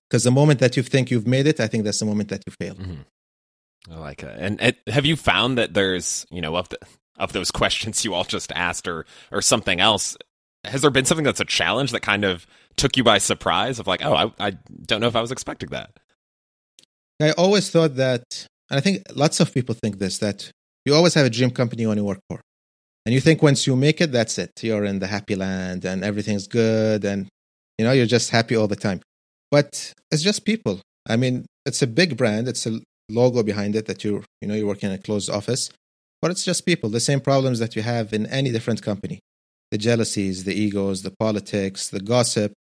because 0.09 0.23
the 0.23 0.31
moment 0.31 0.59
that 0.59 0.77
you 0.77 0.83
think 0.83 1.11
you've 1.11 1.27
made 1.27 1.47
it, 1.47 1.59
I 1.59 1.67
think 1.67 1.83
that's 1.83 1.99
the 1.99 2.05
moment 2.05 2.29
that 2.29 2.43
you 2.45 2.53
fail. 2.59 2.75
Mm-hmm. 2.75 3.93
I 3.93 3.97
like 3.97 4.23
it. 4.23 4.35
And 4.37 4.61
it, 4.61 4.77
have 4.87 5.05
you 5.05 5.15
found 5.15 5.57
that 5.57 5.73
there's, 5.73 6.25
you 6.29 6.41
know, 6.41 6.55
of 6.55 6.69
the 6.69 6.79
of 7.17 7.33
those 7.33 7.51
questions 7.61 8.05
you 8.05 8.13
all 8.13 8.23
just 8.23 8.51
asked, 8.53 8.87
or 8.87 9.05
or 9.31 9.41
something 9.41 9.79
else? 9.79 10.17
Has 10.63 10.81
there 10.81 10.91
been 10.91 11.05
something 11.05 11.23
that's 11.23 11.39
a 11.39 11.45
challenge 11.45 11.91
that 11.91 12.01
kind 12.01 12.25
of 12.25 12.45
took 12.77 12.95
you 12.95 13.03
by 13.03 13.17
surprise 13.17 13.79
of 13.79 13.87
like, 13.87 14.05
oh, 14.05 14.13
I, 14.13 14.47
I 14.47 14.51
don't 14.85 15.01
know 15.01 15.07
if 15.07 15.15
I 15.15 15.21
was 15.21 15.31
expecting 15.31 15.69
that. 15.69 15.91
I 17.21 17.31
always 17.31 17.69
thought 17.69 17.95
that, 17.95 18.23
and 18.69 18.77
I 18.77 18.81
think 18.81 19.03
lots 19.15 19.39
of 19.39 19.53
people 19.53 19.75
think 19.75 19.97
this, 19.97 20.19
that 20.19 20.51
you 20.85 20.93
always 20.93 21.15
have 21.15 21.25
a 21.25 21.29
dream 21.29 21.49
company 21.49 21.81
you 21.81 21.87
want 21.87 21.97
to 21.97 22.03
work 22.03 22.19
for. 22.29 22.39
And 23.05 23.13
you 23.13 23.21
think 23.21 23.41
once 23.41 23.65
you 23.65 23.75
make 23.75 23.99
it, 24.01 24.11
that's 24.11 24.37
it. 24.37 24.51
You're 24.61 24.85
in 24.85 24.99
the 24.99 25.07
happy 25.07 25.35
land 25.35 25.85
and 25.85 26.03
everything's 26.03 26.47
good 26.47 27.03
and, 27.03 27.27
you 27.77 27.85
know, 27.85 27.93
you're 27.93 28.05
just 28.05 28.29
happy 28.29 28.55
all 28.55 28.67
the 28.67 28.75
time. 28.75 29.01
But 29.49 29.93
it's 30.11 30.21
just 30.21 30.45
people. 30.45 30.81
I 31.07 31.15
mean, 31.15 31.45
it's 31.65 31.81
a 31.81 31.87
big 31.87 32.17
brand. 32.17 32.47
It's 32.47 32.67
a 32.67 32.79
logo 33.09 33.43
behind 33.43 33.75
it 33.75 33.85
that 33.85 34.03
you're, 34.03 34.23
you 34.41 34.47
know, 34.47 34.55
you're 34.55 34.67
working 34.67 34.89
in 34.89 34.95
a 34.95 35.01
closed 35.01 35.29
office. 35.29 35.69
But 36.21 36.31
it's 36.31 36.43
just 36.43 36.65
people, 36.65 36.89
the 36.89 36.99
same 36.99 37.21
problems 37.21 37.59
that 37.59 37.75
you 37.75 37.81
have 37.81 38.13
in 38.13 38.25
any 38.27 38.51
different 38.51 38.81
company 38.81 39.19
the 39.71 39.77
jealousies, 39.77 40.45
the 40.45 40.53
egos, 40.53 41.01
the 41.01 41.13
politics, 41.19 41.89
the 41.89 41.99
gossip, 41.99 42.53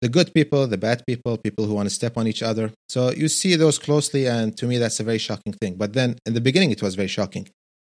the 0.00 0.08
good 0.08 0.32
people, 0.32 0.66
the 0.66 0.78
bad 0.78 1.02
people, 1.06 1.36
people 1.38 1.66
who 1.66 1.74
want 1.74 1.88
to 1.88 1.94
step 1.94 2.16
on 2.16 2.26
each 2.26 2.42
other. 2.42 2.70
So 2.88 3.10
you 3.10 3.28
see 3.28 3.56
those 3.56 3.78
closely, 3.78 4.26
and 4.26 4.56
to 4.58 4.66
me, 4.66 4.78
that's 4.78 5.00
a 5.00 5.04
very 5.04 5.18
shocking 5.18 5.52
thing. 5.52 5.74
But 5.76 5.92
then 5.92 6.16
in 6.24 6.34
the 6.34 6.40
beginning, 6.40 6.70
it 6.70 6.82
was 6.82 6.94
very 6.94 7.08
shocking. 7.08 7.48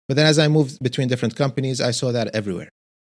But 0.08 0.16
then 0.16 0.26
as 0.26 0.38
I 0.38 0.48
moved 0.48 0.78
between 0.82 1.08
different 1.08 1.34
companies, 1.34 1.80
I 1.80 1.90
saw 1.90 2.12
that 2.12 2.34
everywhere. 2.34 2.68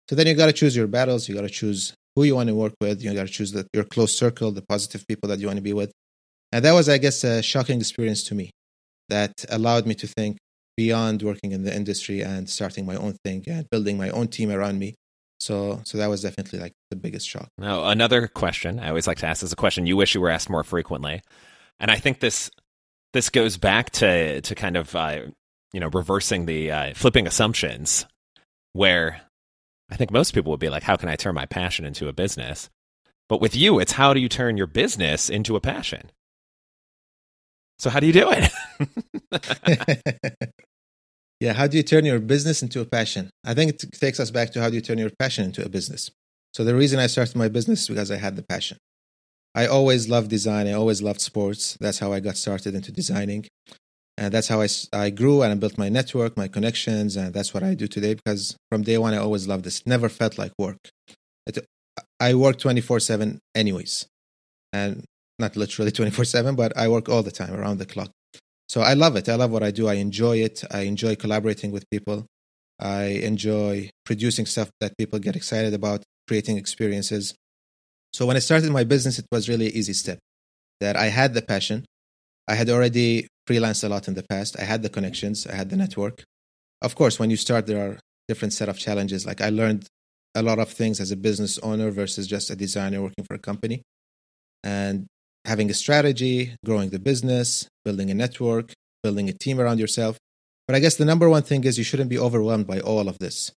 So 0.08 0.14
then 0.14 0.26
you 0.26 0.34
got 0.34 0.46
to 0.46 0.52
choose 0.52 0.76
your 0.76 0.86
battles. 0.86 1.28
You 1.28 1.34
got 1.34 1.42
to 1.42 1.48
choose 1.48 1.94
who 2.14 2.22
you 2.24 2.36
want 2.36 2.48
to 2.48 2.54
work 2.54 2.74
with. 2.80 3.02
You 3.02 3.12
got 3.14 3.26
to 3.26 3.32
choose 3.32 3.52
the, 3.52 3.66
your 3.72 3.84
close 3.84 4.16
circle, 4.16 4.52
the 4.52 4.62
positive 4.62 5.04
people 5.08 5.28
that 5.30 5.40
you 5.40 5.46
want 5.46 5.56
to 5.56 5.62
be 5.62 5.72
with. 5.72 5.90
And 6.52 6.64
that 6.64 6.72
was, 6.72 6.88
I 6.88 6.98
guess, 6.98 7.24
a 7.24 7.42
shocking 7.42 7.80
experience 7.80 8.22
to 8.24 8.34
me 8.34 8.50
that 9.08 9.44
allowed 9.48 9.86
me 9.86 9.94
to 9.96 10.06
think 10.06 10.38
beyond 10.76 11.22
working 11.22 11.52
in 11.52 11.64
the 11.64 11.74
industry 11.74 12.20
and 12.20 12.48
starting 12.48 12.86
my 12.86 12.96
own 12.96 13.16
thing 13.24 13.44
and 13.48 13.68
building 13.70 13.96
my 13.96 14.10
own 14.10 14.28
team 14.28 14.50
around 14.50 14.78
me. 14.78 14.94
So, 15.40 15.80
so 15.84 15.98
that 15.98 16.08
was 16.08 16.22
definitely 16.22 16.60
like 16.60 16.74
the 16.90 16.96
biggest 16.96 17.28
shock. 17.28 17.48
Now, 17.58 17.84
another 17.84 18.28
question 18.28 18.78
I 18.78 18.88
always 18.88 19.06
like 19.06 19.18
to 19.18 19.26
ask 19.26 19.42
is 19.42 19.52
a 19.52 19.56
question 19.56 19.86
you 19.86 19.96
wish 19.96 20.14
you 20.14 20.20
were 20.20 20.30
asked 20.30 20.48
more 20.48 20.64
frequently, 20.64 21.22
and 21.80 21.90
I 21.90 21.96
think 21.96 22.20
this 22.20 22.50
this 23.12 23.30
goes 23.30 23.56
back 23.56 23.90
to 23.90 24.40
to 24.40 24.54
kind 24.54 24.76
of 24.76 24.94
uh, 24.94 25.20
you 25.72 25.80
know 25.80 25.88
reversing 25.92 26.46
the 26.46 26.70
uh, 26.70 26.94
flipping 26.94 27.26
assumptions, 27.26 28.06
where 28.72 29.20
I 29.90 29.96
think 29.96 30.10
most 30.10 30.34
people 30.34 30.50
would 30.50 30.60
be 30.60 30.70
like, 30.70 30.82
"How 30.82 30.96
can 30.96 31.08
I 31.08 31.16
turn 31.16 31.34
my 31.34 31.46
passion 31.46 31.84
into 31.84 32.08
a 32.08 32.12
business?" 32.12 32.70
But 33.28 33.40
with 33.40 33.56
you, 33.56 33.78
it's 33.80 33.92
how 33.92 34.14
do 34.14 34.20
you 34.20 34.28
turn 34.28 34.56
your 34.56 34.66
business 34.66 35.30
into 35.30 35.56
a 35.56 35.60
passion? 35.60 36.10
So 37.78 37.90
how 37.90 38.00
do 38.00 38.06
you 38.06 38.12
do 38.12 38.30
it? 38.30 38.50
yeah, 41.44 41.52
how 41.52 41.66
do 41.66 41.76
you 41.76 41.82
turn 41.82 42.06
your 42.06 42.20
business 42.20 42.62
into 42.62 42.80
a 42.80 42.86
passion? 42.86 43.28
I 43.44 43.52
think 43.52 43.74
it 43.74 43.92
takes 43.92 44.18
us 44.18 44.30
back 44.30 44.50
to 44.52 44.62
how 44.62 44.70
do 44.70 44.76
you 44.76 44.80
turn 44.80 44.96
your 44.96 45.10
passion 45.18 45.44
into 45.44 45.62
a 45.62 45.68
business. 45.68 46.10
So 46.54 46.64
the 46.64 46.74
reason 46.74 46.98
I 46.98 47.06
started 47.06 47.36
my 47.36 47.48
business 47.48 47.82
is 47.82 47.88
because 47.88 48.10
I 48.10 48.16
had 48.16 48.36
the 48.36 48.42
passion. 48.42 48.78
I 49.54 49.66
always 49.66 50.08
loved 50.08 50.30
design. 50.30 50.66
I 50.66 50.72
always 50.72 51.02
loved 51.02 51.20
sports. 51.20 51.76
That's 51.78 51.98
how 51.98 52.14
I 52.14 52.20
got 52.20 52.38
started 52.38 52.74
into 52.74 52.90
designing. 52.90 53.44
And 54.16 54.32
that's 54.32 54.48
how 54.48 54.62
I, 54.62 54.68
I 54.94 55.10
grew 55.10 55.42
and 55.42 55.52
I 55.52 55.56
built 55.56 55.76
my 55.76 55.90
network, 55.90 56.34
my 56.34 56.48
connections, 56.48 57.14
and 57.14 57.34
that's 57.34 57.52
what 57.52 57.62
I 57.62 57.74
do 57.74 57.88
today 57.88 58.14
because 58.14 58.56
from 58.70 58.82
day 58.82 58.96
one, 58.96 59.12
I 59.12 59.18
always 59.18 59.46
loved 59.46 59.64
this. 59.64 59.86
Never 59.86 60.08
felt 60.08 60.38
like 60.38 60.52
work. 60.58 60.78
It, 61.46 61.58
I 62.18 62.32
work 62.32 62.58
24 62.58 63.00
7 63.00 63.38
anyways. 63.54 64.06
And 64.72 65.04
not 65.38 65.56
literally 65.56 65.90
24 66.00 66.24
7, 66.24 66.54
but 66.54 66.74
I 66.74 66.88
work 66.88 67.10
all 67.10 67.22
the 67.22 67.30
time 67.30 67.52
around 67.52 67.80
the 67.80 67.86
clock. 67.86 68.12
So 68.74 68.80
I 68.80 68.94
love 68.94 69.14
it. 69.14 69.28
I 69.28 69.36
love 69.36 69.52
what 69.52 69.62
I 69.62 69.70
do. 69.70 69.86
I 69.86 69.94
enjoy 69.94 70.38
it. 70.38 70.64
I 70.68 70.80
enjoy 70.80 71.14
collaborating 71.14 71.70
with 71.70 71.88
people. 71.90 72.26
I 72.80 73.04
enjoy 73.22 73.90
producing 74.04 74.46
stuff 74.46 74.68
that 74.80 74.98
people 74.98 75.20
get 75.20 75.36
excited 75.36 75.74
about, 75.74 76.02
creating 76.26 76.58
experiences. 76.58 77.36
So 78.12 78.26
when 78.26 78.34
I 78.34 78.40
started 78.40 78.72
my 78.72 78.82
business, 78.82 79.16
it 79.20 79.26
was 79.30 79.48
really 79.48 79.66
an 79.66 79.76
easy 79.76 79.92
step 79.92 80.18
that 80.80 80.96
I 80.96 81.04
had 81.04 81.34
the 81.34 81.42
passion. 81.42 81.84
I 82.48 82.56
had 82.56 82.68
already 82.68 83.28
freelanced 83.48 83.84
a 83.84 83.88
lot 83.88 84.08
in 84.08 84.14
the 84.14 84.24
past. 84.28 84.58
I 84.58 84.64
had 84.64 84.82
the 84.82 84.88
connections. 84.88 85.46
I 85.46 85.54
had 85.54 85.70
the 85.70 85.76
network. 85.76 86.24
Of 86.82 86.96
course, 86.96 87.20
when 87.20 87.30
you 87.30 87.36
start, 87.36 87.68
there 87.68 87.80
are 87.88 88.00
different 88.26 88.54
set 88.54 88.68
of 88.68 88.76
challenges. 88.76 89.24
Like 89.24 89.40
I 89.40 89.50
learned 89.50 89.86
a 90.34 90.42
lot 90.42 90.58
of 90.58 90.68
things 90.68 90.98
as 90.98 91.12
a 91.12 91.16
business 91.16 91.58
owner 91.58 91.92
versus 91.92 92.26
just 92.26 92.50
a 92.50 92.56
designer 92.56 93.02
working 93.02 93.24
for 93.24 93.34
a 93.34 93.38
company. 93.38 93.82
And 94.64 95.06
having 95.44 95.70
a 95.70 95.74
strategy, 95.74 96.56
growing 96.64 96.90
the 96.90 96.98
business, 96.98 97.68
building 97.84 98.10
a 98.10 98.14
network, 98.14 98.72
building 99.02 99.28
a 99.28 99.32
team 99.32 99.60
around 99.60 99.78
yourself. 99.78 100.18
But 100.66 100.76
I 100.76 100.80
guess 100.80 100.96
the 100.96 101.04
number 101.04 101.28
one 101.28 101.42
thing 101.42 101.64
is 101.64 101.76
you 101.76 101.84
shouldn't 101.84 102.10
be 102.10 102.18
overwhelmed 102.18 102.66
by 102.66 102.80
all 102.80 103.08
of 103.08 103.18
this. 103.18 103.52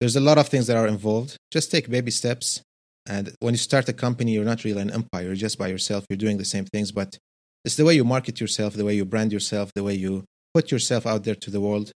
There's 0.00 0.16
a 0.16 0.20
lot 0.20 0.38
of 0.38 0.48
things 0.48 0.66
that 0.66 0.76
are 0.76 0.88
involved. 0.88 1.36
Just 1.52 1.70
take 1.70 1.88
baby 1.88 2.10
steps. 2.10 2.60
And 3.06 3.32
when 3.40 3.54
you 3.54 3.58
start 3.58 3.88
a 3.88 3.92
company, 3.92 4.32
you're 4.32 4.44
not 4.44 4.64
really 4.64 4.80
an 4.80 4.90
empire, 4.90 5.26
you're 5.26 5.34
just 5.34 5.58
by 5.58 5.68
yourself. 5.68 6.04
You're 6.08 6.16
doing 6.16 6.38
the 6.38 6.44
same 6.44 6.64
things, 6.64 6.90
but 6.92 7.16
it's 7.64 7.76
the 7.76 7.84
way 7.84 7.94
you 7.94 8.04
market 8.04 8.40
yourself, 8.40 8.74
the 8.74 8.84
way 8.84 8.94
you 8.94 9.04
brand 9.04 9.32
yourself, 9.32 9.70
the 9.74 9.84
way 9.84 9.94
you 9.94 10.24
put 10.54 10.70
yourself 10.70 11.06
out 11.06 11.24
there 11.24 11.36
to 11.36 11.50
the 11.50 11.60
world, 11.60 11.92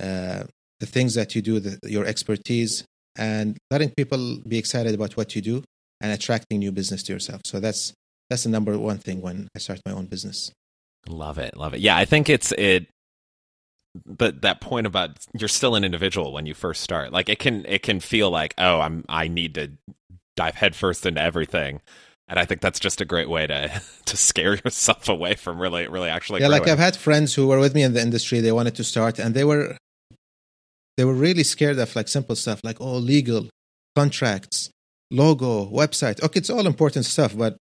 uh, 0.00 0.44
the 0.80 0.86
things 0.86 1.14
that 1.14 1.34
you 1.34 1.42
do, 1.42 1.60
the, 1.60 1.78
your 1.84 2.04
expertise, 2.04 2.84
and 3.16 3.56
letting 3.70 3.90
people 3.96 4.38
be 4.46 4.58
excited 4.58 4.94
about 4.94 5.16
what 5.16 5.36
you 5.36 5.42
do 5.42 5.62
and 6.00 6.12
attracting 6.12 6.58
new 6.58 6.72
business 6.72 7.02
to 7.04 7.12
yourself. 7.12 7.40
So 7.44 7.60
that's 7.60 7.92
that's 8.30 8.44
the 8.44 8.50
number 8.50 8.76
one 8.78 8.98
thing 8.98 9.20
when 9.20 9.48
I 9.54 9.58
start 9.58 9.80
my 9.86 9.92
own 9.92 10.06
business. 10.06 10.50
Love 11.08 11.38
it, 11.38 11.56
love 11.56 11.74
it. 11.74 11.80
Yeah, 11.80 11.96
I 11.96 12.04
think 12.04 12.28
it's 12.28 12.52
it. 12.52 12.86
But 14.06 14.42
that 14.42 14.60
point 14.60 14.86
about 14.86 15.18
you're 15.38 15.48
still 15.48 15.76
an 15.76 15.84
individual 15.84 16.32
when 16.32 16.46
you 16.46 16.54
first 16.54 16.82
start, 16.82 17.12
like 17.12 17.28
it 17.28 17.38
can 17.38 17.64
it 17.66 17.82
can 17.82 18.00
feel 18.00 18.30
like 18.30 18.54
oh 18.58 18.80
I'm 18.80 19.04
I 19.08 19.28
need 19.28 19.54
to 19.54 19.72
dive 20.36 20.56
headfirst 20.56 21.06
into 21.06 21.20
everything, 21.20 21.80
and 22.26 22.38
I 22.38 22.44
think 22.44 22.60
that's 22.60 22.80
just 22.80 23.00
a 23.00 23.04
great 23.04 23.28
way 23.28 23.46
to 23.46 23.82
to 24.06 24.16
scare 24.16 24.56
yourself 24.56 25.08
away 25.08 25.34
from 25.34 25.60
really 25.60 25.86
really 25.86 26.08
actually. 26.08 26.40
Yeah, 26.40 26.48
growing. 26.48 26.62
like 26.62 26.70
I've 26.70 26.78
had 26.78 26.96
friends 26.96 27.34
who 27.34 27.46
were 27.46 27.60
with 27.60 27.74
me 27.74 27.82
in 27.82 27.92
the 27.92 28.00
industry. 28.00 28.40
They 28.40 28.50
wanted 28.50 28.74
to 28.76 28.84
start, 28.84 29.20
and 29.20 29.32
they 29.32 29.44
were 29.44 29.76
they 30.96 31.04
were 31.04 31.14
really 31.14 31.44
scared 31.44 31.78
of 31.78 31.94
like 31.96 32.08
simple 32.08 32.36
stuff 32.36 32.60
like 32.64 32.80
oh 32.80 32.96
legal 32.96 33.48
contracts 33.96 34.70
logo 35.10 35.66
website 35.66 36.22
okay 36.22 36.38
it's 36.38 36.50
all 36.50 36.66
important 36.66 37.04
stuff 37.04 37.36
but 37.36 37.56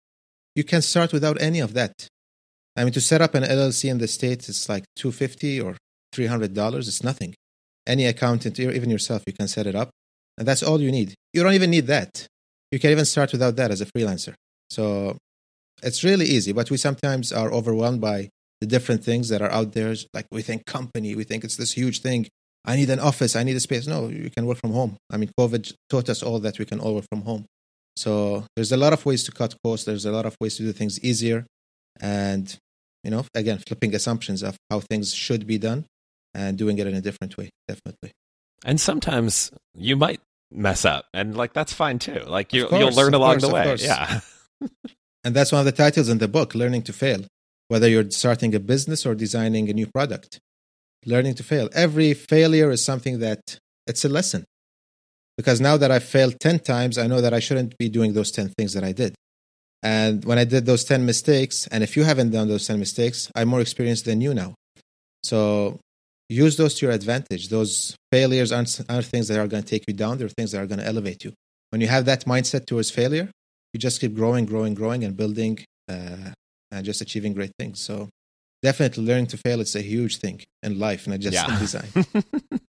you 0.56 0.64
can 0.64 0.82
start 0.82 1.14
without 1.14 1.42
any 1.42 1.60
of 1.60 1.74
that 1.74 2.08
i 2.80 2.84
mean 2.84 2.94
to 2.94 3.02
set 3.02 3.22
up 3.22 3.34
an 3.36 3.44
llc 3.44 3.90
in 3.90 3.98
the 3.98 4.08
states 4.08 4.50
it's 4.50 4.68
like 4.74 4.86
250 4.96 5.62
or 5.62 5.76
300 6.14 6.54
dollars 6.54 6.88
it's 6.88 7.04
nothing 7.04 7.34
any 7.86 8.06
accountant 8.06 8.60
even 8.60 8.90
yourself 8.90 9.24
you 9.28 9.34
can 9.34 9.48
set 9.48 9.66
it 9.68 9.76
up 9.76 9.90
and 10.38 10.48
that's 10.48 10.64
all 10.64 10.80
you 10.82 10.92
need 10.92 11.14
you 11.34 11.44
don't 11.44 11.54
even 11.54 11.70
need 11.70 11.88
that 11.88 12.28
you 12.72 12.80
can 12.80 12.92
even 12.92 13.06
start 13.06 13.32
without 13.32 13.56
that 13.56 13.72
as 13.72 13.82
a 13.82 13.86
freelancer 13.86 14.34
so 14.70 15.18
it's 15.84 16.04
really 16.04 16.26
easy 16.26 16.52
but 16.52 16.70
we 16.72 16.78
sometimes 16.78 17.32
are 17.32 17.52
overwhelmed 17.52 18.02
by 18.02 18.30
the 18.62 18.68
different 18.68 19.04
things 19.04 19.30
that 19.30 19.42
are 19.42 19.52
out 19.52 19.74
there 19.74 19.96
like 20.14 20.26
we 20.32 20.42
think 20.42 20.66
company 20.66 21.16
we 21.16 21.24
think 21.24 21.44
it's 21.44 21.58
this 21.58 21.74
huge 21.74 22.02
thing 22.02 22.28
I 22.66 22.76
need 22.76 22.90
an 22.90 23.00
office, 23.00 23.36
I 23.36 23.44
need 23.44 23.56
a 23.56 23.60
space. 23.60 23.88
No, 23.88 24.10
you 24.10 24.30
can 24.30 24.46
work 24.46 24.58
from 24.58 24.74
home. 24.74 24.98
I 25.12 25.18
mean, 25.18 25.32
COVID 25.40 25.74
taught 25.90 26.10
us 26.10 26.22
all 26.22 26.40
that 26.40 26.60
we 26.60 26.66
can 26.66 26.80
all 26.80 26.96
work 26.96 27.06
from 27.10 27.22
home. 27.22 27.46
So 27.96 28.46
there's 28.56 28.72
a 28.72 28.78
lot 28.78 28.94
of 28.94 29.06
ways 29.06 29.24
to 29.26 29.32
cut 29.32 29.56
costs. 29.64 29.86
There's 29.86 30.06
a 30.06 30.12
lot 30.12 30.26
of 30.26 30.36
ways 30.40 30.58
to 30.58 30.64
do 30.64 30.72
things 30.72 31.00
easier. 31.04 31.46
And, 32.00 32.56
you 33.04 33.12
know, 33.12 33.26
again, 33.34 33.60
flipping 33.60 33.96
assumptions 33.96 34.44
of 34.44 34.58
how 34.70 34.80
things 34.80 35.14
should 35.14 35.48
be 35.48 35.58
done 35.58 35.86
and 36.34 36.58
doing 36.58 36.78
it 36.78 36.88
in 36.88 36.96
a 36.96 37.02
different 37.02 37.38
way, 37.38 37.50
definitely. 37.68 38.12
And 38.66 38.80
sometimes 38.80 39.52
you 39.74 39.96
might 39.96 40.22
mess 40.52 40.84
up 40.84 41.06
and 41.14 41.38
like 41.38 41.54
that's 41.54 41.74
fine 41.74 42.00
too. 42.00 42.24
Like 42.26 42.54
you 42.54 42.66
course, 42.66 42.80
you'll 42.80 42.92
learn 42.94 43.14
along 43.14 43.40
course, 43.40 43.48
the 43.48 43.54
way. 43.54 43.76
Yeah. 43.80 44.20
and 45.24 45.36
that's 45.36 45.52
one 45.52 45.60
of 45.60 45.66
the 45.66 45.72
titles 45.72 46.10
in 46.10 46.18
the 46.18 46.28
book, 46.28 46.54
Learning 46.54 46.82
to 46.84 46.94
Fail. 46.94 47.26
Whether 47.70 47.88
you're 47.88 48.10
starting 48.10 48.54
a 48.56 48.60
business 48.60 49.06
or 49.06 49.16
designing 49.16 49.70
a 49.70 49.74
new 49.74 49.88
product 49.88 50.40
learning 51.06 51.36
to 51.36 51.44
fail. 51.44 51.70
Every 51.74 52.14
failure 52.14 52.72
is 52.72 52.84
something 52.84 53.20
that 53.20 53.60
it's 53.88 54.06
a 54.06 54.10
lesson. 54.10 54.46
Because 55.38 55.62
now 55.62 55.78
that 55.78 55.92
I've 55.92 56.04
failed 56.04 56.40
10 56.40 56.60
times, 56.60 56.98
I 56.98 57.08
know 57.08 57.22
that 57.22 57.34
I 57.34 57.40
shouldn't 57.40 57.78
be 57.78 57.90
doing 57.90 58.14
those 58.14 58.32
10 58.32 58.50
things 58.58 58.74
that 58.74 58.84
I 58.84 58.92
did. 58.92 59.16
And 59.82 60.26
when 60.26 60.38
I 60.38 60.44
did 60.44 60.66
those 60.66 60.84
10 60.84 61.06
mistakes, 61.06 61.68
and 61.72 61.84
if 61.84 61.96
you 61.96 62.04
haven't 62.04 62.32
done 62.32 62.48
those 62.48 62.68
10 62.68 62.80
mistakes, 62.80 63.32
I'm 63.36 63.48
more 63.48 63.62
experienced 63.62 64.06
than 64.06 64.20
you 64.20 64.34
now. 64.34 64.56
So 65.24 65.80
use 66.28 66.58
those 66.58 66.76
to 66.76 66.86
your 66.86 66.94
advantage. 66.94 67.50
Those 67.50 67.96
failures 68.12 68.52
aren't, 68.52 68.82
aren't 68.90 69.06
things 69.06 69.28
that 69.30 69.40
are 69.40 69.48
going 69.48 69.64
to 69.64 69.70
take 69.70 69.86
you 69.88 69.94
down, 69.94 70.18
they're 70.18 70.30
things 70.30 70.52
that 70.52 70.62
are 70.62 70.68
going 70.68 70.80
to 70.80 70.86
elevate 70.86 71.24
you. 71.24 71.34
When 71.70 71.82
you 71.82 71.88
have 71.88 72.06
that 72.06 72.26
mindset 72.26 72.66
towards 72.66 72.92
failure, 72.92 73.30
you 73.74 73.80
just 73.80 74.02
keep 74.02 74.16
growing, 74.16 74.46
growing, 74.46 74.74
growing, 74.74 75.04
and 75.04 75.16
building 75.16 75.60
uh, 75.88 76.32
and 76.72 76.86
just 76.86 77.02
achieving 77.02 77.34
great 77.34 77.52
things. 77.60 77.80
So 77.80 78.10
definitely 78.62 79.06
learning 79.06 79.28
to 79.28 79.38
fail 79.38 79.62
is 79.62 79.76
a 79.76 79.82
huge 79.82 80.18
thing 80.18 80.42
in 80.64 80.80
life, 80.80 81.08
not 81.08 81.20
just 81.20 81.34
yeah. 81.34 81.54
in 81.54 81.60
design. 81.60 82.06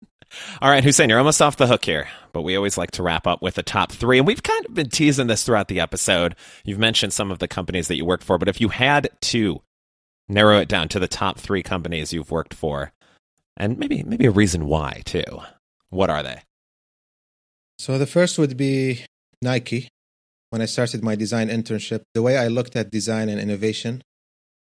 All 0.61 0.69
right, 0.69 0.83
Hussain, 0.83 1.09
you're 1.09 1.17
almost 1.17 1.41
off 1.41 1.57
the 1.57 1.67
hook 1.67 1.85
here, 1.85 2.07
but 2.33 2.43
we 2.43 2.55
always 2.55 2.77
like 2.77 2.91
to 2.91 3.03
wrap 3.03 3.25
up 3.25 3.41
with 3.41 3.55
the 3.55 3.63
top 3.63 3.91
three. 3.91 4.19
And 4.19 4.27
we've 4.27 4.43
kind 4.43 4.65
of 4.65 4.73
been 4.73 4.89
teasing 4.89 5.27
this 5.27 5.43
throughout 5.43 5.67
the 5.67 5.79
episode. 5.79 6.35
You've 6.63 6.79
mentioned 6.79 7.13
some 7.13 7.31
of 7.31 7.39
the 7.39 7.47
companies 7.47 7.87
that 7.87 7.95
you 7.95 8.05
worked 8.05 8.23
for, 8.23 8.37
but 8.37 8.47
if 8.47 8.61
you 8.61 8.69
had 8.69 9.09
to 9.21 9.61
narrow 10.27 10.59
it 10.59 10.67
down 10.67 10.87
to 10.89 10.99
the 10.99 11.07
top 11.07 11.39
three 11.39 11.63
companies 11.63 12.13
you've 12.13 12.31
worked 12.31 12.53
for, 12.53 12.91
and 13.57 13.77
maybe 13.77 14.03
maybe 14.03 14.25
a 14.25 14.31
reason 14.31 14.65
why 14.67 15.01
too, 15.05 15.41
what 15.89 16.09
are 16.09 16.23
they? 16.23 16.41
So 17.79 17.97
the 17.97 18.05
first 18.05 18.37
would 18.37 18.55
be 18.55 19.05
Nike. 19.41 19.89
When 20.51 20.61
I 20.61 20.65
started 20.65 21.03
my 21.03 21.15
design 21.15 21.49
internship, 21.49 22.01
the 22.13 22.21
way 22.21 22.37
I 22.37 22.47
looked 22.47 22.75
at 22.75 22.89
design 22.89 23.29
and 23.29 23.39
innovation, 23.39 24.01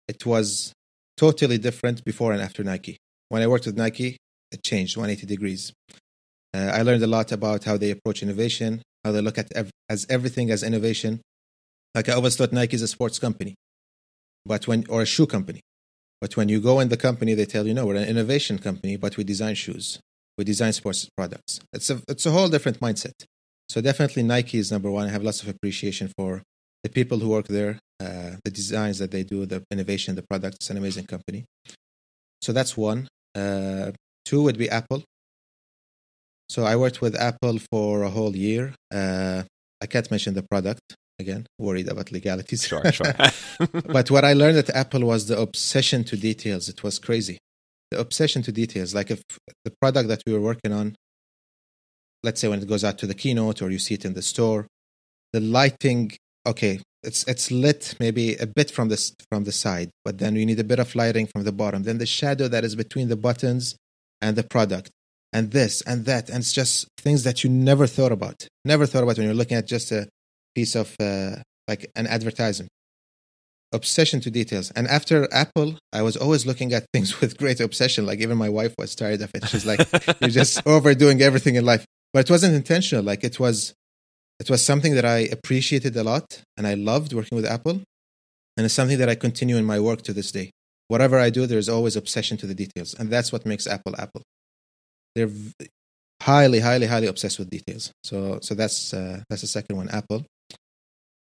it 0.06 0.26
was 0.26 0.72
totally 1.16 1.58
different 1.58 2.04
before 2.04 2.32
and 2.32 2.42
after 2.42 2.62
Nike. 2.62 2.98
When 3.28 3.42
I 3.42 3.46
worked 3.46 3.66
with 3.66 3.76
Nike, 3.76 4.18
changed 4.56 4.96
180 4.96 5.26
degrees. 5.26 5.72
Uh, 6.54 6.70
I 6.72 6.82
learned 6.82 7.02
a 7.02 7.06
lot 7.06 7.32
about 7.32 7.64
how 7.64 7.76
they 7.76 7.90
approach 7.90 8.22
innovation, 8.22 8.82
how 9.04 9.12
they 9.12 9.20
look 9.20 9.38
at 9.38 9.52
ev- 9.54 9.70
as 9.88 10.06
everything 10.08 10.50
as 10.50 10.62
innovation. 10.62 11.20
Like 11.94 12.08
I 12.08 12.12
always 12.12 12.36
thought 12.36 12.52
Nike 12.52 12.76
is 12.76 12.82
a 12.82 12.88
sports 12.88 13.18
company, 13.18 13.54
but 14.44 14.66
when 14.66 14.84
or 14.88 15.02
a 15.02 15.06
shoe 15.06 15.26
company. 15.26 15.60
But 16.20 16.36
when 16.36 16.48
you 16.48 16.60
go 16.60 16.80
in 16.80 16.88
the 16.88 16.96
company, 16.96 17.34
they 17.34 17.44
tell 17.44 17.66
you, 17.66 17.74
no, 17.74 17.86
we're 17.86 17.94
an 17.96 18.08
innovation 18.08 18.58
company, 18.58 18.96
but 18.96 19.16
we 19.16 19.24
design 19.24 19.54
shoes, 19.54 20.00
we 20.36 20.44
design 20.44 20.72
sports 20.72 21.08
products. 21.16 21.60
It's 21.72 21.90
a 21.90 22.00
it's 22.08 22.26
a 22.26 22.30
whole 22.30 22.48
different 22.48 22.80
mindset. 22.80 23.24
So 23.68 23.80
definitely 23.80 24.22
Nike 24.22 24.58
is 24.58 24.72
number 24.72 24.90
one. 24.90 25.06
I 25.06 25.10
have 25.10 25.22
lots 25.22 25.42
of 25.42 25.48
appreciation 25.48 26.10
for 26.16 26.42
the 26.82 26.88
people 26.88 27.18
who 27.18 27.28
work 27.28 27.48
there, 27.48 27.78
uh, 28.00 28.36
the 28.44 28.50
designs 28.50 28.98
that 28.98 29.10
they 29.10 29.22
do, 29.22 29.46
the 29.46 29.62
innovation, 29.70 30.14
the 30.14 30.22
products. 30.22 30.56
It's 30.56 30.70
an 30.70 30.78
amazing 30.78 31.06
company. 31.06 31.44
So 32.40 32.52
that's 32.52 32.76
one. 32.76 33.08
Uh, 33.34 33.92
two 34.28 34.42
would 34.42 34.58
be 34.64 34.68
Apple. 34.80 35.02
So 36.54 36.60
I 36.72 36.74
worked 36.76 37.00
with 37.04 37.14
Apple 37.30 37.56
for 37.70 38.02
a 38.02 38.10
whole 38.16 38.34
year. 38.48 38.64
Uh, 39.00 39.42
I 39.84 39.86
can't 39.92 40.10
mention 40.10 40.32
the 40.34 40.46
product 40.52 40.82
again, 41.18 41.46
worried 41.58 41.88
about 41.88 42.12
legalities. 42.12 42.62
Sure, 42.66 42.92
sure. 42.92 43.12
but 43.96 44.10
what 44.10 44.24
I 44.24 44.32
learned 44.34 44.58
at 44.58 44.70
Apple 44.70 45.04
was 45.12 45.26
the 45.26 45.38
obsession 45.38 46.04
to 46.04 46.16
details. 46.16 46.68
It 46.68 46.82
was 46.82 46.98
crazy. 46.98 47.38
the 47.90 47.98
obsession 47.98 48.42
to 48.42 48.52
details. 48.52 48.94
Like 48.94 49.10
if 49.10 49.22
the 49.64 49.72
product 49.80 50.08
that 50.08 50.22
we 50.26 50.32
were 50.32 50.40
working 50.40 50.72
on, 50.72 50.94
let's 52.22 52.40
say 52.40 52.48
when 52.48 52.60
it 52.62 52.68
goes 52.68 52.84
out 52.84 52.98
to 52.98 53.06
the 53.06 53.14
keynote 53.14 53.62
or 53.62 53.70
you 53.70 53.78
see 53.78 53.94
it 53.94 54.04
in 54.04 54.14
the 54.14 54.22
store, 54.22 54.66
the 55.32 55.40
lighting, 55.40 56.12
okay, 56.46 56.80
it's 57.02 57.24
it's 57.32 57.50
lit 57.50 57.94
maybe 58.00 58.36
a 58.36 58.46
bit 58.46 58.70
from 58.70 58.88
the 58.88 58.98
from 59.30 59.44
the 59.44 59.52
side, 59.52 59.90
but 60.04 60.18
then 60.18 60.36
you 60.36 60.44
need 60.44 60.60
a 60.60 60.64
bit 60.72 60.80
of 60.84 60.94
lighting 60.94 61.26
from 61.26 61.44
the 61.44 61.52
bottom. 61.52 61.82
Then 61.84 61.98
the 61.98 62.06
shadow 62.06 62.46
that 62.48 62.64
is 62.64 62.74
between 62.84 63.08
the 63.08 63.16
buttons 63.16 63.76
and 64.20 64.36
the 64.36 64.42
product, 64.42 64.90
and 65.32 65.50
this 65.50 65.80
and 65.82 66.04
that, 66.06 66.28
and 66.28 66.38
it's 66.38 66.52
just 66.52 66.88
things 66.98 67.24
that 67.24 67.44
you 67.44 67.50
never 67.50 67.86
thought 67.86 68.12
about, 68.12 68.46
never 68.64 68.86
thought 68.86 69.02
about 69.02 69.18
when 69.18 69.26
you're 69.26 69.34
looking 69.34 69.56
at 69.56 69.66
just 69.66 69.92
a 69.92 70.08
piece 70.54 70.74
of 70.74 70.94
uh, 71.00 71.36
like 71.66 71.90
an 71.96 72.06
advertisement. 72.06 72.70
Obsession 73.70 74.20
to 74.20 74.30
details. 74.30 74.70
And 74.70 74.88
after 74.88 75.28
Apple, 75.30 75.78
I 75.92 76.00
was 76.00 76.16
always 76.16 76.46
looking 76.46 76.72
at 76.72 76.86
things 76.94 77.20
with 77.20 77.36
great 77.36 77.60
obsession. 77.60 78.06
Like 78.06 78.20
even 78.20 78.38
my 78.38 78.48
wife 78.48 78.74
was 78.78 78.94
tired 78.94 79.20
of 79.20 79.30
it. 79.34 79.46
She's 79.48 79.66
like, 79.66 79.80
"You're 80.20 80.30
just 80.30 80.66
overdoing 80.66 81.20
everything 81.20 81.56
in 81.56 81.64
life." 81.64 81.84
But 82.14 82.20
it 82.26 82.30
wasn't 82.30 82.54
intentional. 82.54 83.04
Like 83.04 83.24
it 83.24 83.38
was 83.38 83.74
it 84.40 84.48
was 84.48 84.64
something 84.64 84.94
that 84.94 85.04
I 85.04 85.18
appreciated 85.18 85.96
a 85.96 86.04
lot 86.04 86.42
and 86.56 86.66
I 86.66 86.74
loved 86.74 87.12
working 87.12 87.36
with 87.36 87.44
Apple. 87.44 87.82
And 88.56 88.64
it's 88.64 88.74
something 88.74 88.98
that 88.98 89.08
I 89.08 89.14
continue 89.14 89.56
in 89.56 89.64
my 89.64 89.78
work 89.78 90.02
to 90.02 90.12
this 90.12 90.32
day. 90.32 90.50
Whatever 90.88 91.18
I 91.18 91.30
do, 91.30 91.46
there's 91.46 91.68
always 91.68 91.96
obsession 91.96 92.36
to 92.38 92.46
the 92.46 92.54
details. 92.54 92.94
And 92.94 93.10
that's 93.10 93.32
what 93.32 93.46
makes 93.46 93.66
Apple 93.66 93.94
Apple. 93.98 94.22
They're 95.14 95.30
highly, 96.22 96.60
highly, 96.60 96.86
highly 96.86 97.06
obsessed 97.06 97.38
with 97.38 97.50
details. 97.50 97.92
So, 98.04 98.38
so 98.42 98.54
that's, 98.54 98.92
uh, 98.92 99.22
that's 99.28 99.42
the 99.42 99.48
second 99.48 99.76
one, 99.76 99.88
Apple. 99.90 100.24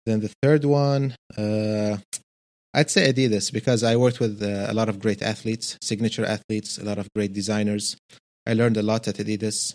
Then 0.05 0.21
the 0.21 0.31
third 0.41 0.63
one, 0.63 1.15
uh, 1.37 1.97
I'd 2.73 2.91
say 2.91 3.11
Adidas 3.11 3.51
because 3.51 3.83
I 3.83 3.95
worked 3.95 4.19
with 4.19 4.41
uh, 4.41 4.67
a 4.69 4.73
lot 4.73 4.87
of 4.87 4.99
great 4.99 5.21
athletes, 5.21 5.77
signature 5.81 6.25
athletes, 6.25 6.77
a 6.77 6.85
lot 6.85 6.97
of 6.97 7.09
great 7.15 7.33
designers. 7.33 7.97
I 8.45 8.53
learned 8.53 8.77
a 8.77 8.83
lot 8.83 9.07
at 9.07 9.15
Adidas. 9.15 9.73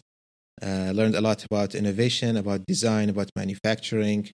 Uh, 0.62 0.92
learned 0.94 1.16
a 1.16 1.20
lot 1.20 1.44
about 1.44 1.74
innovation, 1.74 2.36
about 2.36 2.64
design, 2.66 3.08
about 3.08 3.28
manufacturing, 3.34 4.30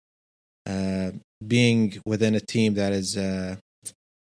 uh, 0.69 1.11
being 1.47 2.01
within 2.05 2.35
a 2.35 2.41
team 2.41 2.75
that 2.75 2.93
is 2.93 3.17
uh, 3.17 3.57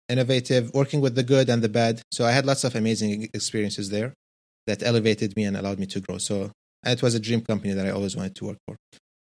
innovative, 0.09 0.73
working 0.75 1.01
with 1.01 1.15
the 1.15 1.23
good 1.23 1.49
and 1.49 1.63
the 1.63 1.69
bad. 1.69 2.03
So 2.11 2.25
I 2.25 2.33
had 2.33 2.47
lots 2.47 2.65
of 2.65 2.75
amazing 2.75 3.29
experiences 3.35 3.91
there 3.91 4.15
that 4.67 4.83
elevated 4.83 5.37
me 5.37 5.45
and 5.45 5.57
allowed 5.57 5.79
me 5.79 5.87
to 5.87 6.01
grow. 6.01 6.19
So 6.19 6.53
it 6.85 7.03
was 7.03 7.15
a 7.15 7.21
dream 7.21 7.41
company 7.43 7.73
that 7.73 7.87
I 7.87 7.91
always 7.91 8.17
wanted 8.17 8.35
to 8.37 8.47
work 8.47 8.59
for. 8.67 8.77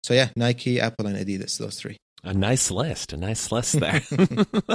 So 0.03 0.13
yeah, 0.13 0.29
Nike, 0.35 0.79
Apple, 0.79 1.07
and 1.07 1.17
Adidas, 1.17 1.57
those 1.57 1.79
three. 1.79 1.97
A 2.25 2.33
nice 2.33 2.71
list, 2.71 3.11
a 3.11 3.17
nice 3.17 3.51
list 3.51 3.73
there. 3.79 4.01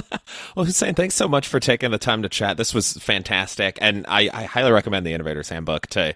well, 0.55 0.67
Hussain, 0.67 0.95
thanks 0.95 1.15
so 1.15 1.29
much 1.29 1.49
for 1.49 1.61
taking 1.61 1.91
the 1.91 1.99
time 1.99 2.23
to 2.23 2.29
chat. 2.29 2.57
This 2.57 2.75
was 2.75 2.93
fantastic, 2.95 3.79
and 3.81 4.05
I, 4.07 4.31
I 4.33 4.45
highly 4.45 4.71
recommend 4.71 5.07
the 5.07 5.15
Innovator's 5.15 5.49
Handbook 5.49 5.87
to 5.89 6.15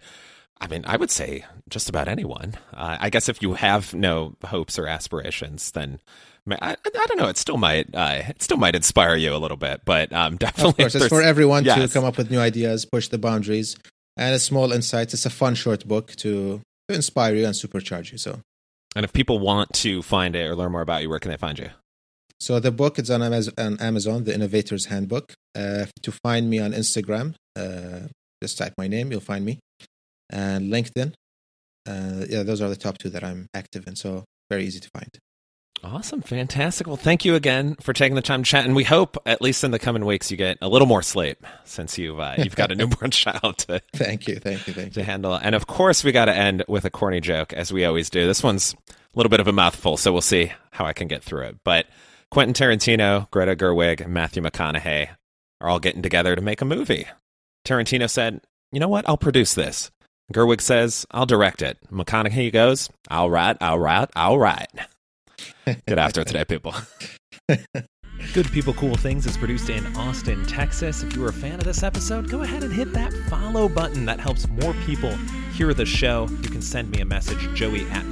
I 0.63 0.69
mean, 0.69 0.85
I 0.87 0.97
would 0.97 1.11
say 1.11 1.45
just 1.69 1.89
about 1.89 2.07
anyone. 2.07 2.55
Uh, 2.73 2.97
I 3.01 3.11
guess 3.11 3.29
if 3.29 3.43
you 3.43 3.55
have 3.55 3.93
no 3.95 4.37
hopes 4.45 4.79
or 4.79 4.87
aspirations, 4.87 5.73
then 5.73 5.99
I, 6.49 6.77
I 6.77 7.07
don't 7.09 7.19
know. 7.19 7.27
It 7.27 7.37
still 7.37 7.57
might 7.57 7.93
uh, 7.93 8.23
it 8.29 8.43
still 8.43 8.59
might 8.59 8.77
inspire 8.77 9.17
you 9.17 9.35
a 9.35 9.39
little 9.39 9.57
bit, 9.57 9.81
but 9.85 10.13
um, 10.13 10.37
definitely, 10.39 10.71
of 10.71 10.77
course, 10.77 10.95
it's 10.95 11.09
for 11.09 11.21
everyone 11.21 11.65
yes. 11.65 11.81
to 11.81 11.93
come 11.93 12.05
up 12.05 12.17
with 12.17 12.31
new 12.31 12.39
ideas, 12.39 12.85
push 12.85 13.09
the 13.09 13.19
boundaries, 13.19 13.77
and 14.17 14.37
a 14.37 14.39
small 14.39 14.71
insights. 14.71 15.13
It's 15.13 15.27
a 15.27 15.31
fun 15.31 15.57
short 15.57 15.87
book 15.87 16.15
to, 16.17 16.61
to 16.89 16.95
inspire 16.95 17.35
you 17.35 17.45
and 17.45 17.55
supercharge 17.55 18.13
you. 18.13 18.19
So, 18.19 18.39
and 18.95 19.05
if 19.05 19.13
people 19.13 19.41
want 19.41 19.73
to 19.75 20.01
find 20.01 20.37
it 20.37 20.47
or 20.47 20.55
learn 20.55 20.71
more 20.71 20.81
about 20.81 21.03
you, 21.03 21.11
where 21.11 21.19
can 21.19 21.33
they 21.33 21.37
find 21.37 21.59
you? 21.59 21.71
So 22.39 22.61
the 22.61 22.71
book 22.71 23.01
is 23.01 23.11
on 23.11 23.23
Amazon, 23.23 24.25
The 24.25 24.35
Innovator's 24.35 24.87
Handbook. 24.87 25.33
Uh, 25.57 25.87
to 26.03 26.13
find 26.13 26.49
me 26.49 26.61
on 26.61 26.73
Instagram, 26.73 27.35
uh, 27.57 28.09
just 28.41 28.59
type 28.59 28.75
my 28.79 28.87
name, 28.87 29.11
you'll 29.11 29.21
find 29.21 29.45
me 29.45 29.59
and 30.33 30.73
LinkedIn. 30.73 31.15
Uh, 31.87 32.27
yeah, 32.29 32.43
those 32.43 32.61
are 32.61 32.69
the 32.69 32.77
top 32.77 32.99
two 32.99 33.11
that 33.11 33.25
I'm 33.25 33.47
active 33.55 33.87
in. 33.87 33.97
So 33.97 34.25
very 34.51 34.65
easy 34.65 34.81
to 34.81 34.91
find. 34.91 35.09
Awesome, 35.85 36.21
fantastic. 36.23 36.87
Well, 36.87 36.97
thank 36.97 37.25
you 37.25 37.35
again 37.35 37.75
for 37.81 37.93
taking 37.93 38.15
the 38.15 38.23
time 38.23 38.45
to 38.45 38.49
chat, 38.49 38.65
and 38.65 38.77
we 38.77 38.85
hope, 38.85 39.17
at 39.27 39.43
least 39.43 39.65
in 39.65 39.73
the 39.73 39.81
coming 39.81 40.05
weeks, 40.05 40.31
you 40.31 40.37
get 40.37 40.59
a 40.63 40.69
little 40.69 40.87
more 40.87 41.03
sleep 41.03 41.45
since 41.65 41.99
you've 41.99 42.21
uh, 42.21 42.35
you've 42.39 42.55
got 42.55 42.71
a 42.71 42.77
newborn 42.77 43.11
child 43.11 43.59
to. 43.59 43.81
Thank 43.93 44.29
you, 44.29 44.37
thank 44.37 44.69
you, 44.69 44.75
thank 44.75 44.89
you. 44.89 45.03
to 45.03 45.03
handle. 45.03 45.35
And 45.35 45.57
of 45.57 45.67
course, 45.67 46.05
we 46.05 46.13
got 46.13 46.27
to 46.27 46.35
end 46.35 46.65
with 46.69 46.85
a 46.85 46.91
corny 46.91 47.21
joke, 47.21 47.53
as 47.53 47.73
we 47.73 47.85
always 47.85 48.11
do. 48.11 48.29
This 48.29 48.45
one's 48.45 48.77
a 48.91 48.95
little 49.17 49.31
bit 49.31 49.41
of 49.41 49.49
a 49.49 49.53
mouthful, 49.53 49.97
so 49.97 50.13
we'll 50.13 50.21
see 50.21 50.53
how 50.71 50.87
I 50.87 50.93
can 50.93 51.09
get 51.09 51.25
through 51.25 51.47
it. 51.47 51.57
But 51.65 51.87
Quentin 52.31 52.55
Tarantino, 52.55 53.29
Greta 53.33 53.57
Gerwig, 53.57 54.01
and 54.01 54.15
Matthew 54.15 54.41
McConaughey 54.41 55.09
are 55.61 55.69
all 55.69 55.81
getting 55.81 56.03
together 56.03 56.37
to 56.37 56.43
make 56.43 56.61
a 56.61 56.65
movie. 56.65 57.07
Tarantino 57.65 58.09
said, 58.09 58.41
"You 58.71 58.79
know 58.79 58.89
what? 58.89 59.09
I'll 59.09 59.17
produce 59.17 59.55
this." 59.55 59.91
Gerwig 60.33 60.61
says, 60.61 61.07
I'll 61.11 61.27
direct 61.27 61.63
it. 61.63 61.79
McConaughey 61.91 62.53
goes, 62.53 62.89
I'll 63.09 63.31
write, 63.31 63.57
I'll 63.61 63.79
write, 63.79 64.11
I'll 64.17 64.39
write. 64.39 64.69
Get 65.67 65.99
after 65.99 66.21
it 66.23 66.27
today, 66.29 66.45
people. 66.45 66.75
Good 68.35 68.51
People 68.53 68.73
Cool 68.75 68.95
Things 68.95 69.27
is 69.27 69.37
produced 69.37 69.69
in 69.69 69.85
Austin, 69.97 70.47
Texas. 70.47 71.03
If 71.03 71.15
you 71.15 71.23
were 71.23 71.29
a 71.29 71.33
fan 71.33 71.55
of 71.55 71.65
this 71.65 71.83
episode, 71.83 72.31
go 72.31 72.43
ahead 72.43 72.63
and 72.63 72.73
hit 72.73 72.93
that 72.93 73.13
follow 73.29 73.69
button. 73.69 74.07
That 74.07 74.21
helps 74.21 74.49
more 74.49 74.73
people 74.87 75.11
hear 75.55 75.75
the 75.75 75.85
show. 75.85 76.29
You 76.43 76.49
can 76.49 76.63
send 76.63 76.91
me 76.91 77.01
a 77.01 77.05
message, 77.05 77.53
joey 77.55 77.89
at 77.91 78.05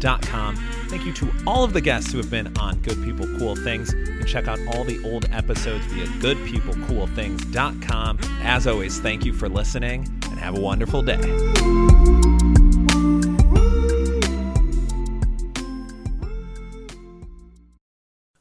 goodpeoplecoolthings.com. 0.00 0.56
Thank 0.88 1.04
you 1.04 1.12
to 1.14 1.32
all 1.46 1.62
of 1.64 1.72
the 1.72 1.80
guests 1.80 2.12
who 2.12 2.18
have 2.18 2.30
been 2.30 2.54
on 2.58 2.78
Good 2.80 3.02
People 3.04 3.26
Cool 3.38 3.56
Things. 3.56 3.92
You 3.92 4.18
can 4.18 4.26
check 4.26 4.46
out 4.48 4.58
all 4.74 4.84
the 4.84 5.02
old 5.04 5.26
episodes 5.30 5.86
via 5.86 6.06
goodpeoplecoolthings.com. 6.06 8.18
As 8.42 8.66
always, 8.66 9.00
thank 9.00 9.24
you 9.24 9.32
for 9.32 9.48
listening 9.48 10.06
and 10.24 10.38
have 10.38 10.58
a 10.58 10.60
wonderful 10.60 11.00
day. 11.02 11.20